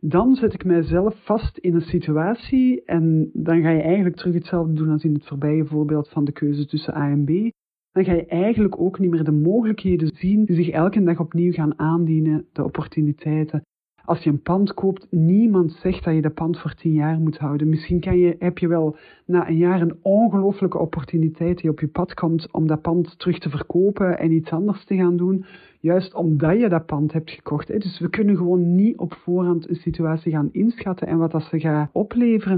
dan 0.07 0.35
zet 0.35 0.53
ik 0.53 0.65
mijzelf 0.65 1.15
vast 1.23 1.57
in 1.57 1.75
een 1.75 1.81
situatie 1.81 2.83
en 2.85 3.29
dan 3.33 3.61
ga 3.61 3.69
je 3.69 3.81
eigenlijk 3.81 4.15
terug 4.15 4.33
hetzelfde 4.33 4.73
doen 4.73 4.89
als 4.89 5.03
in 5.03 5.13
het 5.13 5.27
voorbije 5.27 5.65
voorbeeld 5.65 6.09
van 6.09 6.25
de 6.25 6.31
keuze 6.31 6.65
tussen 6.65 6.95
A 6.95 7.09
en 7.09 7.23
B. 7.23 7.29
Dan 7.91 8.03
ga 8.03 8.13
je 8.13 8.25
eigenlijk 8.25 8.79
ook 8.79 8.99
niet 8.99 9.09
meer 9.09 9.23
de 9.23 9.31
mogelijkheden 9.31 10.15
zien 10.15 10.45
die 10.45 10.55
zich 10.55 10.69
elke 10.69 11.03
dag 11.03 11.19
opnieuw 11.19 11.51
gaan 11.51 11.79
aandienen, 11.79 12.47
de 12.51 12.63
opportuniteiten. 12.63 13.65
Als 14.05 14.23
je 14.23 14.29
een 14.29 14.41
pand 14.41 14.73
koopt, 14.73 15.07
niemand 15.09 15.71
zegt 15.71 16.03
dat 16.03 16.13
je 16.13 16.21
dat 16.21 16.33
pand 16.33 16.59
voor 16.59 16.73
tien 16.73 16.93
jaar 16.93 17.19
moet 17.19 17.37
houden. 17.37 17.69
Misschien 17.69 17.99
kan 17.99 18.17
je, 18.17 18.35
heb 18.39 18.57
je 18.57 18.67
wel 18.67 18.97
na 19.25 19.47
een 19.49 19.57
jaar 19.57 19.81
een 19.81 19.97
ongelofelijke 20.01 20.77
opportuniteit 20.77 21.57
die 21.57 21.69
op 21.69 21.79
je 21.79 21.87
pad 21.87 22.13
komt 22.13 22.51
om 22.51 22.67
dat 22.67 22.81
pand 22.81 23.19
terug 23.19 23.39
te 23.39 23.49
verkopen 23.49 24.19
en 24.19 24.31
iets 24.31 24.49
anders 24.49 24.85
te 24.85 24.95
gaan 24.95 25.17
doen. 25.17 25.45
Juist 25.79 26.13
omdat 26.13 26.59
je 26.59 26.69
dat 26.69 26.85
pand 26.85 27.13
hebt 27.13 27.31
gekocht. 27.31 27.67
Dus 27.67 27.99
we 27.99 28.09
kunnen 28.09 28.37
gewoon 28.37 28.75
niet 28.75 28.97
op 28.97 29.13
voorhand 29.13 29.69
een 29.69 29.75
situatie 29.75 30.31
gaan 30.31 30.49
inschatten 30.51 31.07
en 31.07 31.17
wat 31.17 31.31
dat 31.31 31.43
ze 31.43 31.59
gaat 31.59 31.89
opleveren. 31.91 32.57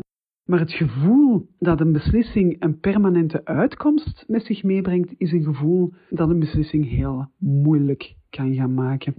Maar 0.49 0.59
het 0.59 0.73
gevoel 0.73 1.47
dat 1.59 1.79
een 1.79 1.91
beslissing 1.91 2.55
een 2.59 2.79
permanente 2.79 3.45
uitkomst 3.45 4.23
met 4.27 4.45
zich 4.45 4.63
meebrengt, 4.63 5.13
is 5.17 5.31
een 5.31 5.43
gevoel 5.43 5.93
dat 6.09 6.29
een 6.29 6.39
beslissing 6.39 6.89
heel 6.89 7.25
moeilijk 7.37 8.15
kan 8.29 8.53
gaan 8.53 8.73
maken. 8.73 9.13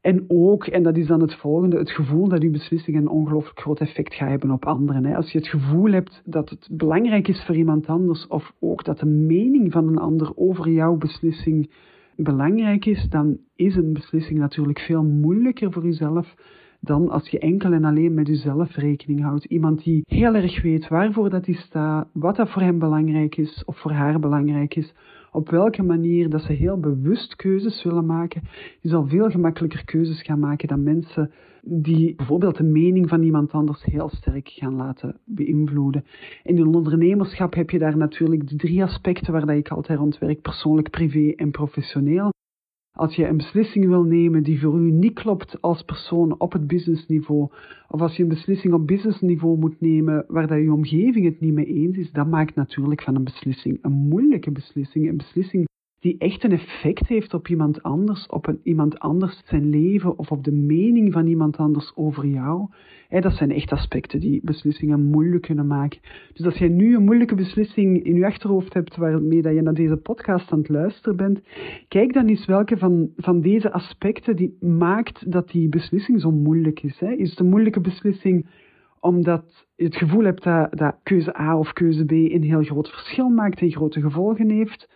En 0.00 0.24
ook, 0.28 0.66
en 0.66 0.82
dat 0.82 0.96
is 0.96 1.06
dan 1.06 1.20
het 1.20 1.34
volgende, 1.34 1.78
het 1.78 1.90
gevoel 1.90 2.28
dat 2.28 2.42
uw 2.42 2.50
beslissing 2.50 2.96
een 2.96 3.08
ongelooflijk 3.08 3.60
groot 3.60 3.80
effect 3.80 4.14
gaat 4.14 4.28
hebben 4.28 4.50
op 4.50 4.64
anderen. 4.66 5.14
Als 5.14 5.32
je 5.32 5.38
het 5.38 5.48
gevoel 5.48 5.90
hebt 5.90 6.22
dat 6.24 6.50
het 6.50 6.68
belangrijk 6.70 7.28
is 7.28 7.44
voor 7.44 7.56
iemand 7.56 7.86
anders, 7.86 8.26
of 8.26 8.52
ook 8.60 8.84
dat 8.84 8.98
de 8.98 9.06
mening 9.06 9.72
van 9.72 9.88
een 9.88 9.98
ander 9.98 10.32
over 10.36 10.70
jouw 10.70 10.96
beslissing 10.96 11.70
belangrijk 12.16 12.86
is, 12.86 13.08
dan 13.08 13.38
is 13.56 13.76
een 13.76 13.92
beslissing 13.92 14.38
natuurlijk 14.38 14.78
veel 14.78 15.04
moeilijker 15.04 15.72
voor 15.72 15.84
jezelf 15.84 16.34
dan 16.80 17.08
als 17.08 17.28
je 17.28 17.38
enkel 17.38 17.72
en 17.72 17.84
alleen 17.84 18.14
met 18.14 18.26
jezelf 18.26 18.76
rekening 18.76 19.22
houdt. 19.22 19.44
Iemand 19.44 19.84
die 19.84 20.02
heel 20.06 20.34
erg 20.34 20.62
weet 20.62 20.88
waarvoor 20.88 21.30
dat 21.30 21.46
hij 21.46 21.54
staat, 21.54 22.08
wat 22.12 22.36
dat 22.36 22.50
voor 22.50 22.62
hem 22.62 22.78
belangrijk 22.78 23.36
is 23.36 23.64
of 23.64 23.78
voor 23.78 23.92
haar 23.92 24.20
belangrijk 24.20 24.76
is, 24.76 24.94
op 25.32 25.50
welke 25.50 25.82
manier 25.82 26.28
dat 26.28 26.42
ze 26.42 26.52
heel 26.52 26.80
bewust 26.80 27.36
keuzes 27.36 27.84
willen 27.84 28.06
maken. 28.06 28.42
Je 28.80 28.88
zal 28.88 29.06
veel 29.06 29.30
gemakkelijker 29.30 29.84
keuzes 29.84 30.22
gaan 30.22 30.38
maken 30.38 30.68
dan 30.68 30.82
mensen 30.82 31.30
die 31.62 32.14
bijvoorbeeld 32.14 32.56
de 32.56 32.62
mening 32.62 33.08
van 33.08 33.22
iemand 33.22 33.52
anders 33.52 33.84
heel 33.84 34.08
sterk 34.08 34.48
gaan 34.48 34.76
laten 34.76 35.16
beïnvloeden. 35.24 36.04
In 36.42 36.58
een 36.58 36.74
ondernemerschap 36.74 37.54
heb 37.54 37.70
je 37.70 37.78
daar 37.78 37.96
natuurlijk 37.96 38.48
de 38.48 38.56
drie 38.56 38.82
aspecten 38.82 39.32
waar 39.32 39.46
dat 39.46 39.56
ik 39.56 39.68
altijd 39.68 39.98
rond 39.98 40.18
werk, 40.18 40.40
persoonlijk, 40.40 40.90
privé 40.90 41.32
en 41.36 41.50
professioneel. 41.50 42.32
Als 42.98 43.14
je 43.14 43.26
een 43.26 43.36
beslissing 43.36 43.86
wil 43.86 44.02
nemen 44.02 44.42
die 44.42 44.60
voor 44.60 44.80
u 44.80 44.90
niet 44.90 45.12
klopt 45.12 45.60
als 45.60 45.82
persoon 45.82 46.40
op 46.40 46.52
het 46.52 46.66
businessniveau, 46.66 47.48
of 47.88 48.00
als 48.00 48.16
je 48.16 48.22
een 48.22 48.28
beslissing 48.28 48.74
op 48.74 48.86
businessniveau 48.86 49.58
moet 49.58 49.80
nemen 49.80 50.24
waar 50.28 50.46
dat 50.46 50.58
je 50.58 50.72
omgeving 50.72 51.24
het 51.24 51.40
niet 51.40 51.52
mee 51.52 51.64
eens 51.66 51.96
is, 51.96 52.12
dat 52.12 52.26
maakt 52.26 52.54
natuurlijk 52.54 53.02
van 53.02 53.14
een 53.14 53.24
beslissing 53.24 53.78
een 53.82 53.92
moeilijke 53.92 54.50
beslissing. 54.50 55.08
Een 55.08 55.16
beslissing 55.16 55.68
die 56.00 56.18
echt 56.18 56.44
een 56.44 56.52
effect 56.52 57.08
heeft 57.08 57.34
op 57.34 57.48
iemand 57.48 57.82
anders, 57.82 58.26
op 58.26 58.46
een, 58.46 58.60
iemand 58.62 58.98
anders 58.98 59.42
zijn 59.44 59.70
leven 59.70 60.18
of 60.18 60.30
op 60.30 60.44
de 60.44 60.52
mening 60.52 61.12
van 61.12 61.26
iemand 61.26 61.56
anders 61.56 61.92
over 61.94 62.26
jou. 62.26 62.68
dat 63.08 63.32
zijn 63.32 63.50
echt 63.50 63.72
aspecten 63.72 64.20
die 64.20 64.40
beslissingen 64.42 65.04
moeilijk 65.04 65.42
kunnen 65.42 65.66
maken. 65.66 66.00
Dus 66.32 66.46
als 66.46 66.58
jij 66.58 66.68
nu 66.68 66.96
een 66.96 67.04
moeilijke 67.04 67.34
beslissing 67.34 68.04
in 68.04 68.14
je 68.14 68.26
achterhoofd 68.26 68.74
hebt 68.74 68.96
waarmee 68.96 69.42
dat 69.42 69.54
je 69.54 69.62
naar 69.62 69.74
deze 69.74 69.96
podcast 69.96 70.52
aan 70.52 70.58
het 70.58 70.68
luisteren 70.68 71.16
bent, 71.16 71.40
kijk 71.88 72.12
dan 72.12 72.26
eens 72.26 72.46
welke 72.46 72.76
van, 72.76 73.10
van 73.16 73.40
deze 73.40 73.72
aspecten 73.72 74.36
die 74.36 74.56
maakt 74.60 75.32
dat 75.32 75.48
die 75.48 75.68
beslissing 75.68 76.20
zo 76.20 76.30
moeilijk 76.30 76.82
is. 76.82 77.00
Is 77.00 77.30
het 77.30 77.40
een 77.40 77.48
moeilijke 77.48 77.80
beslissing 77.80 78.46
omdat 79.00 79.66
je 79.76 79.84
het 79.84 79.96
gevoel 79.96 80.24
hebt 80.24 80.42
dat, 80.42 80.78
dat 80.78 80.96
keuze 81.02 81.40
A 81.40 81.58
of 81.58 81.72
keuze 81.72 82.04
B 82.04 82.10
een 82.10 82.42
heel 82.42 82.62
groot 82.62 82.88
verschil 82.88 83.28
maakt 83.28 83.60
en 83.60 83.70
grote 83.70 84.00
gevolgen 84.00 84.50
heeft? 84.50 84.88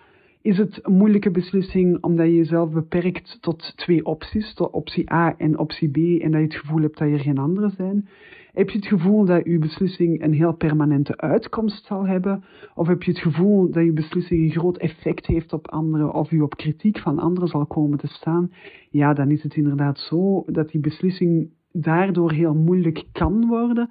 Is 0.42 0.58
het 0.58 0.78
een 0.82 0.96
moeilijke 0.96 1.30
beslissing 1.30 2.02
omdat 2.02 2.26
je 2.26 2.34
jezelf 2.34 2.70
beperkt 2.70 3.38
tot 3.40 3.72
twee 3.76 4.04
opties, 4.04 4.54
tot 4.54 4.70
optie 4.70 5.12
A 5.12 5.34
en 5.38 5.58
optie 5.58 5.90
B, 5.90 5.96
en 6.22 6.30
dat 6.30 6.40
je 6.40 6.46
het 6.46 6.54
gevoel 6.54 6.80
hebt 6.80 6.98
dat 6.98 7.08
er 7.08 7.18
geen 7.18 7.38
andere 7.38 7.70
zijn. 7.76 8.08
Heb 8.52 8.70
je 8.70 8.78
het 8.78 8.86
gevoel 8.86 9.24
dat 9.24 9.44
je 9.44 9.58
beslissing 9.58 10.22
een 10.22 10.32
heel 10.32 10.52
permanente 10.52 11.16
uitkomst 11.16 11.84
zal 11.84 12.06
hebben? 12.06 12.44
Of 12.74 12.86
heb 12.86 13.02
je 13.02 13.10
het 13.10 13.20
gevoel 13.20 13.70
dat 13.70 13.84
je 13.84 13.92
beslissing 13.92 14.42
een 14.42 14.60
groot 14.60 14.78
effect 14.78 15.26
heeft 15.26 15.52
op 15.52 15.68
anderen 15.70 16.14
of 16.14 16.30
je 16.30 16.42
op 16.42 16.56
kritiek 16.56 16.98
van 16.98 17.18
anderen 17.18 17.48
zal 17.48 17.66
komen 17.66 17.98
te 17.98 18.06
staan? 18.06 18.52
Ja, 18.90 19.12
dan 19.12 19.30
is 19.30 19.42
het 19.42 19.54
inderdaad 19.54 19.98
zo 19.98 20.44
dat 20.46 20.70
die 20.70 20.80
beslissing 20.80 21.50
daardoor 21.72 22.32
heel 22.32 22.54
moeilijk 22.54 23.04
kan 23.12 23.46
worden. 23.46 23.90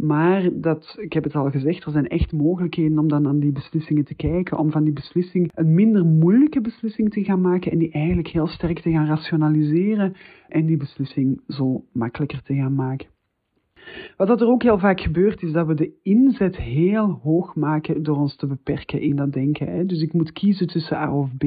Maar 0.00 0.48
dat, 0.52 0.96
ik 1.00 1.12
heb 1.12 1.24
het 1.24 1.34
al 1.34 1.50
gezegd, 1.50 1.84
er 1.84 1.92
zijn 1.92 2.08
echt 2.08 2.32
mogelijkheden 2.32 2.98
om 2.98 3.08
dan 3.08 3.26
aan 3.26 3.38
die 3.38 3.52
beslissingen 3.52 4.04
te 4.04 4.14
kijken, 4.14 4.58
om 4.58 4.70
van 4.70 4.84
die 4.84 4.92
beslissing 4.92 5.50
een 5.54 5.74
minder 5.74 6.04
moeilijke 6.04 6.60
beslissing 6.60 7.10
te 7.10 7.24
gaan 7.24 7.40
maken 7.40 7.72
en 7.72 7.78
die 7.78 7.92
eigenlijk 7.92 8.28
heel 8.28 8.46
sterk 8.46 8.80
te 8.80 8.90
gaan 8.90 9.06
rationaliseren 9.06 10.14
en 10.48 10.66
die 10.66 10.76
beslissing 10.76 11.40
zo 11.48 11.84
makkelijker 11.92 12.42
te 12.42 12.54
gaan 12.54 12.74
maken. 12.74 13.06
Wat 14.16 14.40
er 14.40 14.46
ook 14.46 14.62
heel 14.62 14.78
vaak 14.78 15.00
gebeurt, 15.00 15.42
is 15.42 15.52
dat 15.52 15.66
we 15.66 15.74
de 15.74 15.92
inzet 16.02 16.56
heel 16.56 17.20
hoog 17.22 17.54
maken 17.54 18.02
door 18.02 18.16
ons 18.16 18.36
te 18.36 18.46
beperken 18.46 19.00
in 19.00 19.16
dat 19.16 19.32
denken. 19.32 19.86
Dus 19.86 20.02
ik 20.02 20.12
moet 20.12 20.32
kiezen 20.32 20.66
tussen 20.66 20.96
A 20.96 21.14
of 21.14 21.36
B. 21.36 21.44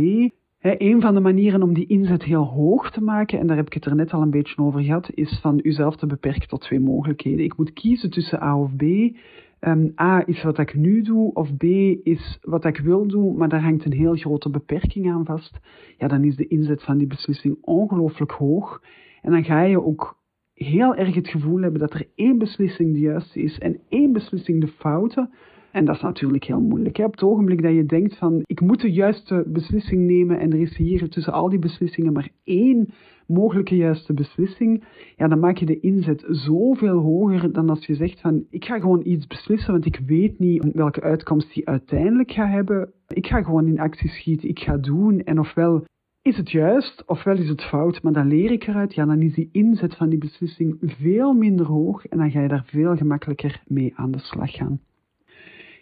een 0.64 1.02
van 1.02 1.14
de 1.14 1.20
manieren 1.20 1.64
om 1.64 1.74
die 1.74 1.88
inzet 1.88 2.24
heel 2.24 2.44
hoog 2.44 2.92
te 2.92 3.02
maken, 3.02 3.40
en 3.40 3.48
daar 3.48 3.58
heb 3.58 3.66
ik 3.66 3.74
het 3.74 3.86
er 3.86 3.96
net 3.96 4.12
al 4.12 4.22
een 4.22 4.30
beetje 4.30 4.62
over 4.62 4.82
gehad, 4.82 5.10
is 5.14 5.40
van 5.42 5.60
uzelf 5.64 5.96
te 5.96 6.06
beperken 6.06 6.48
tot 6.48 6.62
twee 6.62 6.80
mogelijkheden. 6.80 7.46
Ik 7.46 7.58
moet 7.58 7.74
kiezen 7.74 8.10
tussen 8.10 8.44
A 8.44 8.60
of 8.60 8.76
B. 8.76 8.82
Um, 8.82 9.94
A 10.02 10.24
is 10.26 10.44
wat 10.44 10.58
ik 10.58 10.76
nu 10.76 11.02
doe, 11.02 11.34
of 11.34 11.58
B 11.58 11.64
is 12.04 12.40
wat 12.42 12.66
ik 12.66 12.78
wil 12.78 13.08
doen, 13.08 13.38
maar 13.38 13.50
daar 13.50 13.64
hangt 13.64 13.86
een 13.86 13.94
heel 13.94 14.16
grote 14.16 14.50
beperking 14.50 15.12
aan 15.12 15.26
vast. 15.26 15.60
Ja, 15.98 16.08
dan 16.08 16.24
is 16.24 16.36
de 16.36 16.48
inzet 16.48 16.84
van 16.84 16.98
die 16.98 17.08
beslissing 17.08 17.58
ongelooflijk 17.62 18.32
hoog. 18.32 18.82
En 19.22 19.32
dan 19.32 19.44
ga 19.44 19.62
je 19.62 19.84
ook 19.84 20.18
heel 20.54 20.96
erg 20.96 21.16
het 21.16 21.28
gevoel 21.28 21.62
hebben 21.62 21.80
dat 21.80 21.94
er 21.94 22.08
één 22.16 22.38
beslissing 22.38 22.94
de 22.94 23.00
juiste 23.00 23.42
is 23.42 23.60
en 23.60 23.80
één 23.90 24.14
beslissing 24.14 24.62
de 24.62 24.68
foute. 24.68 25.30
En 25.74 25.86
dat 25.86 25.96
is 25.96 26.02
natuurlijk 26.02 26.44
heel 26.44 26.62
moeilijk. 26.62 26.98
Hè? 26.98 27.04
Op 27.04 27.12
het 27.12 27.24
ogenblik 27.24 27.62
dat 27.62 27.74
je 27.74 27.86
denkt 27.86 28.18
van 28.18 28.42
ik 28.46 28.62
moet 28.62 28.82
de 28.82 28.92
juiste 28.92 29.44
beslissing 29.48 30.06
nemen 30.06 30.40
en 30.40 30.52
er 30.52 30.60
is 30.60 30.78
hier 30.78 31.10
tussen 31.10 31.34
al 31.34 31.50
die 31.50 31.60
beslissingen 31.60 32.14
maar 32.14 32.30
één 32.44 32.94
mogelijke 33.28 33.76
juiste 33.76 34.14
beslissing, 34.14 34.84
ja, 35.18 35.28
dan 35.28 35.40
maak 35.40 35.58
je 35.58 35.66
de 35.66 35.80
inzet 35.80 36.24
zoveel 36.28 36.98
hoger 37.00 37.52
dan 37.52 37.70
als 37.70 37.86
je 37.86 37.96
zegt 37.96 38.22
van 38.22 38.46
ik 38.50 38.66
ga 38.66 38.80
gewoon 38.80 39.02
iets 39.04 39.28
beslissen, 39.28 39.72
want 39.72 39.86
ik 39.86 40.02
weet 40.06 40.40
niet 40.40 40.72
welke 40.74 41.02
uitkomst 41.02 41.54
die 41.54 41.68
uiteindelijk 41.68 42.32
gaat 42.32 42.52
hebben. 42.52 42.92
Ik 43.08 43.28
ga 43.28 43.44
gewoon 43.44 43.68
in 43.68 43.80
actie 43.80 44.10
schieten, 44.10 44.50
ik 44.50 44.60
ga 44.60 44.78
doen 44.78 45.20
en 45.20 45.40
ofwel 45.40 45.86
is 46.22 46.38
het 46.38 46.52
juist, 46.52 47.04
ofwel 47.06 47.38
is 47.38 47.50
het 47.50 47.64
fout, 47.64 48.02
maar 48.02 48.14
dan 48.14 48.28
leer 48.28 48.52
ik 48.52 48.68
eruit. 48.68 48.94
Ja, 48.94 49.06
dan 49.06 49.22
is 49.22 49.34
die 49.34 49.50
inzet 49.52 49.96
van 49.96 50.10
die 50.10 50.20
beslissing 50.20 50.78
veel 50.82 51.34
minder 51.34 51.66
hoog 51.66 52.06
en 52.06 52.18
dan 52.18 52.32
ga 52.32 52.42
je 52.42 52.48
daar 52.48 52.66
veel 52.66 52.96
gemakkelijker 52.96 53.62
mee 53.68 53.94
aan 53.96 54.12
de 54.12 54.20
slag 54.20 54.52
gaan. 54.52 54.80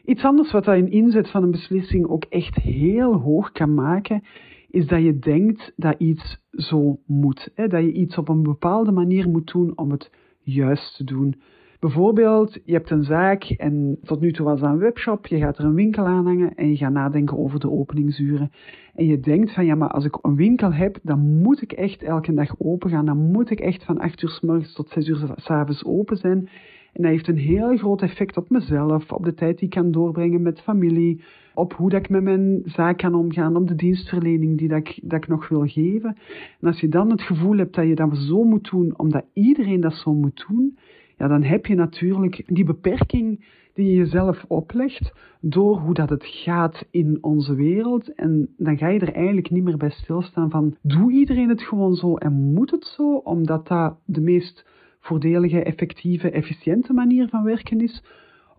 Iets 0.05 0.23
anders 0.23 0.51
wat 0.51 0.63
dat 0.63 0.75
een 0.75 0.91
inzet 0.91 1.29
van 1.29 1.43
een 1.43 1.51
beslissing 1.51 2.07
ook 2.07 2.23
echt 2.29 2.55
heel 2.55 3.13
hoog 3.13 3.51
kan 3.51 3.73
maken, 3.73 4.23
is 4.69 4.87
dat 4.87 5.01
je 5.01 5.19
denkt 5.19 5.73
dat 5.75 5.95
iets 5.97 6.41
zo 6.51 6.99
moet. 7.05 7.51
Hè? 7.55 7.67
Dat 7.67 7.81
je 7.81 7.91
iets 7.91 8.17
op 8.17 8.29
een 8.29 8.43
bepaalde 8.43 8.91
manier 8.91 9.29
moet 9.29 9.51
doen 9.51 9.77
om 9.77 9.91
het 9.91 10.11
juist 10.43 10.95
te 10.95 11.03
doen. 11.03 11.35
Bijvoorbeeld, 11.79 12.59
je 12.63 12.73
hebt 12.73 12.89
een 12.89 13.03
zaak 13.03 13.43
en 13.43 13.97
tot 14.03 14.19
nu 14.19 14.31
toe 14.31 14.45
was 14.45 14.59
dat 14.59 14.69
een 14.69 14.77
webshop, 14.77 15.27
je 15.27 15.37
gaat 15.37 15.57
er 15.57 15.65
een 15.65 15.73
winkel 15.73 16.05
aan 16.05 16.25
hangen 16.25 16.55
en 16.55 16.69
je 16.69 16.75
gaat 16.75 16.91
nadenken 16.91 17.37
over 17.37 17.59
de 17.59 17.71
openingsuren. 17.71 18.51
En 18.95 19.05
je 19.05 19.19
denkt 19.19 19.53
van 19.53 19.65
ja, 19.65 19.75
maar 19.75 19.89
als 19.89 20.05
ik 20.05 20.17
een 20.21 20.35
winkel 20.35 20.73
heb, 20.73 20.99
dan 21.03 21.19
moet 21.19 21.61
ik 21.61 21.71
echt 21.71 22.03
elke 22.03 22.33
dag 22.33 22.55
open 22.57 22.89
gaan. 22.89 23.05
Dan 23.05 23.17
moet 23.17 23.49
ik 23.49 23.59
echt 23.59 23.83
van 23.83 23.99
8 23.99 24.21
uur 24.21 24.29
s 24.29 24.41
morgens 24.41 24.73
tot 24.73 24.89
6 24.89 25.07
uur 25.07 25.33
s 25.35 25.49
avonds 25.49 25.85
open 25.85 26.17
zijn. 26.17 26.49
En 26.93 27.01
dat 27.01 27.11
heeft 27.11 27.27
een 27.27 27.37
heel 27.37 27.77
groot 27.77 28.01
effect 28.01 28.37
op 28.37 28.49
mezelf, 28.49 29.11
op 29.11 29.23
de 29.23 29.33
tijd 29.33 29.57
die 29.57 29.67
ik 29.67 29.73
kan 29.73 29.91
doorbrengen 29.91 30.41
met 30.41 30.61
familie, 30.61 31.23
op 31.53 31.73
hoe 31.73 31.89
dat 31.89 31.99
ik 31.99 32.09
met 32.09 32.23
mijn 32.23 32.61
zaak 32.65 32.97
kan 32.97 33.15
omgaan, 33.15 33.55
op 33.55 33.67
de 33.67 33.75
dienstverlening 33.75 34.57
die 34.57 34.67
dat 34.67 34.77
ik, 34.77 34.99
dat 35.03 35.23
ik 35.23 35.27
nog 35.27 35.47
wil 35.47 35.67
geven. 35.67 36.17
En 36.59 36.67
als 36.67 36.79
je 36.79 36.87
dan 36.87 37.09
het 37.11 37.21
gevoel 37.21 37.57
hebt 37.57 37.75
dat 37.75 37.87
je 37.87 37.95
dat 37.95 38.17
zo 38.17 38.43
moet 38.43 38.69
doen, 38.69 38.99
omdat 38.99 39.25
iedereen 39.33 39.81
dat 39.81 39.93
zo 39.93 40.13
moet 40.13 40.45
doen, 40.47 40.77
ja, 41.17 41.27
dan 41.27 41.43
heb 41.43 41.65
je 41.65 41.75
natuurlijk 41.75 42.43
die 42.47 42.63
beperking 42.63 43.45
die 43.73 43.85
je 43.85 43.95
jezelf 43.95 44.45
oplegt 44.47 45.13
door 45.41 45.77
hoe 45.77 45.93
dat 45.93 46.09
het 46.09 46.25
gaat 46.25 46.87
in 46.91 47.17
onze 47.21 47.55
wereld. 47.55 48.13
En 48.13 48.49
dan 48.57 48.77
ga 48.77 48.87
je 48.87 48.99
er 48.99 49.13
eigenlijk 49.13 49.49
niet 49.49 49.63
meer 49.63 49.77
bij 49.77 49.89
stilstaan 49.89 50.49
van, 50.49 50.75
doe 50.81 51.11
iedereen 51.11 51.49
het 51.49 51.61
gewoon 51.61 51.95
zo 51.95 52.15
en 52.15 52.33
moet 52.33 52.71
het 52.71 52.85
zo, 52.85 53.15
omdat 53.15 53.67
dat 53.67 53.97
de 54.05 54.21
meest 54.21 54.65
voordelige, 55.01 55.63
effectieve, 55.63 56.29
efficiënte 56.29 56.93
manier 56.93 57.27
van 57.27 57.43
werken 57.43 57.81
is? 57.81 58.03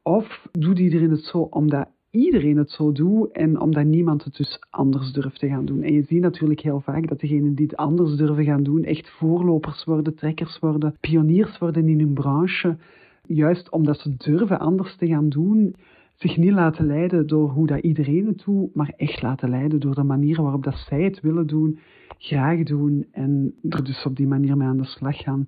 Of 0.03 0.47
doet 0.53 0.79
iedereen 0.79 1.11
het 1.11 1.25
zo 1.25 1.39
omdat 1.39 1.89
iedereen 2.13 2.57
het 2.57 2.71
zo 2.71 2.93
doet 2.93 3.33
en 3.33 3.61
omdat 3.61 3.85
niemand 3.85 4.25
het 4.25 4.37
dus 4.37 4.59
anders 4.71 5.13
durft 5.13 5.39
te 5.39 5.49
gaan 5.49 5.65
doen. 5.65 5.83
En 5.83 5.93
je 5.93 6.03
ziet 6.03 6.21
natuurlijk 6.21 6.61
heel 6.61 6.81
vaak 6.81 7.09
dat 7.09 7.21
degenen 7.21 7.55
die 7.55 7.67
het 7.67 7.77
anders 7.77 8.17
durven 8.17 8.45
gaan 8.45 8.63
doen 8.63 8.85
echt 8.85 9.11
voorlopers 9.11 9.85
worden, 9.85 10.15
trekkers 10.15 10.59
worden, 10.59 10.97
pioniers 11.01 11.59
worden 11.59 11.89
in 11.89 11.99
hun 11.99 12.13
branche. 12.13 12.77
Juist 13.27 13.71
omdat 13.71 13.99
ze 13.99 14.17
durven 14.17 14.59
anders 14.59 14.97
te 14.97 15.07
gaan 15.07 15.29
doen, 15.29 15.75
zich 16.15 16.37
niet 16.37 16.53
laten 16.53 16.87
leiden 16.87 17.27
door 17.27 17.51
hoe 17.51 17.67
dat 17.67 17.83
iedereen 17.83 18.27
het 18.27 18.43
doet, 18.45 18.75
maar 18.75 18.93
echt 18.97 19.23
laten 19.23 19.51
leiden 19.51 19.81
door 19.81 19.95
de 19.95 20.03
manier 20.03 20.43
waarop 20.43 20.65
dat 20.65 20.77
zij 20.77 21.03
het 21.03 21.21
willen 21.21 21.47
doen, 21.47 21.79
graag 22.19 22.63
doen 22.63 23.07
en 23.11 23.55
er 23.69 23.85
dus 23.85 24.07
op 24.07 24.17
die 24.17 24.27
manier 24.27 24.57
mee 24.57 24.69
aan 24.69 24.77
de 24.77 24.85
slag 24.85 25.17
gaan. 25.17 25.47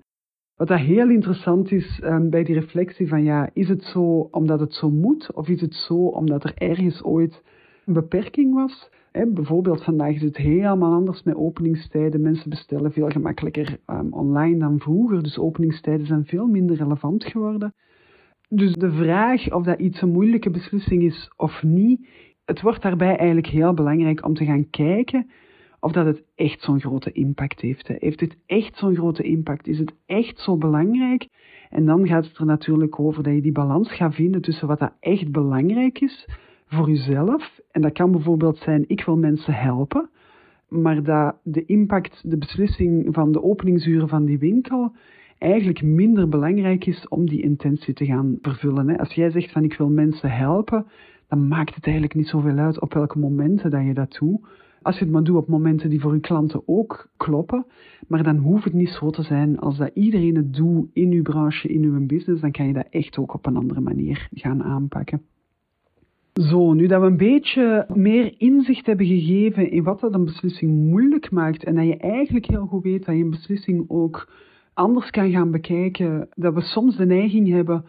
Wat 0.57 0.69
dat 0.69 0.79
heel 0.79 1.11
interessant 1.11 1.73
is 1.73 2.01
um, 2.05 2.31
bij 2.31 2.45
die 2.45 2.55
reflectie 2.55 3.09
van 3.09 3.23
ja, 3.23 3.51
is 3.53 3.69
het 3.69 3.83
zo 3.83 4.29
omdat 4.31 4.61
het 4.61 4.75
zo 4.75 4.91
moet 4.91 5.33
of 5.33 5.49
is 5.49 5.61
het 5.61 5.75
zo 5.75 5.95
omdat 5.95 6.45
er 6.45 6.55
ergens 6.55 7.03
ooit 7.03 7.43
een 7.87 7.93
beperking 7.93 8.55
was? 8.55 8.91
Bijvoorbeeld 9.29 9.85
vandaag 9.85 10.15
is 10.15 10.23
het 10.23 10.37
helemaal 10.37 10.93
anders 10.93 11.23
met 11.23 11.35
openingstijden. 11.35 12.21
Mensen 12.23 12.51
bestellen 12.51 12.93
veel 12.93 13.09
gemakkelijker 13.09 13.79
um, 13.87 14.13
online 14.13 14.59
dan 14.59 14.79
vroeger, 14.79 15.23
dus 15.23 15.39
openingstijden 15.39 16.07
zijn 16.07 16.25
veel 16.25 16.47
minder 16.47 16.77
relevant 16.77 17.25
geworden. 17.25 17.75
Dus 18.49 18.75
de 18.75 18.93
vraag 18.93 19.53
of 19.53 19.65
dat 19.65 19.81
iets 19.81 20.03
een 20.03 20.13
moeilijke 20.13 20.51
beslissing 20.51 21.03
is 21.03 21.31
of 21.37 21.63
niet, 21.63 22.09
het 22.45 22.61
wordt 22.61 22.83
daarbij 22.83 23.17
eigenlijk 23.17 23.47
heel 23.47 23.75
belangrijk 23.75 24.25
om 24.25 24.35
te 24.35 24.45
gaan 24.45 24.71
kijken 24.71 25.31
of 25.85 25.93
dat 25.93 26.07
het 26.07 26.25
echt 26.35 26.61
zo'n 26.63 26.81
grote 26.81 27.13
impact 27.13 27.61
heeft. 27.61 27.89
Heeft 27.89 28.21
het 28.21 28.37
echt 28.47 28.77
zo'n 28.77 28.95
grote 28.95 29.23
impact? 29.23 29.67
Is 29.67 29.79
het 29.79 29.95
echt 30.07 30.39
zo 30.39 30.57
belangrijk? 30.57 31.29
En 31.71 31.85
dan 31.85 32.07
gaat 32.07 32.25
het 32.25 32.39
er 32.39 32.47
natuurlijk 32.47 33.01
over 33.01 33.23
dat 33.23 33.35
je 33.35 33.43
die 33.43 33.53
balans 33.53 33.93
gaat 33.93 34.15
vinden 34.15 34.41
tussen 34.41 34.69
wat 34.69 34.79
dat 34.79 34.93
echt 35.01 35.33
belangrijk 35.33 36.01
is 36.01 36.29
voor 36.67 36.89
jezelf. 36.89 37.61
En 37.71 37.83
dat 37.83 37.93
kan 37.93 38.13
bijvoorbeeld 38.13 38.57
zijn, 38.57 38.85
ik 38.87 39.05
wil 39.05 39.17
mensen 39.17 39.55
helpen. 39.55 40.09
Maar 40.69 41.03
dat 41.03 41.37
de 41.43 41.65
impact, 41.65 42.31
de 42.31 42.39
beslissing 42.39 43.15
van 43.15 43.33
de 43.33 43.43
openingsuren 43.43 44.09
van 44.09 44.25
die 44.25 44.39
winkel 44.39 44.93
eigenlijk 45.39 45.83
minder 45.83 46.29
belangrijk 46.29 46.87
is 46.87 47.09
om 47.09 47.29
die 47.29 47.43
intentie 47.43 47.95
te 47.95 48.05
gaan 48.05 48.39
vervullen. 48.41 48.97
Als 48.97 49.13
jij 49.13 49.31
zegt 49.31 49.53
van 49.53 49.65
ik 49.65 49.77
wil 49.77 49.89
mensen 49.89 50.31
helpen, 50.31 50.87
dan 51.29 51.49
maakt 51.49 51.75
het 51.75 51.85
eigenlijk 51.85 52.15
niet 52.15 52.29
zoveel 52.29 52.57
uit 52.57 52.81
op 52.81 52.95
welke 52.95 53.19
momenten 53.19 53.71
dat 53.71 53.85
je 53.85 53.95
dat 53.95 54.17
doet. 54.21 54.41
Als 54.85 54.99
je 54.99 55.05
het 55.05 55.13
maar 55.13 55.25
doet 55.25 55.37
op 55.37 55.49
momenten 55.49 55.91
die 55.91 56.01
voor 56.01 56.15
je 56.15 56.21
klanten 56.21 56.63
ook 56.67 57.09
kloppen. 57.17 57.67
Maar 58.09 58.23
dan 58.23 58.37
hoeft 58.37 58.65
het 58.65 58.73
niet 58.73 58.89
zo 58.89 59.11
te 59.11 59.23
zijn 59.23 59.59
als 59.59 59.77
dat 59.77 59.91
iedereen 59.95 60.37
het 60.37 60.55
doet 60.55 60.91
in 60.93 61.13
uw 61.13 61.23
branche, 61.23 61.69
in 61.69 61.83
uw 61.83 62.07
business. 62.07 62.41
Dan 62.41 62.51
kan 62.51 62.67
je 62.67 62.73
dat 62.73 62.87
echt 62.91 63.19
ook 63.19 63.35
op 63.35 63.47
een 63.47 63.57
andere 63.57 63.81
manier 63.81 64.29
gaan 64.33 64.63
aanpakken. 64.63 65.23
Zo, 66.33 66.73
nu 66.73 66.87
dat 66.87 67.01
we 67.01 67.07
een 67.07 67.17
beetje 67.17 67.87
meer 67.95 68.35
inzicht 68.39 68.87
hebben 68.87 69.07
gegeven 69.07 69.71
in 69.71 69.83
wat 69.83 70.01
dat 70.01 70.15
een 70.15 70.25
beslissing 70.25 70.73
moeilijk 70.73 71.31
maakt 71.31 71.65
en 71.65 71.75
dat 71.75 71.87
je 71.87 71.97
eigenlijk 71.97 72.47
heel 72.47 72.67
goed 72.67 72.83
weet 72.83 73.05
dat 73.05 73.17
je 73.17 73.23
een 73.23 73.31
beslissing 73.31 73.85
ook 73.89 74.29
anders 74.75 75.11
kan 75.11 75.31
gaan 75.31 75.51
bekijken, 75.51 76.29
dat 76.35 76.55
we 76.55 76.61
soms 76.61 76.97
de 76.97 77.07
neiging 77.07 77.49
hebben 77.49 77.85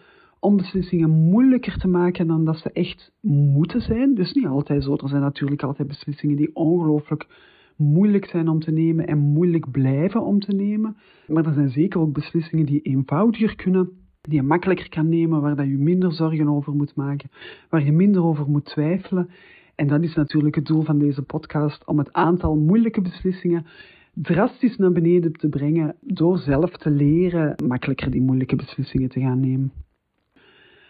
om 0.45 0.57
beslissingen 0.57 1.09
moeilijker 1.09 1.77
te 1.77 1.87
maken 1.87 2.27
dan 2.27 2.45
dat 2.45 2.57
ze 2.57 2.71
echt 2.71 3.11
moeten 3.21 3.81
zijn. 3.81 4.15
Dus 4.15 4.33
niet 4.33 4.45
altijd 4.45 4.83
zo. 4.83 4.93
Er 4.93 5.09
zijn 5.09 5.21
natuurlijk 5.21 5.63
altijd 5.63 5.87
beslissingen 5.87 6.35
die 6.35 6.55
ongelooflijk 6.55 7.27
moeilijk 7.75 8.25
zijn 8.25 8.47
om 8.47 8.59
te 8.59 8.71
nemen 8.71 9.07
en 9.07 9.17
moeilijk 9.17 9.71
blijven 9.71 10.23
om 10.23 10.39
te 10.39 10.55
nemen. 10.55 10.97
Maar 11.27 11.45
er 11.45 11.53
zijn 11.53 11.69
zeker 11.69 11.99
ook 11.99 12.13
beslissingen 12.13 12.65
die 12.65 12.81
eenvoudiger 12.81 13.55
kunnen, 13.55 13.89
die 14.21 14.35
je 14.35 14.43
makkelijker 14.43 14.89
kan 14.89 15.09
nemen, 15.09 15.41
waar 15.41 15.55
dat 15.55 15.65
je 15.65 15.77
minder 15.77 16.13
zorgen 16.13 16.47
over 16.47 16.73
moet 16.73 16.95
maken, 16.95 17.29
waar 17.69 17.85
je 17.85 17.91
minder 17.91 18.23
over 18.23 18.49
moet 18.49 18.65
twijfelen. 18.65 19.29
En 19.75 19.87
dat 19.87 20.03
is 20.03 20.15
natuurlijk 20.15 20.55
het 20.55 20.65
doel 20.65 20.83
van 20.83 20.99
deze 20.99 21.21
podcast, 21.21 21.85
om 21.85 21.97
het 21.97 22.13
aantal 22.13 22.55
moeilijke 22.55 23.01
beslissingen 23.01 23.65
drastisch 24.13 24.77
naar 24.77 24.91
beneden 24.91 25.33
te 25.33 25.49
brengen 25.49 25.95
door 26.01 26.37
zelf 26.37 26.71
te 26.71 26.89
leren 26.89 27.55
makkelijker 27.67 28.11
die 28.11 28.21
moeilijke 28.21 28.55
beslissingen 28.55 29.09
te 29.09 29.19
gaan 29.19 29.39
nemen. 29.39 29.84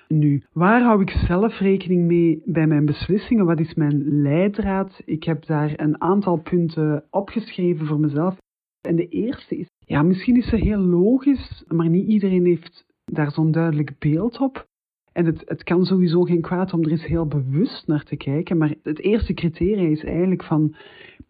Nu, 0.08 0.44
waar 0.54 0.82
hou 0.82 1.02
ik 1.02 1.10
zelf 1.10 1.60
rekening 1.60 2.06
mee 2.08 2.42
bij 2.46 2.68
mijn 2.68 2.86
beslissingen? 2.86 3.46
Wat 3.46 3.60
is 3.60 3.74
mijn 3.74 4.22
leidraad? 4.22 5.02
Ik 5.06 5.24
heb 5.24 5.46
daar 5.46 5.74
een 5.76 6.02
aantal 6.02 6.38
punten 6.38 7.04
opgeschreven 7.10 7.86
voor 7.86 8.00
mezelf. 8.00 8.38
En 8.82 8.96
de 8.96 9.08
eerste 9.08 9.58
is, 9.58 9.68
ja, 9.80 10.02
misschien 10.02 10.38
is 10.38 10.50
ze 10.50 10.56
heel 10.56 10.80
logisch, 10.80 11.64
maar 11.68 11.90
niet 11.90 12.08
iedereen 12.08 12.46
heeft 12.46 12.86
daar 13.06 13.32
zo'n 13.32 13.52
duidelijk 13.52 14.00
beeld 14.00 14.40
op. 14.40 14.68
En 15.12 15.26
het, 15.26 15.44
het 15.46 15.64
kan 15.64 15.86
sowieso 15.86 16.22
geen 16.22 16.42
kwaad 16.42 16.74
om 16.74 16.84
er 16.84 16.92
eens 16.92 17.06
heel 17.06 17.28
bewust 17.28 17.88
naar 17.88 18.04
te 18.04 18.16
kijken. 18.16 18.58
Maar 18.58 18.74
het 18.84 19.00
eerste 19.00 19.34
criterium 19.34 19.92
is 19.92 20.04
eigenlijk 20.04 20.44
van, 20.44 20.76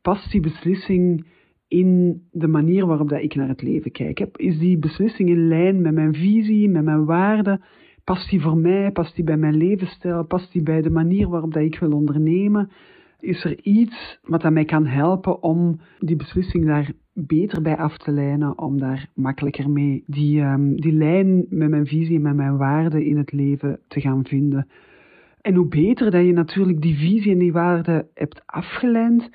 past 0.02 0.32
die 0.32 0.42
beslissing 0.42 1.26
in 1.68 2.22
de 2.32 2.48
manier 2.48 2.86
waarop 2.86 3.10
dat 3.10 3.22
ik 3.22 3.36
naar 3.36 3.48
het 3.48 3.62
leven 3.62 3.92
kijk? 3.92 4.20
Is 4.20 4.60
die 4.60 4.78
beslissing 4.78 5.30
in 5.30 5.48
lijn 5.48 5.82
met 5.82 5.94
mijn 5.94 6.14
visie, 6.14 6.70
met 6.70 6.84
mijn 6.84 7.06
waarden? 7.06 7.62
Past 8.06 8.30
die 8.30 8.41
voor 8.41 8.58
mij? 8.58 8.91
Past 8.91 9.15
die 9.15 9.24
bij 9.24 9.38
mijn 9.38 9.56
levensstijl? 9.56 10.24
Past 10.24 10.52
die 10.52 10.63
bij 10.63 10.82
de 10.82 10.89
manier 10.89 11.30
waarop 11.30 11.54
dat 11.54 11.63
ik 11.63 11.80
wil 11.80 11.91
ondernemen? 11.91 12.70
Is 13.20 13.44
er 13.44 13.60
iets 13.62 14.20
wat 14.24 14.50
mij 14.50 14.65
kan 14.65 14.86
helpen 14.86 15.44
om 15.44 15.80
die 16.00 16.15
beslissing 16.15 16.65
daar 16.65 16.91
beter 17.13 17.62
bij 17.62 17.78
af 17.78 17.98
te 17.98 18.12
lijnen, 18.12 18.58
om 18.58 18.80
daar 18.80 19.10
makkelijker 19.13 19.70
mee 19.70 20.04
die, 20.08 20.41
um, 20.41 20.82
die 20.82 20.94
lijn 20.94 21.46
met 21.50 21.70
mijn 21.70 21.86
visie 21.86 22.15
en 22.15 22.22
met 22.22 22.36
mijn 22.36 22.58
waarden 22.58 23.06
in 23.06 23.18
het 23.18 23.32
leven 23.32 23.80
te 23.88 24.02
gaan 24.02 24.26
vinden? 24.26 24.68
En 25.41 25.56
hoe 25.56 25.68
beter 25.68 26.12
dat 26.12 26.26
je 26.26 26.34
natuurlijk 26.34 26.82
die 26.82 26.96
visie 26.96 27.32
en 27.32 27.38
die 27.38 27.54
waarden 27.54 28.08
hebt 28.13 28.41
afgeleid, 28.46 29.30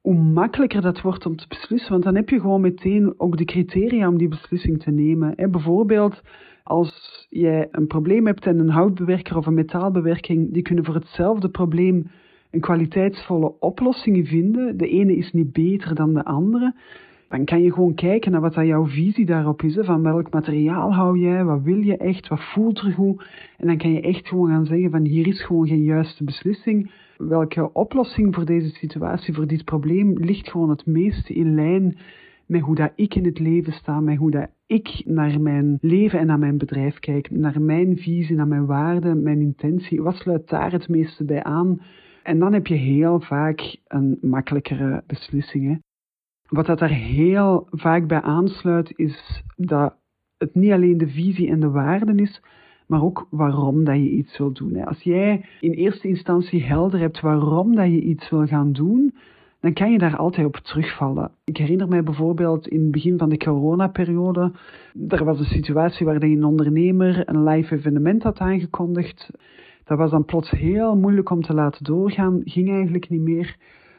hoe 0.00 0.14
makkelijker 0.14 0.80
dat 0.80 1.00
wordt 1.00 1.26
om 1.26 1.36
te 1.36 1.48
beslissen. 1.48 1.90
Want 1.90 2.04
dan 2.04 2.14
heb 2.14 2.28
je 2.28 2.40
gewoon 2.40 2.60
meteen 2.60 3.14
ook 3.16 3.36
de 3.36 3.44
criteria 3.44 4.08
om 4.08 4.18
die 4.18 4.28
beslissing 4.28 4.82
te 4.82 4.90
nemen. 4.90 5.50
bijvoorbeeld, 5.50 6.22
als 6.64 7.26
jij 7.30 7.68
een 7.70 7.86
probleem 7.86 8.26
hebt 8.26 8.46
en 8.46 8.58
een 8.58 8.68
houtbewerker 8.68 9.36
of 9.36 9.46
een 9.46 9.54
metaalbewerking, 9.54 10.52
die 10.52 10.62
kunnen 10.62 10.84
voor 10.84 10.94
hetzelfde 10.94 11.48
probleem 11.48 12.10
een 12.50 12.60
kwaliteitsvolle 12.60 13.60
oplossing 13.60 14.28
vinden. 14.28 14.76
De 14.76 14.88
ene 14.88 15.16
is 15.16 15.32
niet 15.32 15.52
beter 15.52 15.94
dan 15.94 16.14
de 16.14 16.24
andere. 16.24 16.74
Dan 17.28 17.44
kan 17.44 17.62
je 17.62 17.72
gewoon 17.72 17.94
kijken 17.94 18.32
naar 18.32 18.40
wat 18.40 18.54
jouw 18.54 18.86
visie 18.86 19.26
daarop 19.26 19.62
is. 19.62 19.78
Van 19.80 20.02
welk 20.02 20.30
materiaal 20.30 20.94
hou 20.94 21.18
jij, 21.18 21.44
wat 21.44 21.62
wil 21.62 21.78
je 21.78 21.96
echt, 21.96 22.28
wat 22.28 22.44
voelt 22.52 22.78
er 22.78 22.92
goed. 22.92 23.24
En 23.56 23.66
dan 23.66 23.78
kan 23.78 23.92
je 23.92 24.00
echt 24.00 24.28
gewoon 24.28 24.48
gaan 24.48 24.66
zeggen 24.66 24.90
van 24.90 25.04
hier 25.04 25.26
is 25.26 25.44
gewoon 25.44 25.66
geen 25.66 25.84
juiste 25.84 26.24
beslissing. 26.24 26.90
Welke 27.16 27.72
oplossing 27.72 28.34
voor 28.34 28.44
deze 28.44 28.68
situatie, 28.68 29.34
voor 29.34 29.46
dit 29.46 29.64
probleem, 29.64 30.12
ligt 30.18 30.50
gewoon 30.50 30.70
het 30.70 30.86
meeste 30.86 31.34
in 31.34 31.54
lijn 31.54 31.96
met 32.46 32.60
hoe 32.60 32.74
dat 32.74 32.92
ik 32.94 33.14
in 33.14 33.24
het 33.24 33.38
leven 33.38 33.72
sta, 33.72 34.00
met 34.00 34.16
hoe 34.16 34.30
dat 34.30 34.48
ik 34.66 35.02
naar 35.04 35.40
mijn 35.40 35.78
leven 35.80 36.18
en 36.18 36.26
naar 36.26 36.38
mijn 36.38 36.58
bedrijf 36.58 36.98
kijk, 36.98 37.30
naar 37.30 37.60
mijn 37.60 37.96
visie, 37.96 38.36
naar 38.36 38.48
mijn 38.48 38.66
waarden, 38.66 39.22
mijn 39.22 39.40
intentie. 39.40 40.02
Wat 40.02 40.16
sluit 40.16 40.48
daar 40.48 40.72
het 40.72 40.88
meeste 40.88 41.24
bij 41.24 41.42
aan? 41.42 41.80
En 42.22 42.38
dan 42.38 42.52
heb 42.52 42.66
je 42.66 42.74
heel 42.74 43.20
vaak 43.20 43.76
een 43.86 44.18
makkelijkere 44.20 45.02
beslissing. 45.06 45.82
Wat 46.48 46.66
dat 46.66 46.78
daar 46.78 46.92
heel 46.92 47.66
vaak 47.70 48.06
bij 48.06 48.20
aansluit, 48.20 48.92
is 48.96 49.44
dat 49.56 49.96
het 50.36 50.54
niet 50.54 50.72
alleen 50.72 50.98
de 50.98 51.08
visie 51.08 51.48
en 51.48 51.60
de 51.60 51.70
waarden 51.70 52.18
is, 52.18 52.42
maar 52.86 53.02
ook 53.02 53.26
waarom 53.30 53.84
dat 53.84 53.96
je 53.96 54.10
iets 54.10 54.38
wil 54.38 54.52
doen. 54.52 54.84
Als 54.84 55.02
jij 55.02 55.44
in 55.60 55.72
eerste 55.72 56.08
instantie 56.08 56.62
helder 56.62 57.00
hebt 57.00 57.20
waarom 57.20 57.74
dat 57.74 57.86
je 57.86 58.00
iets 58.00 58.30
wil 58.30 58.46
gaan 58.46 58.72
doen, 58.72 59.14
dan 59.64 59.72
kan 59.72 59.92
je 59.92 59.98
daar 59.98 60.16
altijd 60.16 60.46
op 60.46 60.56
terugvallen. 60.56 61.30
Ik 61.44 61.56
herinner 61.56 61.88
mij 61.88 62.02
bijvoorbeeld 62.02 62.68
in 62.68 62.80
het 62.80 62.90
begin 62.90 63.18
van 63.18 63.28
de 63.28 63.36
coronaperiode, 63.36 64.52
er 65.08 65.24
was 65.24 65.38
een 65.38 65.44
situatie 65.44 66.06
waarin 66.06 66.36
een 66.36 66.44
ondernemer 66.44 67.28
een 67.28 67.44
live 67.44 67.74
evenement 67.74 68.22
had 68.22 68.38
aangekondigd. 68.38 69.30
Dat 69.84 69.98
was 69.98 70.10
dan 70.10 70.24
plots 70.24 70.50
heel 70.50 70.96
moeilijk 70.96 71.30
om 71.30 71.42
te 71.42 71.54
laten 71.54 71.84
doorgaan, 71.84 72.40
ging 72.44 72.70
eigenlijk 72.70 73.08
niet 73.08 73.20
meer. 73.20 73.56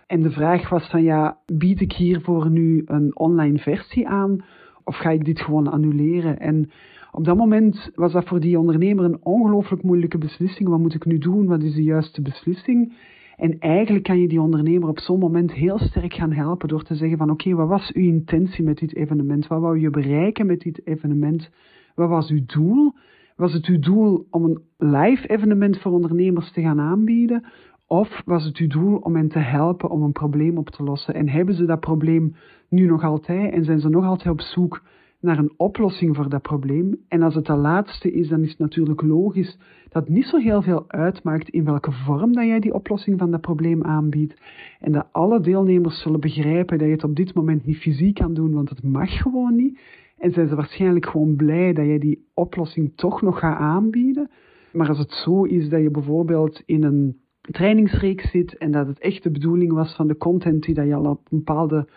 En 0.07 0.21
de 0.21 0.31
vraag 0.31 0.69
was 0.69 0.89
van 0.89 1.03
ja, 1.03 1.37
bied 1.45 1.81
ik 1.81 1.93
hiervoor 1.93 2.49
nu 2.49 2.83
een 2.85 3.17
online 3.17 3.57
versie 3.57 4.07
aan 4.07 4.45
of 4.83 4.95
ga 4.95 5.09
ik 5.09 5.25
dit 5.25 5.41
gewoon 5.41 5.67
annuleren? 5.67 6.39
En 6.39 6.71
op 7.11 7.25
dat 7.25 7.37
moment 7.37 7.91
was 7.95 8.11
dat 8.11 8.27
voor 8.27 8.39
die 8.39 8.59
ondernemer 8.59 9.05
een 9.05 9.23
ongelooflijk 9.23 9.83
moeilijke 9.83 10.17
beslissing. 10.17 10.69
Wat 10.69 10.79
moet 10.79 10.95
ik 10.95 11.05
nu 11.05 11.17
doen? 11.17 11.45
Wat 11.45 11.63
is 11.63 11.73
de 11.73 11.83
juiste 11.83 12.21
beslissing? 12.21 12.93
En 13.35 13.59
eigenlijk 13.59 14.03
kan 14.03 14.19
je 14.19 14.27
die 14.27 14.41
ondernemer 14.41 14.89
op 14.89 14.99
zo'n 14.99 15.19
moment 15.19 15.51
heel 15.51 15.79
sterk 15.79 16.13
gaan 16.13 16.31
helpen 16.31 16.67
door 16.67 16.83
te 16.83 16.95
zeggen 16.95 17.17
van 17.17 17.29
oké, 17.29 17.53
wat 17.53 17.67
was 17.67 17.91
uw 17.93 18.03
intentie 18.03 18.63
met 18.63 18.77
dit 18.77 18.95
evenement? 18.95 19.47
Wat 19.47 19.61
wou 19.61 19.79
je 19.79 19.89
bereiken 19.89 20.45
met 20.45 20.59
dit 20.59 20.87
evenement? 20.87 21.49
Wat 21.95 22.09
was 22.09 22.29
uw 22.29 22.45
doel? 22.45 22.93
Was 23.35 23.53
het 23.53 23.65
uw 23.65 23.79
doel 23.79 24.27
om 24.29 24.43
een 24.43 24.61
live 24.77 25.27
evenement 25.27 25.81
voor 25.81 25.91
ondernemers 25.91 26.51
te 26.51 26.61
gaan 26.61 26.79
aanbieden? 26.79 27.45
Of 27.87 28.21
was 28.25 28.45
het 28.45 28.57
uw 28.57 28.67
doel 28.67 28.97
om 28.97 29.15
hen 29.15 29.27
te 29.27 29.39
helpen 29.39 29.89
om 29.89 30.01
een 30.01 30.11
probleem 30.11 30.57
op 30.57 30.69
te 30.69 30.83
lossen? 30.83 31.13
En 31.13 31.29
hebben 31.29 31.55
ze 31.55 31.65
dat 31.65 31.79
probleem 31.79 32.35
nu 32.69 32.85
nog 32.85 33.03
altijd 33.03 33.53
en 33.53 33.63
zijn 33.63 33.79
ze 33.79 33.89
nog 33.89 34.05
altijd 34.05 34.33
op 34.33 34.41
zoek 34.41 34.81
naar 35.19 35.37
een 35.37 35.53
oplossing 35.57 36.15
voor 36.15 36.29
dat 36.29 36.41
probleem? 36.41 36.97
En 37.07 37.21
als 37.21 37.35
het 37.35 37.45
de 37.45 37.55
laatste 37.55 38.11
is, 38.11 38.27
dan 38.27 38.41
is 38.41 38.49
het 38.49 38.59
natuurlijk 38.59 39.01
logisch 39.01 39.57
dat 39.89 40.03
het 40.03 40.13
niet 40.13 40.25
zo 40.25 40.37
heel 40.37 40.61
veel 40.61 40.83
uitmaakt 40.87 41.49
in 41.49 41.65
welke 41.65 41.91
vorm 41.91 42.33
dat 42.33 42.45
jij 42.45 42.59
die 42.59 42.73
oplossing 42.73 43.19
van 43.19 43.31
dat 43.31 43.41
probleem 43.41 43.83
aanbiedt. 43.83 44.41
En 44.79 44.91
dat 44.91 45.07
alle 45.11 45.39
deelnemers 45.39 46.01
zullen 46.01 46.19
begrijpen 46.19 46.77
dat 46.77 46.87
je 46.87 46.93
het 46.93 47.03
op 47.03 47.15
dit 47.15 47.33
moment 47.33 47.65
niet 47.65 47.77
fysiek 47.77 48.15
kan 48.15 48.33
doen, 48.33 48.53
want 48.53 48.69
het 48.69 48.83
mag 48.83 49.17
gewoon 49.21 49.55
niet. 49.55 49.79
En 50.17 50.31
zijn 50.31 50.47
ze 50.47 50.55
waarschijnlijk 50.55 51.05
gewoon 51.05 51.35
blij 51.35 51.73
dat 51.73 51.85
jij 51.85 51.99
die 51.99 52.27
oplossing 52.33 52.91
toch 52.95 53.21
nog 53.21 53.39
gaat 53.39 53.59
aanbieden. 53.59 54.29
Maar 54.71 54.87
als 54.87 54.97
het 54.97 55.11
zo 55.11 55.43
is 55.43 55.69
dat 55.69 55.81
je 55.81 55.91
bijvoorbeeld 55.91 56.61
in 56.65 56.83
een 56.83 57.17
trainingsreeks 57.51 58.31
zit 58.31 58.57
en 58.57 58.71
dat 58.71 58.87
het 58.87 58.99
echt 58.99 59.23
de 59.23 59.31
bedoeling 59.31 59.73
was 59.73 59.95
van 59.95 60.07
de 60.07 60.17
content 60.17 60.63
die 60.63 60.73
dat 60.73 60.85
je 60.85 60.95
al 60.95 61.05
op 61.05 61.19
een 61.31 61.37
bepaalde 61.37 61.87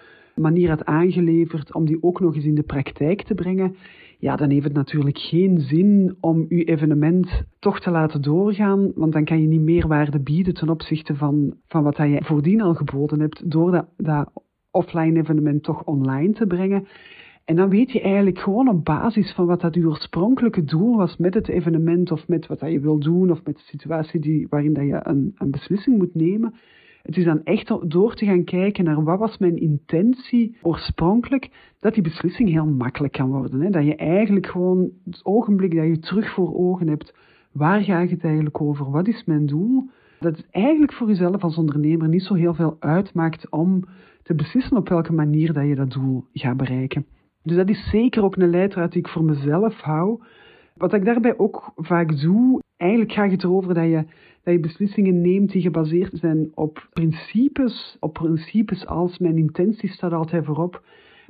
manier 0.40 0.68
had 0.68 0.85
aangeleverd, 0.85 1.74
om 1.74 1.85
die 1.85 2.03
ook 2.03 2.20
nog 2.20 2.35
eens 2.35 2.44
in 2.44 2.55
de 2.55 2.62
praktijk 2.62 3.22
te 3.22 3.35
brengen, 3.35 3.77
ja, 4.18 4.37
dan 4.37 4.51
heeft 4.51 4.64
het 4.64 4.72
natuurlijk 4.72 5.18
geen 5.18 5.61
zin 5.61 6.16
om 6.20 6.46
je 6.48 6.64
evenement 6.64 7.44
toch 7.59 7.81
te 7.81 7.90
laten 7.90 8.22
doorgaan, 8.22 8.92
want 8.94 9.12
dan 9.12 9.24
kan 9.24 9.42
je 9.42 9.48
niet 9.48 9.61
meer 9.61 9.88
waarde 9.88 10.20
bieden 10.20 10.55
ten 10.55 10.68
opzichte 10.68 11.14
van, 11.14 11.55
van 11.66 11.83
wat 11.83 11.96
je 11.96 12.24
voordien 12.24 12.61
al 12.61 12.74
geboden 12.74 13.20
hebt, 13.20 13.51
door 13.51 13.70
dat, 13.70 13.87
dat 13.96 14.31
offline 14.70 15.18
evenement 15.18 15.62
toch 15.62 15.85
online 15.85 16.33
te 16.33 16.46
brengen. 16.46 16.87
En 17.44 17.57
dan 17.57 17.68
weet 17.68 17.92
je 17.92 18.01
eigenlijk 18.01 18.38
gewoon 18.38 18.68
op 18.68 18.85
basis 18.85 19.33
van 19.33 19.46
wat 19.46 19.61
dat 19.61 19.74
je 19.74 19.87
oorspronkelijke 19.87 20.64
doel 20.64 20.96
was 20.96 21.16
met 21.16 21.35
het 21.35 21.48
evenement 21.48 22.11
of 22.11 22.29
met 22.29 22.46
wat 22.46 22.61
dat 22.61 22.70
je 22.70 22.81
wil 22.81 22.98
doen 22.98 23.31
of 23.31 23.44
met 23.44 23.57
de 23.57 23.62
situatie 23.62 24.20
die, 24.20 24.46
waarin 24.51 24.72
dat 24.72 24.85
je 24.85 25.01
een, 25.03 25.35
een 25.35 25.51
beslissing 25.51 25.98
moet 25.98 26.14
nemen. 26.14 26.55
Het 27.09 27.16
is 27.16 27.25
dan 27.25 27.44
echt 27.44 27.90
door 27.90 28.14
te 28.14 28.25
gaan 28.25 28.44
kijken 28.44 28.85
naar 28.85 29.05
wat 29.05 29.18
was 29.18 29.38
mijn 29.38 29.57
intentie 29.57 30.57
oorspronkelijk, 30.62 31.49
dat 31.81 31.94
die 31.94 32.03
beslissing 32.03 32.49
heel 32.49 32.66
makkelijk 32.66 33.12
kan 33.12 33.31
worden. 33.31 33.61
Hè? 33.61 33.71
Dat 33.71 33.85
je 33.85 33.97
eigenlijk 33.97 34.47
gewoon 34.47 34.90
het 35.05 35.21
ogenblik 35.25 35.75
dat 35.75 35.87
je 35.87 35.99
terug 35.99 36.31
voor 36.31 36.55
ogen 36.55 36.88
hebt, 36.88 37.14
waar 37.53 37.83
gaat 37.83 38.11
het 38.11 38.25
eigenlijk 38.25 38.61
over, 38.61 38.90
wat 38.90 39.09
is 39.09 39.25
mijn 39.25 39.47
doel, 39.47 39.90
dat 40.21 40.37
het 40.37 40.47
eigenlijk 40.51 40.92
voor 40.92 41.09
jezelf 41.09 41.42
als 41.42 41.59
ondernemer 41.59 42.09
niet 42.09 42.23
zo 42.23 42.35
heel 42.35 42.55
veel 42.55 42.77
uitmaakt 42.79 43.51
om 43.51 43.85
te 44.23 44.35
beslissen 44.35 44.77
op 44.77 44.88
welke 44.88 45.12
manier 45.12 45.53
dat 45.53 45.66
je 45.66 45.75
dat 45.75 45.90
doel 45.90 46.25
gaat 46.33 46.57
bereiken. 46.57 47.07
Dus 47.42 47.57
dat 47.57 47.68
is 47.68 47.88
zeker 47.90 48.23
ook 48.25 48.37
een 48.37 48.51
leidraad 48.51 48.92
die 48.92 49.01
ik 49.01 49.09
voor 49.09 49.25
mezelf 49.25 49.81
hou. 49.81 50.23
Wat 50.75 50.92
ik 50.92 51.05
daarbij 51.05 51.38
ook 51.38 51.73
vaak 51.77 52.21
doe, 52.21 52.62
eigenlijk 52.77 53.12
gaat 53.12 53.31
het 53.31 53.42
erover 53.42 53.75
dat 53.75 53.85
je, 53.85 54.05
dat 54.48 54.56
je 54.56 54.62
beslissingen 54.62 55.20
neemt 55.20 55.52
die 55.52 55.62
gebaseerd 55.62 56.18
zijn 56.18 56.50
op 56.54 56.88
principes, 56.92 57.96
op 58.00 58.12
principes 58.12 58.87
als 58.87 59.18
mijn 59.18 59.37
intentie 59.37 59.88
staat 59.88 60.12
altijd 60.12 60.44
voorop. 60.44 60.82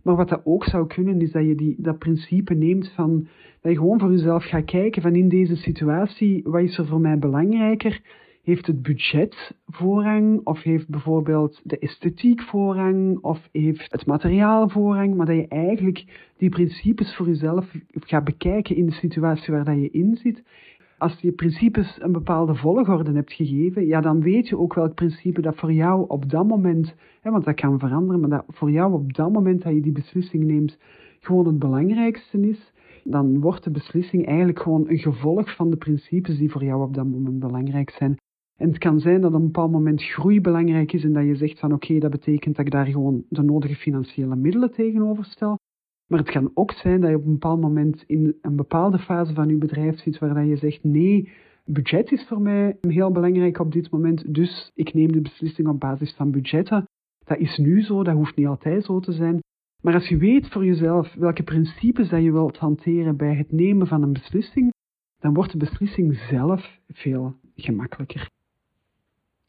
Maar 0.03 0.17
wat 0.17 0.29
dat 0.29 0.41
ook 0.45 0.65
zou 0.65 0.87
kunnen, 0.87 1.21
is 1.21 1.33
dat 1.33 1.47
je 1.47 1.55
die, 1.55 1.75
dat 1.79 1.99
principe 1.99 2.55
neemt 2.55 2.93
van 2.95 3.29
dat 3.61 3.73
je 3.73 3.79
gewoon 3.79 3.99
voor 3.99 4.11
jezelf 4.11 4.45
gaat 4.45 4.65
kijken 4.65 5.03
van 5.03 5.15
in 5.15 5.29
deze 5.29 5.57
situatie, 5.57 6.43
wat 6.45 6.63
is 6.63 6.79
er 6.79 6.87
voor 6.87 7.01
mij 7.01 7.19
belangrijker? 7.19 8.01
Heeft 8.43 8.67
het 8.67 8.83
budget 8.83 9.55
voorrang? 9.67 10.41
Of 10.45 10.63
heeft 10.63 10.89
bijvoorbeeld 10.89 11.61
de 11.65 11.79
esthetiek 11.79 12.43
voorrang? 12.43 13.19
Of 13.21 13.49
heeft 13.53 13.93
het 13.93 14.07
materiaal 14.07 14.69
voorrang? 14.69 15.15
Maar 15.15 15.27
dat 15.27 15.37
je 15.37 15.49
eigenlijk 15.49 16.05
die 16.37 16.49
principes 16.49 17.17
voor 17.17 17.27
jezelf 17.27 17.75
gaat 17.91 18.25
bekijken 18.25 18.77
in 18.77 18.87
de 18.87 18.93
situatie 18.93 19.55
waar 19.55 19.65
dat 19.65 19.81
je 19.81 19.91
in 19.91 20.17
zit. 20.17 20.43
Als 20.99 21.21
je 21.21 21.33
principes 21.33 21.99
een 22.01 22.13
bepaalde 22.13 22.55
volgorde 22.55 23.13
hebt 23.13 23.33
gegeven, 23.33 23.87
ja, 23.87 24.01
dan 24.01 24.21
weet 24.21 24.49
je 24.49 24.59
ook 24.59 24.75
welk 24.75 24.95
principe 24.95 25.41
dat 25.41 25.57
voor 25.57 25.73
jou 25.73 26.05
op 26.09 26.31
dat 26.31 26.47
moment, 26.47 26.95
hè, 27.21 27.31
want 27.31 27.45
dat 27.45 27.55
kan 27.55 27.79
veranderen, 27.79 28.21
maar 28.21 28.31
dat 28.31 28.45
voor 28.49 28.71
jou 28.71 28.93
op 28.93 29.15
dat 29.15 29.33
moment 29.33 29.63
dat 29.63 29.75
je 29.75 29.81
die 29.81 29.93
beslissing 29.93 30.45
neemt, 30.45 30.79
gewoon 31.21 31.47
het 31.47 31.59
belangrijkste 31.59 32.41
is 32.41 32.73
dan 33.11 33.41
wordt 33.41 33.65
de 33.65 33.71
beslissing 33.71 34.27
eigenlijk 34.27 34.59
gewoon 34.61 34.89
een 34.89 34.99
gevolg 34.99 35.55
van 35.55 35.71
de 35.71 35.77
principes 35.77 36.39
die 36.39 36.51
voor 36.51 36.65
jou 36.65 36.83
op 36.83 36.95
dat 36.95 37.07
moment 37.07 37.39
belangrijk 37.39 37.91
zijn. 37.91 38.17
En 38.57 38.69
het 38.69 38.79
kan 38.79 39.01
zijn 39.01 39.21
dat 39.21 39.35
op 39.35 39.39
een 39.39 39.45
bepaald 39.45 39.71
moment 39.71 40.03
groei 40.03 40.41
belangrijk 40.41 40.93
is 40.93 41.05
en 41.05 41.13
dat 41.13 41.25
je 41.25 41.37
zegt 41.37 41.59
van 41.59 41.73
oké, 41.73 41.99
dat 41.99 42.11
betekent 42.11 42.57
dat 42.57 42.67
ik 42.67 42.73
daar 42.73 42.87
gewoon 42.87 43.25
de 43.29 43.43
nodige 43.43 43.75
financiële 43.75 44.37
middelen 44.37 44.73
tegenover 44.73 45.25
stel. 45.25 45.59
Maar 46.09 46.19
het 46.19 46.31
kan 46.31 46.51
ook 46.55 46.73
zijn 46.73 47.01
dat 47.01 47.11
je 47.11 47.17
op 47.17 47.25
een 47.25 47.33
bepaald 47.33 47.61
moment 47.61 48.05
in 48.07 48.37
een 48.43 48.57
bepaalde 48.57 48.99
fase 48.99 49.35
van 49.35 49.49
je 49.49 49.57
bedrijf 49.57 49.99
zit 49.99 50.19
waar 50.19 50.45
je 50.45 50.57
zegt 50.57 50.85
nee, 50.85 51.33
budget 51.65 52.13
is 52.13 52.27
voor 52.27 52.41
mij 52.41 52.77
heel 52.81 53.13
belangrijk 53.13 53.59
op 53.59 53.73
dit 53.73 53.91
moment, 53.91 54.35
dus 54.35 54.71
ik 54.75 54.95
neem 54.95 55.13
de 55.13 55.21
beslissing 55.21 55.69
op 55.69 55.81
basis 55.81 56.15
van 56.15 56.31
budgetten. 56.31 56.89
Dat 57.25 57.39
is 57.39 57.57
nu 57.57 57.83
zo, 57.83 58.05
dat 58.05 58.15
hoeft 58.15 58.37
niet 58.37 58.47
altijd 58.47 58.85
zo 58.85 59.01
te 59.01 59.13
zijn. 59.13 59.41
Maar 59.83 59.95
als 59.95 60.09
je 60.09 60.17
weet 60.17 60.49
voor 60.49 60.65
jezelf 60.65 61.15
welke 61.15 61.43
principes 61.43 62.09
dat 62.09 62.23
je 62.23 62.33
wilt 62.33 62.57
hanteren 62.57 63.17
bij 63.17 63.35
het 63.35 63.53
nemen 63.53 63.87
van 63.87 64.03
een 64.03 64.13
beslissing, 64.13 64.73
dan 65.19 65.35
wordt 65.35 65.53
de 65.53 65.59
beslissing 65.59 66.17
zelf 66.17 66.79
veel 66.87 67.35
gemakkelijker. 67.55 68.29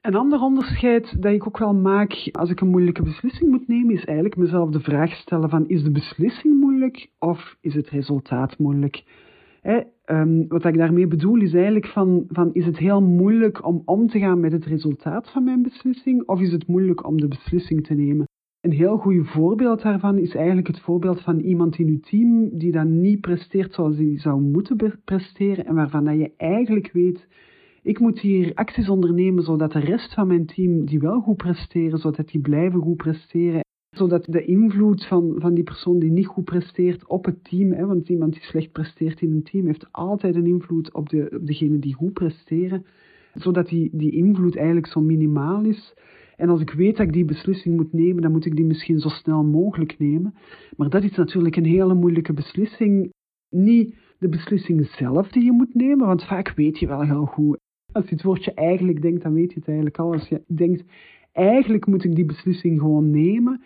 Een 0.02 0.16
ander 0.16 0.42
onderscheid 0.42 1.22
dat 1.22 1.34
ik 1.34 1.48
ook 1.48 1.58
wel 1.58 1.74
maak 1.74 2.30
als 2.32 2.50
ik 2.50 2.62
een 2.62 2.68
moeilijke 2.70 3.04
beslissing 3.04 3.50
moet 3.50 3.68
nemen, 3.68 3.94
is 3.94 4.06
eigenlijk 4.06 4.38
mezelf 4.38 4.70
de 4.70 4.80
vraag 4.80 5.12
stellen 5.12 5.50
van 5.50 5.68
is 5.68 5.84
de 5.84 5.92
beslissing 5.92 6.60
moeilijk 6.60 7.10
of 7.18 7.58
is 7.62 7.74
het 7.74 7.90
resultaat 7.90 8.58
moeilijk? 8.58 9.04
Ehm, 9.62 10.48
wat 10.48 10.66
ik 10.66 10.78
daarmee 10.78 11.08
bedoel 11.08 11.42
is 11.42 11.54
eigenlijk 11.54 11.88
van, 11.88 12.26
van 12.28 12.54
is 12.54 12.66
het 12.66 12.78
heel 12.78 13.02
moeilijk 13.02 13.66
om 13.66 13.82
om 13.86 14.08
te 14.08 14.20
gaan 14.20 14.40
met 14.40 14.52
het 14.52 14.66
resultaat 14.66 15.32
van 15.32 15.44
mijn 15.44 15.62
beslissing 15.62 16.28
of 16.28 16.42
is 16.42 16.52
het 16.52 16.68
moeilijk 16.68 17.08
om 17.08 17.20
de 17.20 17.28
beslissing 17.28 17.86
te 17.86 17.94
nemen? 17.94 18.28
Een 18.62 18.72
heel 18.72 18.98
goed 18.98 19.28
voorbeeld 19.28 19.82
daarvan 19.82 20.18
is 20.18 20.36
eigenlijk 20.36 20.68
het 20.68 20.80
voorbeeld 20.80 21.22
van 21.22 21.40
iemand 21.40 21.78
in 21.78 21.88
uw 21.88 22.00
team 22.00 22.58
die 22.58 22.72
dan 22.72 23.02
niet 23.02 23.22
presteert 23.22 23.74
zoals 23.74 23.98
hij 23.98 24.20
zou 24.20 24.42
moeten 24.42 25.02
presteren 25.06 25.66
en 25.66 25.76
waarvan 25.76 26.04
dat 26.04 26.18
je 26.18 26.34
eigenlijk 26.38 26.92
weet, 26.92 27.28
ik 27.90 28.00
moet 28.00 28.20
hier 28.20 28.52
acties 28.54 28.90
ondernemen 28.90 29.44
zodat 29.44 29.72
de 29.72 29.80
rest 29.80 30.14
van 30.14 30.28
mijn 30.28 30.46
team 30.46 30.86
die 30.86 31.00
wel 31.00 31.22
goed 31.22 31.38
presteren, 31.38 32.00
zodat 32.00 32.28
die 32.28 32.42
blijven 32.42 32.82
goed 32.82 32.98
presteren 32.98 33.62
zodat 33.90 34.26
de 34.26 34.46
invloed 34.46 35.06
van, 35.06 35.36
van 35.38 35.54
die 35.54 35.64
persoon 35.64 36.00
die 36.00 36.12
niet 36.12 36.28
goed 36.28 36.44
presteert 36.44 37.08
op 37.08 37.26
het 37.26 37.44
team, 37.44 37.72
hè, 37.72 37.86
want 37.86 38.10
iemand 38.10 38.34
die 38.34 38.44
slecht 38.44 38.72
presteert 38.72 39.22
in 39.22 39.32
een 39.32 39.44
team 39.44 39.66
heeft 39.66 39.92
altijd 39.92 40.36
een 40.36 40.46
invloed 40.46 40.94
op, 40.94 41.10
de, 41.10 41.36
op 41.40 41.46
degene 41.48 41.80
die 41.80 41.94
goed 41.94 42.14
presteren, 42.14 42.86
zodat 43.34 43.68
die, 43.68 43.90
die 43.94 44.12
invloed 44.12 44.56
eigenlijk 44.56 44.88
zo 44.88 45.02
minimaal 45.02 45.64
is. 45.64 45.94
En 46.36 46.50
als 46.50 46.62
ik 46.62 46.70
weet 46.70 46.98
dat 46.98 47.08
ik 47.08 47.14
die 47.14 47.26
beslissing 47.26 47.76
moet 47.76 47.94
nemen, 47.94 48.22
dan 48.22 48.32
moet 48.32 48.46
ik 48.46 48.56
die 48.56 48.66
misschien 48.66 49.00
zo 49.00 49.10
snel 49.10 49.44
mogelijk 49.44 49.98
nemen. 49.98 50.34
Maar 50.76 50.90
dat 50.90 51.04
is 51.04 51.16
natuurlijk 51.16 51.56
een 51.56 51.66
hele 51.66 51.94
moeilijke 51.94 52.34
beslissing. 52.34 53.14
Niet 53.50 53.96
de 54.20 54.30
beslissing 54.30 54.86
zelf 54.88 55.30
die 55.30 55.44
je 55.44 55.52
moet 55.52 55.74
nemen, 55.74 56.08
want 56.08 56.24
vaak 56.24 56.54
weet 56.56 56.80
je 56.80 56.88
wel 56.88 57.02
heel 57.02 57.26
goed. 57.26 57.60
Als 57.92 58.10
je 58.10 58.16
het 58.16 58.24
woordje 58.24 58.54
eigenlijk 58.54 59.02
denkt, 59.02 59.24
dan 59.24 59.34
weet 59.34 59.54
je 59.54 59.60
het 59.60 59.68
eigenlijk 59.68 60.00
al. 60.00 60.14
Als 60.14 60.28
je 60.28 60.42
denkt, 60.48 60.84
eigenlijk 61.32 61.88
moet 61.88 62.04
ik 62.04 62.16
die 62.16 62.26
beslissing 62.26 62.80
gewoon 62.80 63.10
nemen, 63.10 63.62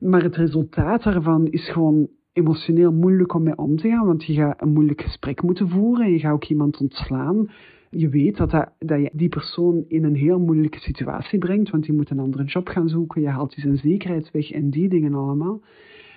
maar 0.00 0.22
het 0.22 0.36
resultaat 0.36 1.02
daarvan 1.02 1.46
is 1.46 1.70
gewoon 1.70 2.08
emotioneel 2.32 2.92
moeilijk 2.92 3.34
om 3.34 3.42
mee 3.42 3.56
om 3.56 3.76
te 3.76 3.88
gaan, 3.88 4.06
want 4.06 4.24
je 4.24 4.34
gaat 4.34 4.62
een 4.62 4.72
moeilijk 4.72 5.02
gesprek 5.02 5.42
moeten 5.42 5.68
voeren 5.68 6.04
en 6.04 6.12
je 6.12 6.18
gaat 6.18 6.32
ook 6.32 6.44
iemand 6.44 6.80
ontslaan. 6.80 7.50
Je 7.90 8.08
weet 8.08 8.36
dat, 8.36 8.50
dat, 8.78 9.00
je 9.00 9.10
die 9.12 9.28
persoon 9.28 9.84
in 9.88 10.04
een 10.04 10.14
heel 10.14 10.38
moeilijke 10.38 10.78
situatie 10.78 11.38
brengt, 11.38 11.70
want 11.70 11.84
die 11.84 11.94
moet 11.94 12.10
een 12.10 12.18
andere 12.18 12.44
job 12.44 12.68
gaan 12.68 12.88
zoeken, 12.88 13.22
je 13.22 13.28
haalt 13.28 13.54
die 13.54 13.64
zijn 13.64 13.76
zekerheid 13.76 14.30
weg 14.30 14.50
en 14.50 14.70
die 14.70 14.88
dingen 14.88 15.14
allemaal. 15.14 15.60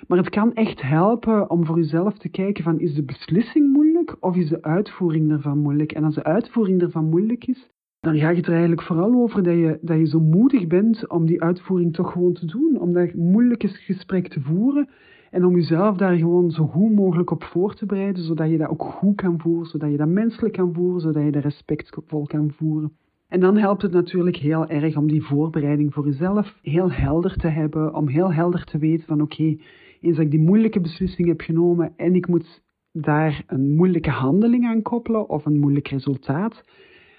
Maar 0.07 0.17
het 0.17 0.29
kan 0.29 0.53
echt 0.53 0.81
helpen 0.81 1.49
om 1.49 1.65
voor 1.65 1.77
jezelf 1.77 2.17
te 2.17 2.29
kijken 2.29 2.63
van 2.63 2.79
is 2.79 2.93
de 2.93 3.03
beslissing 3.03 3.71
moeilijk 3.73 3.94
of 4.19 4.35
is 4.35 4.49
de 4.49 4.63
uitvoering 4.63 5.29
daarvan 5.29 5.57
moeilijk? 5.57 5.91
En 5.91 6.03
als 6.03 6.15
de 6.15 6.23
uitvoering 6.23 6.79
daarvan 6.79 7.09
moeilijk 7.09 7.47
is, 7.47 7.69
dan 7.99 8.17
gaat 8.17 8.35
het 8.35 8.45
er 8.45 8.51
eigenlijk 8.51 8.81
vooral 8.81 9.13
over 9.13 9.43
dat 9.43 9.53
je, 9.53 9.77
dat 9.81 9.97
je 9.97 10.05
zo 10.05 10.19
moedig 10.19 10.67
bent 10.67 11.09
om 11.09 11.25
die 11.25 11.41
uitvoering 11.41 11.93
toch 11.93 12.11
gewoon 12.11 12.33
te 12.33 12.45
doen. 12.45 12.79
Om 12.79 12.93
dat 12.93 13.13
moeilijke 13.13 13.67
gesprek 13.67 14.27
te 14.27 14.41
voeren 14.41 14.89
en 15.31 15.45
om 15.45 15.55
jezelf 15.55 15.97
daar 15.97 16.17
gewoon 16.17 16.51
zo 16.51 16.65
goed 16.65 16.95
mogelijk 16.95 17.31
op 17.31 17.43
voor 17.43 17.75
te 17.75 17.85
bereiden, 17.85 18.23
zodat 18.23 18.49
je 18.49 18.57
dat 18.57 18.69
ook 18.69 18.83
goed 18.83 19.15
kan 19.15 19.39
voeren, 19.39 19.65
zodat 19.65 19.91
je 19.91 19.97
dat 19.97 20.07
menselijk 20.07 20.53
kan 20.53 20.73
voeren, 20.73 21.01
zodat 21.01 21.23
je 21.23 21.31
dat 21.31 21.43
respectvol 21.43 22.25
kan 22.25 22.51
voeren. 22.51 22.91
En 23.27 23.39
dan 23.39 23.57
helpt 23.57 23.81
het 23.81 23.91
natuurlijk 23.91 24.35
heel 24.35 24.67
erg 24.67 24.97
om 24.97 25.07
die 25.07 25.23
voorbereiding 25.23 25.93
voor 25.93 26.05
jezelf 26.05 26.59
heel 26.61 26.91
helder 26.91 27.35
te 27.35 27.47
hebben, 27.47 27.95
om 27.95 28.07
heel 28.07 28.33
helder 28.33 28.63
te 28.63 28.77
weten 28.77 29.05
van 29.05 29.21
oké, 29.21 29.57
eens 30.01 30.15
dat 30.15 30.25
ik 30.25 30.31
die 30.31 30.39
moeilijke 30.39 30.81
beslissing 30.81 31.27
heb 31.27 31.41
genomen 31.41 31.93
en 31.95 32.15
ik 32.15 32.27
moet 32.27 32.63
daar 32.97 33.43
een 33.47 33.75
moeilijke 33.75 34.09
handeling 34.09 34.65
aan 34.65 34.81
koppelen 34.81 35.29
of 35.29 35.45
een 35.45 35.59
moeilijk 35.59 35.87
resultaat, 35.87 36.63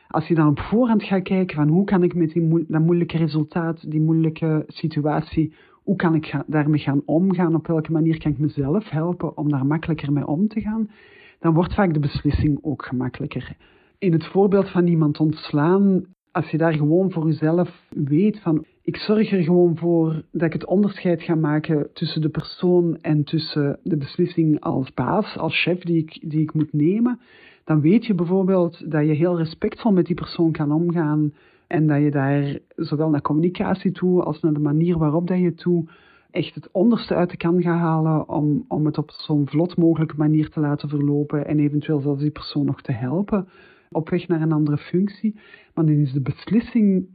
als 0.09 0.27
je 0.29 0.35
dan 0.35 0.49
op 0.49 0.59
voorhand 0.59 1.03
gaat 1.03 1.23
kijken 1.23 1.57
van 1.57 1.69
hoe 1.69 1.85
kan 1.85 2.03
ik 2.03 2.15
met 2.15 2.33
die 2.33 2.65
dat 2.69 2.81
moeilijke 2.81 3.17
resultaat, 3.17 3.91
die 3.91 4.01
moeilijke 4.01 4.65
situatie, 4.67 5.55
hoe 5.73 5.97
kan 5.97 6.15
ik 6.15 6.43
daarmee 6.47 6.81
gaan 6.81 7.03
omgaan, 7.05 7.55
op 7.55 7.67
welke 7.67 7.93
manier 7.93 8.19
kan 8.19 8.31
ik 8.33 8.39
mezelf 8.39 8.91
helpen 8.91 9.37
om 9.37 9.49
daar 9.49 9.67
makkelijker 9.67 10.13
mee 10.13 10.27
om 10.27 10.49
te 10.49 10.61
gaan, 10.61 10.91
dan 11.39 11.55
wordt 11.55 11.75
vaak 11.75 11.95
de 11.95 12.01
beslissing 12.01 12.59
ook 12.63 12.85
gemakkelijker. 12.85 13.57
In 13.99 14.13
het 14.13 14.27
voorbeeld 14.27 14.71
van 14.71 14.87
iemand 14.87 15.21
ontslaan, 15.21 16.05
als 16.33 16.51
je 16.51 16.59
daar 16.59 16.73
gewoon 16.73 17.11
voor 17.11 17.27
jezelf 17.27 17.87
weet 17.89 18.41
van 18.41 18.65
ik 18.87 18.97
zorg 18.97 19.33
er 19.33 19.43
gewoon 19.43 19.77
voor 19.77 20.23
dat 20.33 20.43
ik 20.43 20.53
het 20.53 20.67
onderscheid 20.67 21.23
ga 21.23 21.35
maken 21.35 21.89
tussen 21.93 22.21
de 22.21 22.29
persoon 22.29 22.99
en 23.01 23.25
tussen 23.25 23.79
de 23.83 23.97
beslissing 23.97 24.61
als 24.61 24.95
baas, 24.95 25.37
als 25.37 25.63
chef 25.63 25.79
die 25.81 25.99
ik, 25.99 26.31
die 26.31 26.41
ik 26.41 26.55
moet 26.55 26.73
nemen, 26.73 27.21
dan 27.65 27.81
weet 27.81 28.07
je 28.07 28.15
bijvoorbeeld 28.15 28.91
dat 28.91 29.07
je 29.07 29.13
heel 29.13 29.39
respectvol 29.39 29.93
met 29.93 30.07
die 30.07 30.15
persoon 30.15 30.53
kan 30.53 30.73
omgaan 30.73 31.33
en 31.67 31.87
dat 31.87 32.03
je 32.03 32.11
daar 32.11 32.59
zowel 32.77 33.11
naar 33.11 33.21
communicatie 33.21 33.93
toe 33.93 34.23
als 34.23 34.41
naar 34.41 34.53
de 34.53 34.61
manier 34.61 34.99
waarop 34.99 35.27
dat 35.27 35.39
je 35.39 35.55
toe 35.55 35.85
echt 36.31 36.55
het 36.55 36.69
onderste 36.73 37.15
uit 37.15 37.31
de 37.31 37.37
kan 37.37 37.63
gaan 37.63 37.79
halen 37.79 38.29
om, 38.29 38.65
om 38.69 38.87
het 38.87 38.99
op 38.99 39.11
zo'n 39.11 39.49
vlot 39.49 39.77
mogelijke 39.77 40.17
manier 40.17 40.49
te 40.49 40.61
laten 40.61 40.89
verlopen 40.89 41.47
en 41.47 41.59
eventueel 41.59 42.01
zelfs 42.01 42.21
die 42.21 42.31
persoon 42.31 42.65
nog 42.65 42.83
te 42.83 42.93
helpen 42.93 43.49
op 43.91 44.09
weg 44.09 44.29
naar 44.29 44.41
een 44.41 44.53
andere 44.53 44.79
functie. 44.79 45.35
Maar 45.75 45.87
dan 45.87 45.95
is 45.95 46.13
de 46.13 46.21
beslissing 46.21 47.09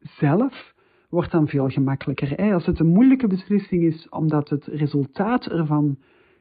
zelf 0.00 0.76
wordt 1.08 1.30
dan 1.30 1.48
veel 1.48 1.68
gemakkelijker. 1.68 2.52
Als 2.52 2.66
het 2.66 2.78
een 2.78 2.92
moeilijke 2.92 3.26
beslissing 3.26 3.82
is, 3.82 4.08
omdat 4.08 4.48
het 4.48 4.64
resultaat 4.64 5.46
ervan 5.46 5.98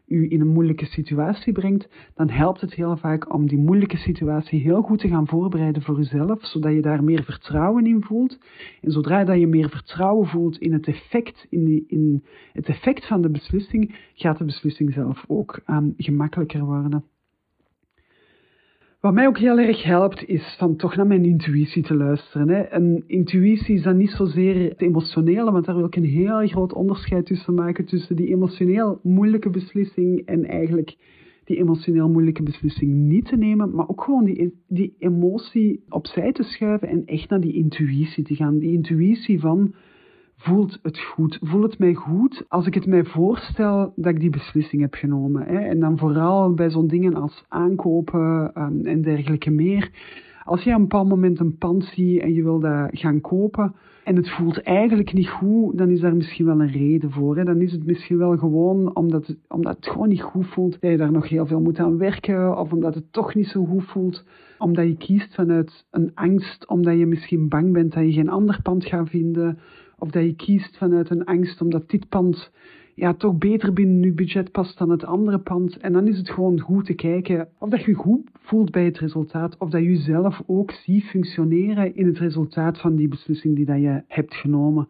u 0.07 0.31
in 0.31 0.41
een 0.41 0.47
moeilijke 0.47 0.85
situatie 0.85 1.53
brengt, 1.53 1.89
dan 2.15 2.29
helpt 2.29 2.61
het 2.61 2.73
heel 2.73 2.97
vaak 2.97 3.33
om 3.33 3.47
die 3.47 3.57
moeilijke 3.57 3.97
situatie 3.97 4.59
heel 4.59 4.81
goed 4.81 4.99
te 4.99 5.07
gaan 5.07 5.27
voorbereiden 5.27 5.81
voor 5.81 5.99
uzelf, 5.99 6.45
zodat 6.45 6.73
je 6.73 6.81
daar 6.81 7.03
meer 7.03 7.23
vertrouwen 7.23 7.85
in 7.85 8.03
voelt. 8.03 8.39
En 8.81 8.91
zodra 8.91 9.23
dat 9.23 9.39
je 9.39 9.47
meer 9.47 9.69
vertrouwen 9.69 10.27
voelt 10.27 10.57
in 10.57 10.73
het 10.73 10.87
effect, 10.87 11.45
in, 11.49 11.65
die, 11.65 11.83
in 11.87 12.23
het 12.53 12.65
effect 12.65 13.07
van 13.07 13.21
de 13.21 13.29
beslissing, 13.29 13.95
gaat 14.13 14.37
de 14.37 14.45
beslissing 14.45 14.93
zelf 14.93 15.23
ook 15.27 15.61
um, 15.67 15.93
gemakkelijker 15.97 16.63
worden. 16.63 17.03
Wat 19.07 19.15
mij 19.15 19.27
ook 19.27 19.37
heel 19.37 19.59
erg 19.59 19.83
helpt, 19.83 20.27
is 20.27 20.55
van 20.57 20.75
toch 20.75 20.95
naar 20.95 21.07
mijn 21.07 21.25
intuïtie 21.25 21.83
te 21.83 21.95
luisteren. 21.95 22.49
Hè. 22.49 22.61
En 22.61 23.03
intuïtie 23.05 23.75
is 23.75 23.83
dan 23.83 23.97
niet 23.97 24.09
zozeer 24.09 24.69
het 24.69 24.81
emotionele, 24.81 25.51
want 25.51 25.65
daar 25.65 25.75
wil 25.75 25.85
ik 25.85 25.95
een 25.95 26.03
heel 26.03 26.47
groot 26.47 26.73
onderscheid 26.73 27.25
tussen 27.25 27.53
maken 27.53 27.85
tussen 27.85 28.15
die 28.15 28.27
emotioneel 28.27 28.99
moeilijke 29.03 29.49
beslissing 29.49 30.25
en 30.25 30.45
eigenlijk 30.45 30.95
die 31.43 31.57
emotioneel 31.57 32.09
moeilijke 32.09 32.43
beslissing 32.43 32.93
niet 32.93 33.25
te 33.25 33.37
nemen, 33.37 33.75
maar 33.75 33.89
ook 33.89 34.03
gewoon 34.03 34.25
die, 34.25 34.53
die 34.67 34.95
emotie 34.99 35.83
opzij 35.89 36.31
te 36.31 36.43
schuiven 36.43 36.87
en 36.87 37.05
echt 37.05 37.29
naar 37.29 37.41
die 37.41 37.53
intuïtie 37.53 38.23
te 38.23 38.35
gaan. 38.35 38.59
Die 38.59 38.73
intuïtie 38.73 39.39
van 39.39 39.73
voelt 40.37 40.79
het 40.81 40.99
goed? 40.99 41.39
Voelt 41.41 41.63
het 41.63 41.79
mij 41.79 41.93
goed 41.93 42.45
als 42.47 42.67
ik 42.67 42.73
het 42.73 42.85
mij 42.85 43.03
voorstel 43.03 43.93
dat 43.95 44.13
ik 44.13 44.19
die 44.19 44.29
beslissing 44.29 44.81
heb 44.81 44.93
genomen? 44.93 45.43
Hè? 45.43 45.57
En 45.57 45.79
dan 45.79 45.97
vooral 45.97 46.53
bij 46.53 46.69
zo'n 46.69 46.87
dingen 46.87 47.15
als 47.15 47.45
aankopen 47.47 48.51
um, 48.61 48.85
en 48.85 49.01
dergelijke 49.01 49.51
meer. 49.51 49.91
Als 50.43 50.63
je 50.63 50.69
op 50.69 50.75
een 50.75 50.81
bepaald 50.81 51.09
moment 51.09 51.39
een 51.39 51.57
pand 51.57 51.83
ziet 51.83 52.21
en 52.21 52.33
je 52.33 52.43
wil 52.43 52.59
dat 52.59 52.89
gaan 52.91 53.21
kopen 53.21 53.75
en 54.03 54.15
het 54.15 54.29
voelt 54.29 54.61
eigenlijk 54.61 55.13
niet 55.13 55.29
goed, 55.29 55.77
dan 55.77 55.89
is 55.89 55.99
daar 55.99 56.15
misschien 56.15 56.45
wel 56.45 56.61
een 56.61 56.71
reden 56.71 57.11
voor. 57.11 57.37
Hè? 57.37 57.43
Dan 57.43 57.61
is 57.61 57.71
het 57.71 57.85
misschien 57.85 58.17
wel 58.17 58.37
gewoon 58.37 58.95
omdat 58.95 59.27
het, 59.27 59.37
omdat 59.47 59.75
het 59.75 59.87
gewoon 59.87 60.07
niet 60.07 60.21
goed 60.21 60.47
voelt, 60.47 60.81
dat 60.81 60.91
je 60.91 60.97
daar 60.97 61.11
nog 61.11 61.29
heel 61.29 61.45
veel 61.45 61.61
moet 61.61 61.79
aan 61.79 61.97
werken 61.97 62.57
of 62.57 62.71
omdat 62.71 62.95
het 62.95 63.11
toch 63.13 63.35
niet 63.35 63.47
zo 63.47 63.65
goed 63.65 63.83
voelt. 63.83 64.25
Omdat 64.57 64.85
je 64.85 64.97
kiest 64.97 65.35
vanuit 65.35 65.85
een 65.91 66.11
angst, 66.13 66.67
omdat 66.67 66.97
je 66.97 67.05
misschien 67.05 67.49
bang 67.49 67.73
bent 67.73 67.93
dat 67.93 68.03
je 68.03 68.11
geen 68.11 68.29
ander 68.29 68.59
pand 68.61 68.85
gaat 68.85 69.09
vinden 69.09 69.59
of 69.99 70.09
dat 70.09 70.23
je 70.23 70.35
kiest 70.35 70.77
vanuit 70.77 71.09
een 71.09 71.25
angst 71.25 71.61
omdat 71.61 71.89
dit 71.89 72.09
pand 72.09 72.51
ja, 72.97 73.13
toch 73.13 73.37
beter 73.37 73.73
binnen 73.73 74.01
je 74.01 74.13
budget 74.13 74.51
past 74.51 74.77
dan 74.77 74.89
het 74.89 75.05
andere 75.05 75.39
pand. 75.39 75.77
En 75.77 75.93
dan 75.93 76.07
is 76.07 76.17
het 76.17 76.29
gewoon 76.29 76.59
goed 76.59 76.85
te 76.85 76.93
kijken 76.93 77.49
of 77.59 77.69
dat 77.69 77.83
je 77.83 77.93
goed 77.93 78.29
voelt 78.33 78.71
bij 78.71 78.85
het 78.85 78.99
resultaat. 78.99 79.57
Of 79.57 79.69
dat 79.69 79.81
je 79.81 79.87
jezelf 79.87 80.41
ook 80.45 80.71
ziet 80.71 81.03
functioneren 81.03 81.95
in 81.95 82.05
het 82.05 82.17
resultaat 82.17 82.79
van 82.79 82.95
die 82.95 83.07
beslissing 83.07 83.55
die 83.55 83.65
dat 83.65 83.81
je 83.81 84.03
hebt 84.07 84.35
genomen. 84.35 84.87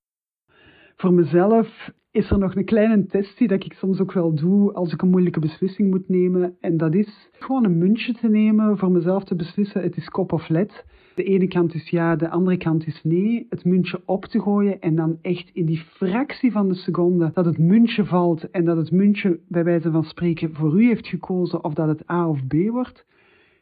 Voor 0.95 1.13
mezelf 1.13 1.91
is 2.11 2.29
er 2.29 2.37
nog 2.37 2.55
een 2.55 2.65
kleine 2.65 3.05
test 3.05 3.37
die 3.37 3.47
dat 3.47 3.65
ik 3.65 3.73
soms 3.73 3.99
ook 3.99 4.13
wel 4.13 4.35
doe 4.35 4.73
als 4.73 4.93
ik 4.93 5.01
een 5.01 5.09
moeilijke 5.09 5.39
beslissing 5.39 5.89
moet 5.89 6.09
nemen. 6.09 6.55
En 6.59 6.77
dat 6.77 6.93
is 6.93 7.29
gewoon 7.31 7.65
een 7.65 7.77
muntje 7.77 8.13
te 8.13 8.27
nemen 8.27 8.77
voor 8.77 8.91
mezelf 8.91 9.23
te 9.23 9.35
beslissen. 9.35 9.81
Het 9.81 9.97
is 9.97 10.09
kop 10.09 10.31
of 10.31 10.49
led. 10.49 10.85
De 11.17 11.23
ene 11.23 11.47
kant 11.47 11.73
is 11.73 11.89
ja, 11.89 12.15
de 12.15 12.29
andere 12.29 12.57
kant 12.57 12.87
is 12.87 13.03
nee. 13.03 13.45
Het 13.49 13.65
muntje 13.65 14.01
op 14.05 14.25
te 14.25 14.41
gooien 14.41 14.81
en 14.81 14.95
dan 14.95 15.17
echt 15.21 15.49
in 15.53 15.65
die 15.65 15.77
fractie 15.77 16.51
van 16.51 16.67
de 16.67 16.75
seconde 16.75 17.31
dat 17.33 17.45
het 17.45 17.57
muntje 17.57 18.05
valt 18.05 18.49
en 18.49 18.65
dat 18.65 18.77
het 18.77 18.91
muntje 18.91 19.39
bij 19.47 19.63
wijze 19.63 19.91
van 19.91 20.03
spreken 20.03 20.53
voor 20.53 20.81
u 20.81 20.87
heeft 20.87 21.07
gekozen 21.07 21.63
of 21.63 21.73
dat 21.73 21.87
het 21.87 22.09
A 22.11 22.29
of 22.29 22.47
B 22.47 22.53
wordt. 22.53 23.05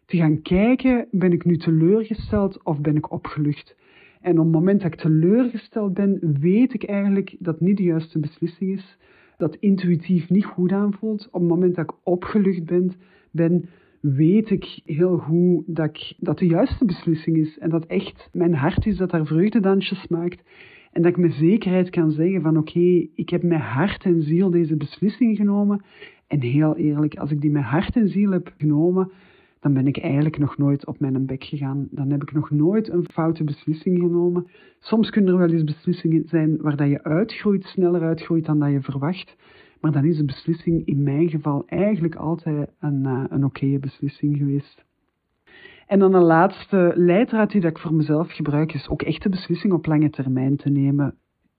Te 0.05 0.17
gaan 0.17 0.41
kijken, 0.41 1.07
ben 1.11 1.31
ik 1.31 1.45
nu 1.45 1.57
teleurgesteld 1.57 2.63
of 2.63 2.81
ben 2.81 2.95
ik 2.95 3.11
opgelucht? 3.11 3.75
En 4.21 4.39
op 4.39 4.43
het 4.43 4.53
moment 4.53 4.81
dat 4.81 4.93
ik 4.93 4.99
teleurgesteld 4.99 5.93
ben, 5.93 6.37
weet 6.39 6.73
ik 6.73 6.83
eigenlijk 6.83 7.35
dat 7.39 7.59
niet 7.59 7.77
de 7.77 7.83
juiste 7.83 8.19
beslissing 8.19 8.71
is. 8.71 8.97
dat 9.37 9.55
intuïtief 9.55 10.29
niet 10.29 10.45
goed 10.45 10.71
aanvoelt. 10.71 11.27
Op 11.31 11.41
het 11.41 11.49
moment 11.49 11.75
dat 11.75 11.83
ik 11.83 11.95
opgelucht 12.03 12.65
ben, 12.65 12.91
ben 13.31 13.69
weet 14.13 14.49
ik 14.49 14.79
heel 14.85 15.17
goed 15.17 15.63
dat, 15.65 15.85
ik, 15.85 16.13
dat 16.17 16.37
de 16.37 16.45
juiste 16.45 16.85
beslissing 16.85 17.37
is. 17.37 17.57
En 17.57 17.69
dat 17.69 17.85
echt 17.85 18.29
mijn 18.31 18.53
hart 18.53 18.85
is 18.85 18.97
dat 18.97 19.11
daar 19.11 19.25
vreugdedansjes 19.25 20.07
maakt. 20.07 20.43
En 20.91 21.01
dat 21.01 21.11
ik 21.11 21.17
met 21.17 21.33
zekerheid 21.33 21.89
kan 21.89 22.11
zeggen 22.11 22.41
van 22.41 22.57
oké, 22.57 23.07
ik 23.15 23.29
heb 23.29 23.43
met 23.43 23.59
hart 23.59 24.03
en 24.03 24.21
ziel 24.21 24.49
deze 24.49 24.75
beslissing 24.75 25.37
genomen. 25.37 25.83
En 26.27 26.41
heel 26.41 26.75
eerlijk, 26.75 27.15
als 27.15 27.31
ik 27.31 27.41
die 27.41 27.51
met 27.51 27.63
hart 27.63 27.95
en 27.95 28.09
ziel 28.09 28.31
heb 28.31 28.53
genomen, 28.57 29.11
dan 29.59 29.73
ben 29.73 29.87
ik 29.87 29.97
eigenlijk 29.97 30.37
nog 30.37 30.57
nooit 30.57 30.85
op 30.85 30.99
mijn 30.99 31.25
bek 31.25 31.43
gegaan. 31.43 31.87
Dan 31.91 32.11
heb 32.11 32.21
ik 32.21 32.31
nog 32.31 32.51
nooit 32.51 32.89
een 32.89 33.05
foute 33.11 33.43
beslissing 33.43 33.99
genomen. 33.99 34.47
Soms 34.79 35.09
kunnen 35.09 35.33
er 35.33 35.39
wel 35.39 35.49
eens 35.51 35.63
beslissingen 35.63 36.23
zijn 36.27 36.57
waar 36.61 36.75
dat 36.75 36.89
je 36.89 37.03
uitgroeit, 37.03 37.63
sneller 37.63 38.01
uitgroeit 38.01 38.45
dan 38.45 38.59
dat 38.59 38.71
je 38.71 38.81
verwacht. 38.81 39.35
Maar 39.81 39.91
dan 39.91 40.05
is 40.05 40.17
de 40.17 40.25
beslissing 40.25 40.85
in 40.85 41.03
mijn 41.03 41.29
geval 41.29 41.63
eigenlijk 41.65 42.15
altijd 42.15 42.69
een, 42.79 43.03
uh, 43.03 43.23
een 43.29 43.45
oké 43.45 43.79
beslissing 43.79 44.37
geweest. 44.37 44.85
En 45.87 45.99
dan 45.99 46.13
een 46.13 46.23
laatste 46.23 46.91
leidraad 46.95 47.51
die 47.51 47.65
ik 47.65 47.77
voor 47.77 47.93
mezelf 47.93 48.31
gebruik, 48.31 48.73
is 48.73 48.89
ook 48.89 49.01
echt 49.01 49.23
de 49.23 49.29
beslissing 49.29 49.73
op 49.73 49.85
lange 49.85 50.09
termijn 50.09 50.55
te 50.55 50.69
nemen. 50.69 51.15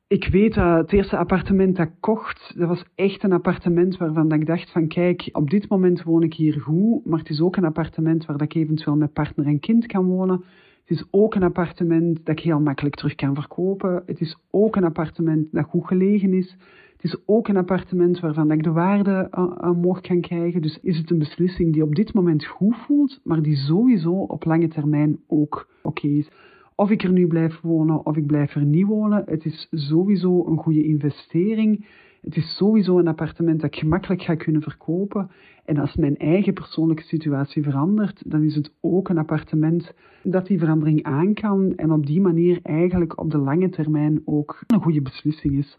Ik 0.08 0.28
weet 0.28 0.54
dat 0.54 0.76
het 0.76 0.92
eerste 0.92 1.16
appartement 1.16 1.76
dat 1.76 1.86
ik 1.86 1.92
kocht, 2.00 2.52
dat 2.56 2.68
was 2.68 2.84
echt 2.94 3.22
een 3.22 3.32
appartement 3.32 3.96
waarvan 3.96 4.32
ik 4.32 4.46
dacht 4.46 4.70
van 4.70 4.88
kijk, 4.88 5.28
op 5.32 5.50
dit 5.50 5.68
moment 5.68 6.02
woon 6.02 6.22
ik 6.22 6.34
hier 6.34 6.60
goed, 6.60 7.06
maar 7.06 7.18
het 7.18 7.28
is 7.28 7.40
ook 7.40 7.56
een 7.56 7.64
appartement 7.64 8.26
waar 8.26 8.42
ik 8.42 8.54
eventueel 8.54 8.96
met 8.96 9.12
partner 9.12 9.46
en 9.46 9.60
kind 9.60 9.86
kan 9.86 10.04
wonen. 10.04 10.44
Het 10.84 10.98
is 10.98 11.04
ook 11.10 11.34
een 11.34 11.42
appartement 11.42 12.26
dat 12.26 12.38
ik 12.38 12.44
heel 12.44 12.60
makkelijk 12.60 12.94
terug 12.94 13.14
kan 13.14 13.34
verkopen. 13.34 14.02
Het 14.06 14.20
is 14.20 14.38
ook 14.50 14.76
een 14.76 14.84
appartement 14.84 15.48
dat 15.52 15.64
goed 15.64 15.86
gelegen 15.86 16.32
is. 16.32 16.56
Het 16.96 17.04
is 17.04 17.16
ook 17.26 17.48
een 17.48 17.56
appartement 17.56 18.20
waarvan 18.20 18.50
ik 18.50 18.62
de 18.62 18.72
waarde 18.72 19.28
omhoog 19.60 20.00
kan 20.00 20.20
krijgen. 20.20 20.62
Dus 20.62 20.78
is 20.82 20.98
het 20.98 21.10
een 21.10 21.18
beslissing 21.18 21.72
die 21.72 21.82
op 21.82 21.94
dit 21.94 22.14
moment 22.14 22.46
goed 22.46 22.76
voelt, 22.76 23.20
maar 23.24 23.42
die 23.42 23.56
sowieso 23.56 24.12
op 24.12 24.44
lange 24.44 24.68
termijn 24.68 25.18
ook 25.26 25.68
oké 25.82 26.06
is. 26.06 26.28
Of 26.74 26.90
ik 26.90 27.02
er 27.02 27.12
nu 27.12 27.26
blijf 27.26 27.60
wonen 27.60 28.06
of 28.06 28.16
ik 28.16 28.26
blijf 28.26 28.54
er 28.54 28.64
niet 28.64 28.86
wonen, 28.86 29.22
het 29.26 29.44
is 29.44 29.68
sowieso 29.70 30.46
een 30.46 30.58
goede 30.58 30.84
investering. 30.84 31.86
Het 32.20 32.36
is 32.36 32.56
sowieso 32.56 32.98
een 32.98 33.08
appartement 33.08 33.60
dat 33.60 33.74
ik 33.74 33.80
gemakkelijk 33.80 34.22
ga 34.22 34.34
kunnen 34.34 34.62
verkopen. 34.62 35.30
En 35.64 35.76
als 35.76 35.94
mijn 35.94 36.16
eigen 36.16 36.54
persoonlijke 36.54 37.02
situatie 37.02 37.62
verandert, 37.62 38.22
dan 38.30 38.42
is 38.42 38.54
het 38.54 38.72
ook 38.80 39.08
een 39.08 39.18
appartement 39.18 39.94
dat 40.22 40.46
die 40.46 40.58
verandering 40.58 41.02
aan 41.02 41.34
kan 41.34 41.72
en 41.76 41.92
op 41.92 42.06
die 42.06 42.20
manier 42.20 42.60
eigenlijk 42.62 43.20
op 43.20 43.30
de 43.30 43.38
lange 43.38 43.68
termijn 43.68 44.22
ook 44.24 44.62
een 44.66 44.82
goede 44.82 45.02
beslissing 45.02 45.58
is. 45.58 45.78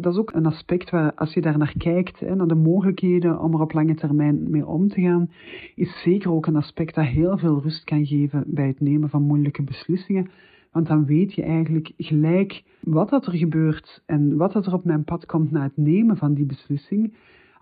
Dat 0.00 0.12
is 0.12 0.18
ook 0.18 0.32
een 0.32 0.46
aspect 0.46 0.90
waar, 0.90 1.14
als 1.14 1.34
je 1.34 1.40
daar 1.40 1.58
naar 1.58 1.74
kijkt, 1.78 2.20
hè, 2.20 2.34
naar 2.34 2.46
de 2.46 2.54
mogelijkheden 2.54 3.40
om 3.40 3.54
er 3.54 3.60
op 3.60 3.72
lange 3.72 3.94
termijn 3.94 4.50
mee 4.50 4.66
om 4.66 4.88
te 4.88 5.00
gaan, 5.00 5.30
is 5.74 6.02
zeker 6.02 6.32
ook 6.32 6.46
een 6.46 6.56
aspect 6.56 6.94
dat 6.94 7.04
heel 7.04 7.38
veel 7.38 7.60
rust 7.62 7.84
kan 7.84 8.06
geven 8.06 8.44
bij 8.46 8.66
het 8.66 8.80
nemen 8.80 9.08
van 9.08 9.22
moeilijke 9.22 9.62
beslissingen. 9.62 10.30
Want 10.72 10.86
dan 10.86 11.04
weet 11.04 11.34
je 11.34 11.42
eigenlijk 11.42 11.92
gelijk 11.96 12.62
wat 12.80 13.08
dat 13.08 13.26
er 13.26 13.32
gebeurt 13.32 14.02
en 14.06 14.36
wat 14.36 14.52
dat 14.52 14.66
er 14.66 14.72
op 14.72 14.84
mijn 14.84 15.04
pad 15.04 15.26
komt 15.26 15.50
na 15.50 15.62
het 15.62 15.76
nemen 15.76 16.16
van 16.16 16.34
die 16.34 16.46
beslissing. 16.46 17.14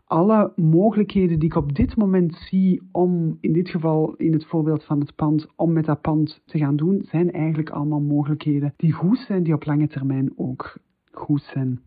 Alle 0.04 0.52
mogelijkheden 0.56 1.38
die 1.38 1.48
ik 1.48 1.56
op 1.56 1.74
dit 1.74 1.96
moment 1.96 2.34
zie 2.34 2.82
om, 2.92 3.38
in 3.40 3.52
dit 3.52 3.68
geval 3.68 4.14
in 4.16 4.32
het 4.32 4.46
voorbeeld 4.46 4.84
van 4.84 5.00
het 5.00 5.14
pand, 5.14 5.46
om 5.56 5.72
met 5.72 5.84
dat 5.84 6.00
pand 6.00 6.42
te 6.44 6.58
gaan 6.58 6.76
doen, 6.76 7.02
zijn 7.04 7.32
eigenlijk 7.32 7.70
allemaal 7.70 8.00
mogelijkheden 8.00 8.74
die 8.76 8.92
goed 8.92 9.18
zijn, 9.18 9.42
die 9.42 9.54
op 9.54 9.64
lange 9.64 9.88
termijn 9.88 10.32
ook 10.36 10.78
goed 11.10 11.42
zijn. 11.42 11.80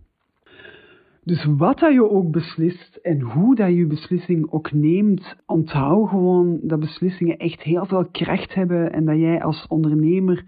Dus 1.28 1.46
wat 1.58 1.80
dat 1.80 1.94
je 1.94 2.10
ook 2.10 2.32
beslist 2.32 3.00
en 3.02 3.22
hoe 3.22 3.56
dat 3.56 3.76
je 3.76 3.88
beslissing 3.88 4.52
ook 4.52 4.72
neemt, 4.72 5.36
onthoud 5.46 6.10
gewoon 6.10 6.60
dat 6.62 6.80
beslissingen 6.80 7.38
echt 7.38 7.62
heel 7.62 7.86
veel 7.86 8.06
kracht 8.12 8.54
hebben 8.54 8.92
en 8.94 9.06
dat 9.06 9.18
jij 9.18 9.44
als 9.44 9.66
ondernemer 9.68 10.46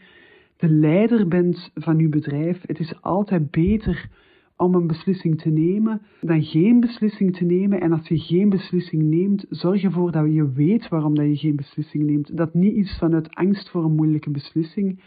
de 0.58 0.70
leider 0.70 1.28
bent 1.28 1.72
van 1.74 1.98
je 1.98 2.10
bedrijf. 2.10 2.62
Het 2.66 2.80
is 2.80 3.02
altijd 3.02 3.52
beter 3.52 4.10
om 4.58 4.76
een 4.76 4.88
beslissing 4.88 5.42
te 5.42 5.50
nemen 5.50 6.02
dan 6.22 6.44
geen 6.44 6.80
beslissing 6.80 7.36
te 7.36 7.46
nemen. 7.46 7.82
En 7.82 7.92
als 7.92 8.08
je 8.08 8.20
geen 8.20 8.50
beslissing 8.50 9.04
neemt, 9.04 9.46
zorg 9.50 9.84
ervoor 9.84 10.12
dat 10.12 10.34
je 10.34 10.52
weet 10.52 10.88
waarom 10.88 11.16
dat 11.16 11.26
je 11.26 11.38
geen 11.38 11.56
beslissing 11.56 12.04
neemt. 12.04 12.38
Dat 12.38 12.54
niet 12.54 12.76
is 12.76 12.98
vanuit 12.98 13.36
angst 13.36 13.70
voor 13.70 13.84
een 13.84 13.96
moeilijke 13.96 14.30
beslissing, 14.30 15.00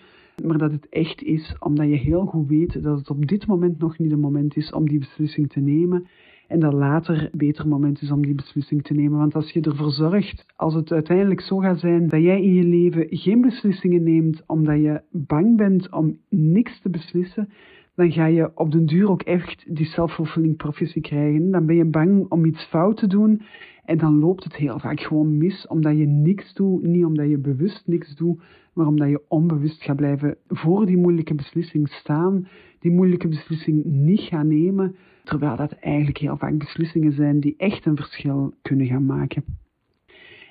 maar 0.45 0.59
dat 0.59 0.73
het 0.73 0.89
echt 0.89 1.23
is 1.23 1.57
omdat 1.59 1.89
je 1.89 1.97
heel 1.97 2.27
goed 2.27 2.49
weet 2.49 2.83
dat 2.83 2.99
het 2.99 3.11
op 3.11 3.27
dit 3.27 3.47
moment 3.47 3.79
nog 3.79 3.99
niet 3.99 4.11
het 4.11 4.21
moment 4.21 4.57
is 4.57 4.73
om 4.73 4.89
die 4.89 4.99
beslissing 4.99 5.51
te 5.51 5.61
nemen. 5.61 6.07
En 6.49 6.61
dat 6.61 6.73
later 6.73 7.23
een 7.23 7.39
beter 7.39 7.69
moment 7.69 8.03
is 8.03 8.11
om 8.11 8.23
die 8.23 8.35
beslissing 8.35 8.83
te 8.83 8.95
nemen. 8.95 9.19
Want 9.19 9.35
als 9.35 9.51
je 9.51 9.61
ervoor 9.61 9.91
zorgt, 9.91 10.45
als 10.57 10.75
het 10.75 10.93
uiteindelijk 10.93 11.41
zo 11.41 11.57
gaat 11.57 11.79
zijn 11.79 12.09
dat 12.09 12.23
jij 12.23 12.43
in 12.43 12.55
je 12.55 12.65
leven 12.65 13.07
geen 13.09 13.41
beslissingen 13.41 14.03
neemt 14.03 14.43
omdat 14.47 14.77
je 14.77 15.03
bang 15.11 15.57
bent 15.57 15.93
om 15.93 16.19
niks 16.29 16.81
te 16.81 16.91
beslissen, 16.91 17.49
dan 17.95 18.13
ga 18.13 18.27
je 18.27 18.51
op 18.55 18.73
den 18.73 18.87
duur 18.87 19.11
ook 19.11 19.23
echt 19.23 19.77
die 19.77 19.87
self-fulfilling 19.87 20.57
krijgen. 21.01 21.51
Dan 21.51 21.67
ben 21.67 21.77
je 21.77 21.85
bang 21.85 22.27
om 22.29 22.45
iets 22.45 22.65
fout 22.65 22.97
te 22.97 23.07
doen 23.07 23.43
en 23.85 23.99
dan 23.99 24.19
loopt 24.19 24.45
het 24.45 24.57
heel 24.57 24.79
vaak 24.79 25.01
gewoon 25.01 25.37
mis, 25.37 25.67
omdat 25.67 25.97
je 25.97 26.07
niks 26.07 26.55
doet, 26.55 26.83
niet 26.83 27.05
omdat 27.05 27.29
je 27.29 27.39
bewust 27.39 27.83
niks 27.87 28.15
doet, 28.15 28.43
maar 28.75 28.87
omdat 28.87 29.09
je 29.09 29.23
onbewust 29.29 29.83
gaat 29.83 29.97
blijven 29.97 30.37
voor 30.49 30.87
die 30.87 30.97
moeilijke 30.97 31.35
beslissing 31.35 31.89
staan, 31.89 32.49
die 32.79 32.91
moeilijke 32.91 33.29
beslissing 33.29 33.85
niet 33.85 34.21
gaan 34.21 34.49
nemen, 34.49 34.97
terwijl 35.25 35.57
dat 35.57 35.73
eigenlijk 35.73 36.19
heel 36.19 36.37
vaak 36.37 36.59
beslissingen 36.59 37.13
zijn 37.13 37.41
die 37.41 37.55
echt 37.57 37.87
een 37.87 37.97
verschil 37.97 38.55
kunnen 38.63 38.87
gaan 38.87 39.07
maken. 39.07 39.45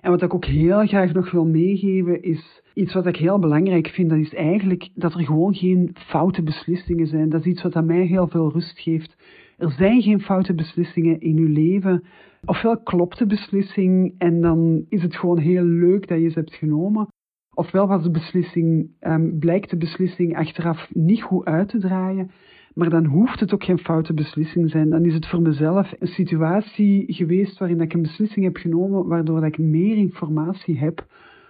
En 0.01 0.11
wat 0.11 0.21
ik 0.21 0.33
ook 0.33 0.45
heel 0.45 0.87
graag 0.87 1.13
nog 1.13 1.31
wil 1.31 1.45
meegeven 1.45 2.21
is 2.21 2.61
iets 2.73 2.93
wat 2.93 3.05
ik 3.05 3.15
heel 3.15 3.39
belangrijk 3.39 3.87
vind. 3.87 4.09
Dat 4.09 4.19
is 4.19 4.33
eigenlijk 4.33 4.89
dat 4.93 5.13
er 5.13 5.25
gewoon 5.25 5.53
geen 5.55 5.89
foute 5.93 6.43
beslissingen 6.43 7.07
zijn. 7.07 7.29
Dat 7.29 7.39
is 7.39 7.51
iets 7.51 7.61
wat 7.61 7.75
aan 7.75 7.85
mij 7.85 8.05
heel 8.05 8.27
veel 8.27 8.51
rust 8.51 8.79
geeft. 8.79 9.15
Er 9.57 9.71
zijn 9.71 10.01
geen 10.01 10.21
foute 10.21 10.53
beslissingen 10.53 11.19
in 11.19 11.37
uw 11.37 11.53
leven. 11.53 12.03
Ofwel 12.45 12.81
klopt 12.81 13.17
de 13.17 13.25
beslissing 13.25 14.15
en 14.17 14.41
dan 14.41 14.85
is 14.89 15.01
het 15.01 15.15
gewoon 15.15 15.37
heel 15.37 15.63
leuk 15.63 16.07
dat 16.07 16.19
je 16.19 16.29
ze 16.29 16.39
hebt 16.39 16.55
genomen. 16.55 17.07
Ofwel 17.53 17.87
was 17.87 18.03
de 18.03 18.11
beslissing, 18.11 18.89
um, 18.99 19.39
blijkt 19.39 19.69
de 19.69 19.77
beslissing 19.77 20.37
achteraf 20.37 20.89
niet 20.93 21.21
goed 21.21 21.45
uit 21.45 21.69
te 21.69 21.79
draaien. 21.79 22.31
Maar 22.73 22.89
dan 22.89 23.05
hoeft 23.05 23.39
het 23.39 23.53
ook 23.53 23.63
geen 23.63 23.79
foute 23.79 24.13
beslissing 24.13 24.69
zijn. 24.69 24.89
Dan 24.89 25.05
is 25.05 25.13
het 25.13 25.27
voor 25.27 25.41
mezelf 25.41 25.93
een 25.99 26.07
situatie 26.07 27.13
geweest 27.13 27.57
waarin 27.57 27.81
ik 27.81 27.93
een 27.93 28.01
beslissing 28.01 28.45
heb 28.45 28.57
genomen, 28.57 29.07
waardoor 29.07 29.45
ik 29.45 29.57
meer 29.57 29.97
informatie 29.97 30.77
heb 30.77 31.05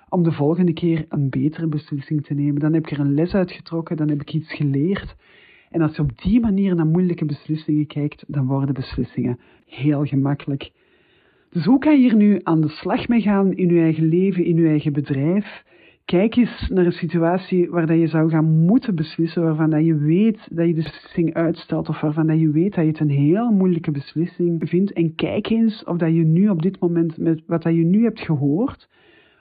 om 0.10 0.24
de 0.24 0.32
volgende 0.32 0.74
keer 0.74 1.06
een 1.10 1.30
betere 1.30 1.68
beslissing 1.68 2.26
te 2.26 2.34
nemen. 2.34 2.60
Dan 2.62 2.74
heb 2.74 2.86
ik 2.86 2.92
er 2.92 3.00
een 3.00 3.14
les 3.14 3.34
uitgetrokken, 3.34 3.98
dan 3.98 4.10
heb 4.10 4.22
ik 4.22 4.34
iets 4.34 4.54
geleerd. 4.54 5.16
En 5.70 5.82
als 5.82 5.96
je 5.96 6.02
op 6.02 6.22
die 6.22 6.40
manier 6.40 6.76
naar 6.76 6.86
moeilijke 6.86 7.26
beslissingen 7.26 7.88
kijkt, 7.88 8.24
dan 8.28 8.48
worden 8.48 8.74
beslissingen 8.74 9.40
heel 9.66 10.06
gemakkelijk. 10.06 10.72
Dus 11.50 11.66
hoe 11.66 11.80
kan 11.80 11.94
je 11.94 12.00
hier 12.00 12.16
nu 12.16 12.40
aan 12.44 12.62
de 12.62 12.70
slag 12.70 13.08
mee 13.08 13.22
gaan 13.22 13.54
in 13.54 13.74
je 13.74 13.82
eigen 13.82 14.08
leven, 14.08 14.46
in 14.46 14.56
je 14.56 14.68
eigen 14.68 14.94
bedrijf? 14.94 15.64
Kijk 16.12 16.36
eens 16.36 16.70
naar 16.70 16.86
een 16.86 16.92
situatie 16.92 17.70
waar 17.70 17.96
je 17.96 18.08
zou 18.08 18.30
gaan 18.30 18.66
moeten 18.66 18.96
beslissen, 18.96 19.44
waarvan 19.44 19.70
dat 19.70 19.86
je 19.86 19.96
weet 19.96 20.48
dat 20.50 20.68
je 20.68 20.74
de 20.74 20.82
beslissing 20.82 21.34
uitstelt 21.34 21.90
of 21.90 22.02
waarvan 22.02 22.28
dat 22.28 22.40
je 22.40 22.52
weet 22.52 22.76
dat 22.76 22.84
je 22.84 22.90
het 22.90 23.00
een 23.00 23.10
heel 23.10 23.52
moeilijke 23.52 23.92
beslissing 23.92 24.70
vindt. 24.70 24.94
En 24.94 25.16
kijk 25.16 25.50
eens 25.50 25.84
of 25.84 25.98
dat 25.98 26.14
je 26.14 26.24
nu 26.24 26.50
op 26.50 26.62
dit 26.62 26.80
moment, 26.80 27.18
met 27.18 27.42
wat 27.46 27.64
dat 27.64 27.74
je 27.74 27.84
nu 27.84 28.04
hebt 28.04 28.20
gehoord, 28.20 28.90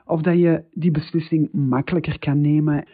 of 0.07 0.23
dat 0.23 0.39
je 0.39 0.65
die 0.73 0.91
beslissing 0.91 1.49
makkelijker 1.53 2.19
kan 2.19 2.41
nemen. 2.41 2.85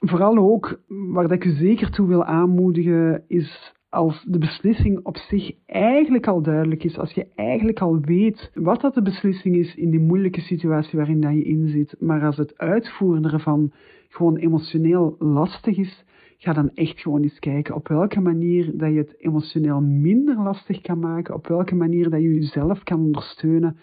Vooral 0.00 0.38
ook, 0.38 0.80
waar 0.88 1.28
dat 1.28 1.36
ik 1.36 1.44
u 1.44 1.50
zeker 1.50 1.90
toe 1.90 2.08
wil 2.08 2.24
aanmoedigen, 2.24 3.22
is 3.28 3.74
als 3.94 4.24
de 4.28 4.38
beslissing 4.38 5.00
op 5.02 5.16
zich 5.16 5.52
eigenlijk 5.66 6.26
al 6.26 6.42
duidelijk 6.42 6.84
is, 6.84 6.98
als 6.98 7.12
je 7.12 7.26
eigenlijk 7.34 7.80
al 7.80 8.00
weet 8.00 8.50
wat 8.54 8.80
dat 8.80 8.94
de 8.94 9.02
beslissing 9.02 9.56
is 9.56 9.74
in 9.74 9.90
die 9.90 10.00
moeilijke 10.00 10.40
situatie 10.40 10.98
waarin 10.98 11.20
dat 11.20 11.32
je 11.32 11.44
in 11.44 11.68
zit, 11.68 11.96
maar 11.98 12.24
als 12.24 12.36
het 12.36 12.58
uitvoeren 12.58 13.32
ervan 13.32 13.72
gewoon 14.08 14.36
emotioneel 14.36 15.16
lastig 15.18 15.76
is, 15.76 16.04
ga 16.38 16.52
dan 16.52 16.70
echt 16.74 17.00
gewoon 17.00 17.22
eens 17.22 17.38
kijken 17.38 17.74
op 17.74 17.88
welke 17.88 18.20
manier 18.20 18.70
dat 18.76 18.92
je 18.92 18.98
het 18.98 19.14
emotioneel 19.18 19.80
minder 19.80 20.42
lastig 20.42 20.80
kan 20.80 20.98
maken, 20.98 21.34
op 21.34 21.46
welke 21.46 21.74
manier 21.74 22.10
dat 22.10 22.20
je 22.20 22.34
jezelf 22.34 22.82
kan 22.82 23.00
ondersteunen 23.00 23.76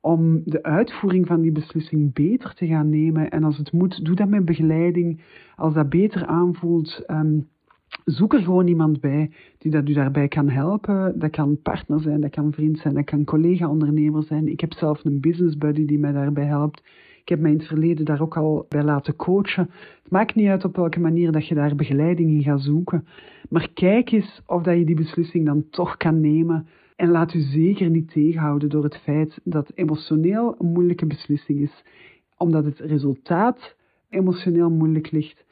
om 0.00 0.42
de 0.44 0.62
uitvoering 0.62 1.26
van 1.26 1.40
die 1.40 1.52
beslissing 1.52 2.14
beter 2.14 2.54
te 2.54 2.66
gaan 2.66 2.88
nemen. 2.88 3.30
En 3.30 3.44
als 3.44 3.56
het 3.56 3.72
moet, 3.72 4.04
doe 4.04 4.14
dat 4.14 4.28
met 4.28 4.44
begeleiding. 4.44 5.20
Als 5.56 5.74
dat 5.74 5.88
beter 5.88 6.26
aanvoelt, 6.26 7.04
um, 7.06 7.48
zoek 8.04 8.34
er 8.34 8.42
gewoon 8.42 8.66
iemand 8.66 9.00
bij 9.00 9.30
die 9.58 9.70
dat 9.70 9.88
u 9.88 9.92
daarbij 9.92 10.28
kan 10.28 10.48
helpen. 10.48 11.18
Dat 11.18 11.30
kan 11.30 11.62
partner 11.62 12.00
zijn, 12.00 12.20
dat 12.20 12.30
kan 12.30 12.52
vriend 12.52 12.78
zijn, 12.78 12.94
dat 12.94 13.04
kan 13.04 13.24
collega-ondernemer 13.24 14.22
zijn. 14.22 14.48
Ik 14.48 14.60
heb 14.60 14.72
zelf 14.72 15.04
een 15.04 15.20
business 15.20 15.58
buddy 15.58 15.84
die 15.84 15.98
mij 15.98 16.12
daarbij 16.12 16.44
helpt. 16.44 16.82
Ik 17.20 17.28
heb 17.34 17.42
mij 17.42 17.52
in 17.52 17.58
het 17.58 17.66
verleden 17.66 18.04
daar 18.04 18.20
ook 18.20 18.36
al 18.36 18.66
bij 18.68 18.82
laten 18.82 19.16
coachen. 19.16 19.70
Het 20.02 20.12
maakt 20.12 20.34
niet 20.34 20.48
uit 20.48 20.64
op 20.64 20.76
welke 20.76 21.00
manier 21.00 21.32
dat 21.32 21.46
je 21.46 21.54
daar 21.54 21.74
begeleiding 21.74 22.30
in 22.30 22.42
gaat 22.42 22.60
zoeken. 22.60 23.06
Maar 23.48 23.68
kijk 23.74 24.10
eens 24.10 24.42
of 24.46 24.62
dat 24.62 24.78
je 24.78 24.84
die 24.84 24.96
beslissing 24.96 25.46
dan 25.46 25.64
toch 25.70 25.96
kan 25.96 26.20
nemen 26.20 26.66
En 26.96 27.08
laat 27.08 27.34
u 27.34 27.40
zeker 27.40 27.90
niet 27.90 28.10
tegenhouden 28.10 28.68
door 28.68 28.84
het 28.84 28.96
feit 28.96 29.40
dat 29.44 29.70
emotioneel 29.74 30.54
een 30.58 30.72
moeilijke 30.72 31.06
beslissing 31.06 31.60
is, 31.60 31.84
omdat 32.36 32.64
het 32.64 32.78
resultaat 32.78 33.76
emotioneel 34.08 34.70
moeilijk 34.70 35.10
ligt. 35.10 35.44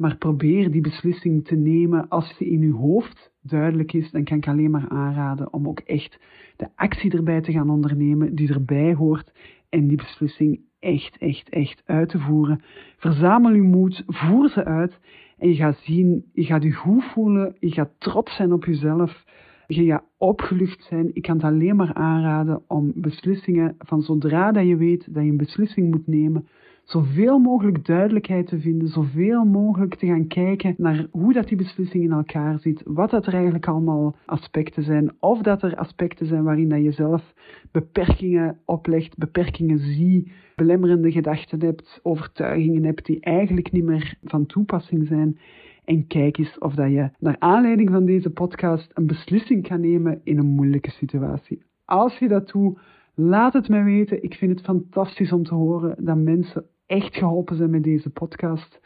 Maar 0.00 0.16
probeer 0.16 0.70
die 0.70 0.80
beslissing 0.80 1.44
te 1.44 1.54
nemen 1.54 2.08
als 2.08 2.38
die 2.38 2.48
in 2.48 2.62
uw 2.62 2.76
hoofd 2.76 3.32
duidelijk 3.42 3.92
is. 3.92 4.10
Dan 4.10 4.24
kan 4.24 4.36
ik 4.36 4.48
alleen 4.48 4.70
maar 4.70 4.88
aanraden 4.88 5.52
om 5.52 5.68
ook 5.68 5.80
echt 5.80 6.18
de 6.56 6.68
actie 6.74 7.12
erbij 7.12 7.40
te 7.40 7.52
gaan 7.52 7.70
ondernemen 7.70 8.34
die 8.34 8.52
erbij 8.52 8.94
hoort 8.94 9.32
en 9.68 9.86
die 9.86 9.96
beslissing 9.96 10.60
echt, 10.78 11.18
echt, 11.18 11.48
echt 11.48 11.82
uit 11.84 12.08
te 12.08 12.18
voeren. 12.18 12.62
Verzamel 12.96 13.52
uw 13.52 13.64
moed, 13.64 14.02
voer 14.06 14.48
ze 14.48 14.64
uit 14.64 14.98
en 15.38 15.48
je 15.48 15.54
gaat 15.54 15.80
zien, 15.84 16.24
je 16.32 16.44
gaat 16.44 16.62
je 16.62 16.72
goed 16.72 17.04
voelen, 17.04 17.56
je 17.58 17.72
gaat 17.72 17.90
trots 17.98 18.36
zijn 18.36 18.52
op 18.52 18.64
jezelf, 18.64 19.24
je 19.66 19.84
gaat 19.84 20.04
opgelucht 20.16 20.82
zijn. 20.82 21.10
Ik 21.12 21.22
kan 21.22 21.34
het 21.34 21.44
alleen 21.44 21.76
maar 21.76 21.94
aanraden 21.94 22.62
om 22.66 22.92
beslissingen 22.94 23.74
van 23.78 24.02
zodra 24.02 24.52
dat 24.52 24.66
je 24.66 24.76
weet 24.76 25.14
dat 25.14 25.24
je 25.24 25.30
een 25.30 25.36
beslissing 25.36 25.90
moet 25.90 26.06
nemen, 26.06 26.46
zoveel 26.90 27.38
mogelijk 27.38 27.86
duidelijkheid 27.86 28.46
te 28.46 28.60
vinden, 28.60 28.88
zoveel 28.88 29.44
mogelijk 29.44 29.94
te 29.94 30.06
gaan 30.06 30.26
kijken 30.26 30.74
naar 30.78 31.06
hoe 31.10 31.32
dat 31.32 31.48
die 31.48 31.56
beslissing 31.56 32.04
in 32.04 32.12
elkaar 32.12 32.58
zit, 32.58 32.82
wat 32.84 33.10
dat 33.10 33.26
er 33.26 33.34
eigenlijk 33.34 33.66
allemaal 33.66 34.16
aspecten 34.26 34.82
zijn, 34.82 35.12
of 35.20 35.42
dat 35.42 35.62
er 35.62 35.76
aspecten 35.76 36.26
zijn 36.26 36.42
waarin 36.42 36.68
dat 36.68 36.82
je 36.82 36.92
zelf 36.92 37.34
beperkingen 37.70 38.58
oplegt, 38.64 39.18
beperkingen 39.18 39.78
zie, 39.78 40.32
belemmerende 40.56 41.12
gedachten 41.12 41.64
hebt, 41.64 42.00
overtuigingen 42.02 42.84
hebt 42.84 43.06
die 43.06 43.20
eigenlijk 43.20 43.72
niet 43.72 43.84
meer 43.84 44.18
van 44.22 44.46
toepassing 44.46 45.06
zijn. 45.06 45.38
En 45.84 46.06
kijk 46.06 46.38
eens 46.38 46.58
of 46.58 46.74
dat 46.74 46.90
je 46.90 47.10
naar 47.18 47.36
aanleiding 47.38 47.90
van 47.90 48.04
deze 48.04 48.30
podcast 48.30 48.90
een 48.94 49.06
beslissing 49.06 49.68
kan 49.68 49.80
nemen 49.80 50.20
in 50.24 50.38
een 50.38 50.54
moeilijke 50.54 50.90
situatie. 50.90 51.62
Als 51.84 52.18
je 52.18 52.28
dat 52.28 52.48
doet, 52.48 52.78
laat 53.14 53.52
het 53.52 53.68
mij 53.68 53.84
weten. 53.84 54.22
Ik 54.22 54.34
vind 54.34 54.50
het 54.50 54.64
fantastisch 54.64 55.32
om 55.32 55.42
te 55.42 55.54
horen 55.54 56.04
dat 56.04 56.16
mensen 56.16 56.64
echt 56.90 57.16
geholpen 57.16 57.56
zijn 57.56 57.70
met 57.70 57.82
deze 57.82 58.10
podcast. 58.10 58.80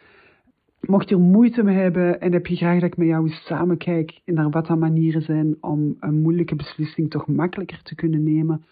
Mocht 0.81 1.09
je 1.09 1.15
er 1.15 1.21
moeite 1.21 1.63
mee 1.63 1.77
hebben 1.77 2.21
en 2.21 2.33
heb 2.33 2.47
je 2.47 2.57
graag 2.57 2.81
dat 2.81 2.91
ik 2.91 2.97
met 2.97 3.07
jou 3.07 3.25
eens 3.25 3.45
samen 3.45 3.77
kijk 3.77 4.21
naar 4.25 4.51
wat 4.51 4.69
er 4.69 4.79
manieren 4.79 5.23
zijn 5.23 5.57
om 5.61 5.97
een 6.01 6.21
moeilijke 6.21 6.55
beslissing 6.55 7.11
toch 7.11 7.27
makkelijker 7.27 7.83
te 7.83 7.95
kunnen 7.95 8.23
nemen, 8.23 8.65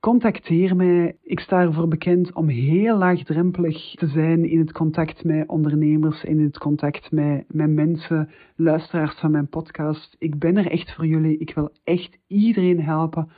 contacteer 0.00 0.76
mij. 0.76 1.16
Ik 1.22 1.40
sta 1.40 1.60
ervoor 1.60 1.88
bekend 1.88 2.34
om 2.34 2.48
heel 2.48 2.98
laagdrempelig 2.98 3.94
te 3.94 4.06
zijn 4.06 4.44
in 4.44 4.58
het 4.58 4.72
contact 4.72 5.24
met 5.24 5.48
ondernemers, 5.48 6.24
in 6.24 6.40
het 6.40 6.58
contact 6.58 7.10
met, 7.10 7.44
met 7.48 7.70
mensen, 7.70 8.28
luisteraars 8.56 9.14
van 9.18 9.30
mijn 9.30 9.48
podcast. 9.48 10.16
Ik 10.18 10.38
ben 10.38 10.56
er 10.56 10.70
echt 10.70 10.94
voor 10.94 11.06
jullie. 11.06 11.38
Ik 11.38 11.54
wil 11.54 11.70
echt 11.84 12.18
iedereen 12.26 12.80
helpen 12.80 13.28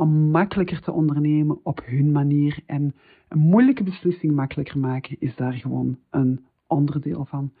om 0.00 0.30
makkelijker 0.30 0.80
te 0.80 0.92
ondernemen 0.92 1.60
op 1.62 1.80
hun 1.84 2.12
manier. 2.12 2.62
En 2.66 2.94
een 3.28 3.38
moeilijke 3.38 3.82
beslissing 3.82 4.34
makkelijker 4.34 4.78
maken 4.78 5.16
is 5.18 5.36
daar 5.36 5.52
gewoon 5.52 5.98
een 6.10 6.44
onderdeel 6.66 7.24
van. 7.24 7.52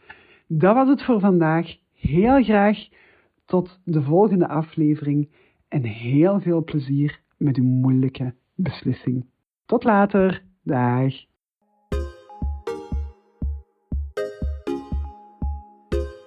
Dat 0.46 0.74
was 0.74 0.88
het 0.88 1.02
voor 1.02 1.20
vandaag. 1.20 1.76
Heel 1.92 2.42
graag 2.42 2.88
tot 3.44 3.80
de 3.84 4.02
volgende 4.02 4.48
aflevering 4.48 5.28
en 5.68 5.82
heel 5.82 6.40
veel 6.40 6.64
plezier 6.64 7.20
met 7.36 7.56
uw 7.56 7.64
moeilijke 7.64 8.34
beslissing. 8.54 9.26
Tot 9.66 9.84
later. 9.84 10.42
Dag. 10.62 11.29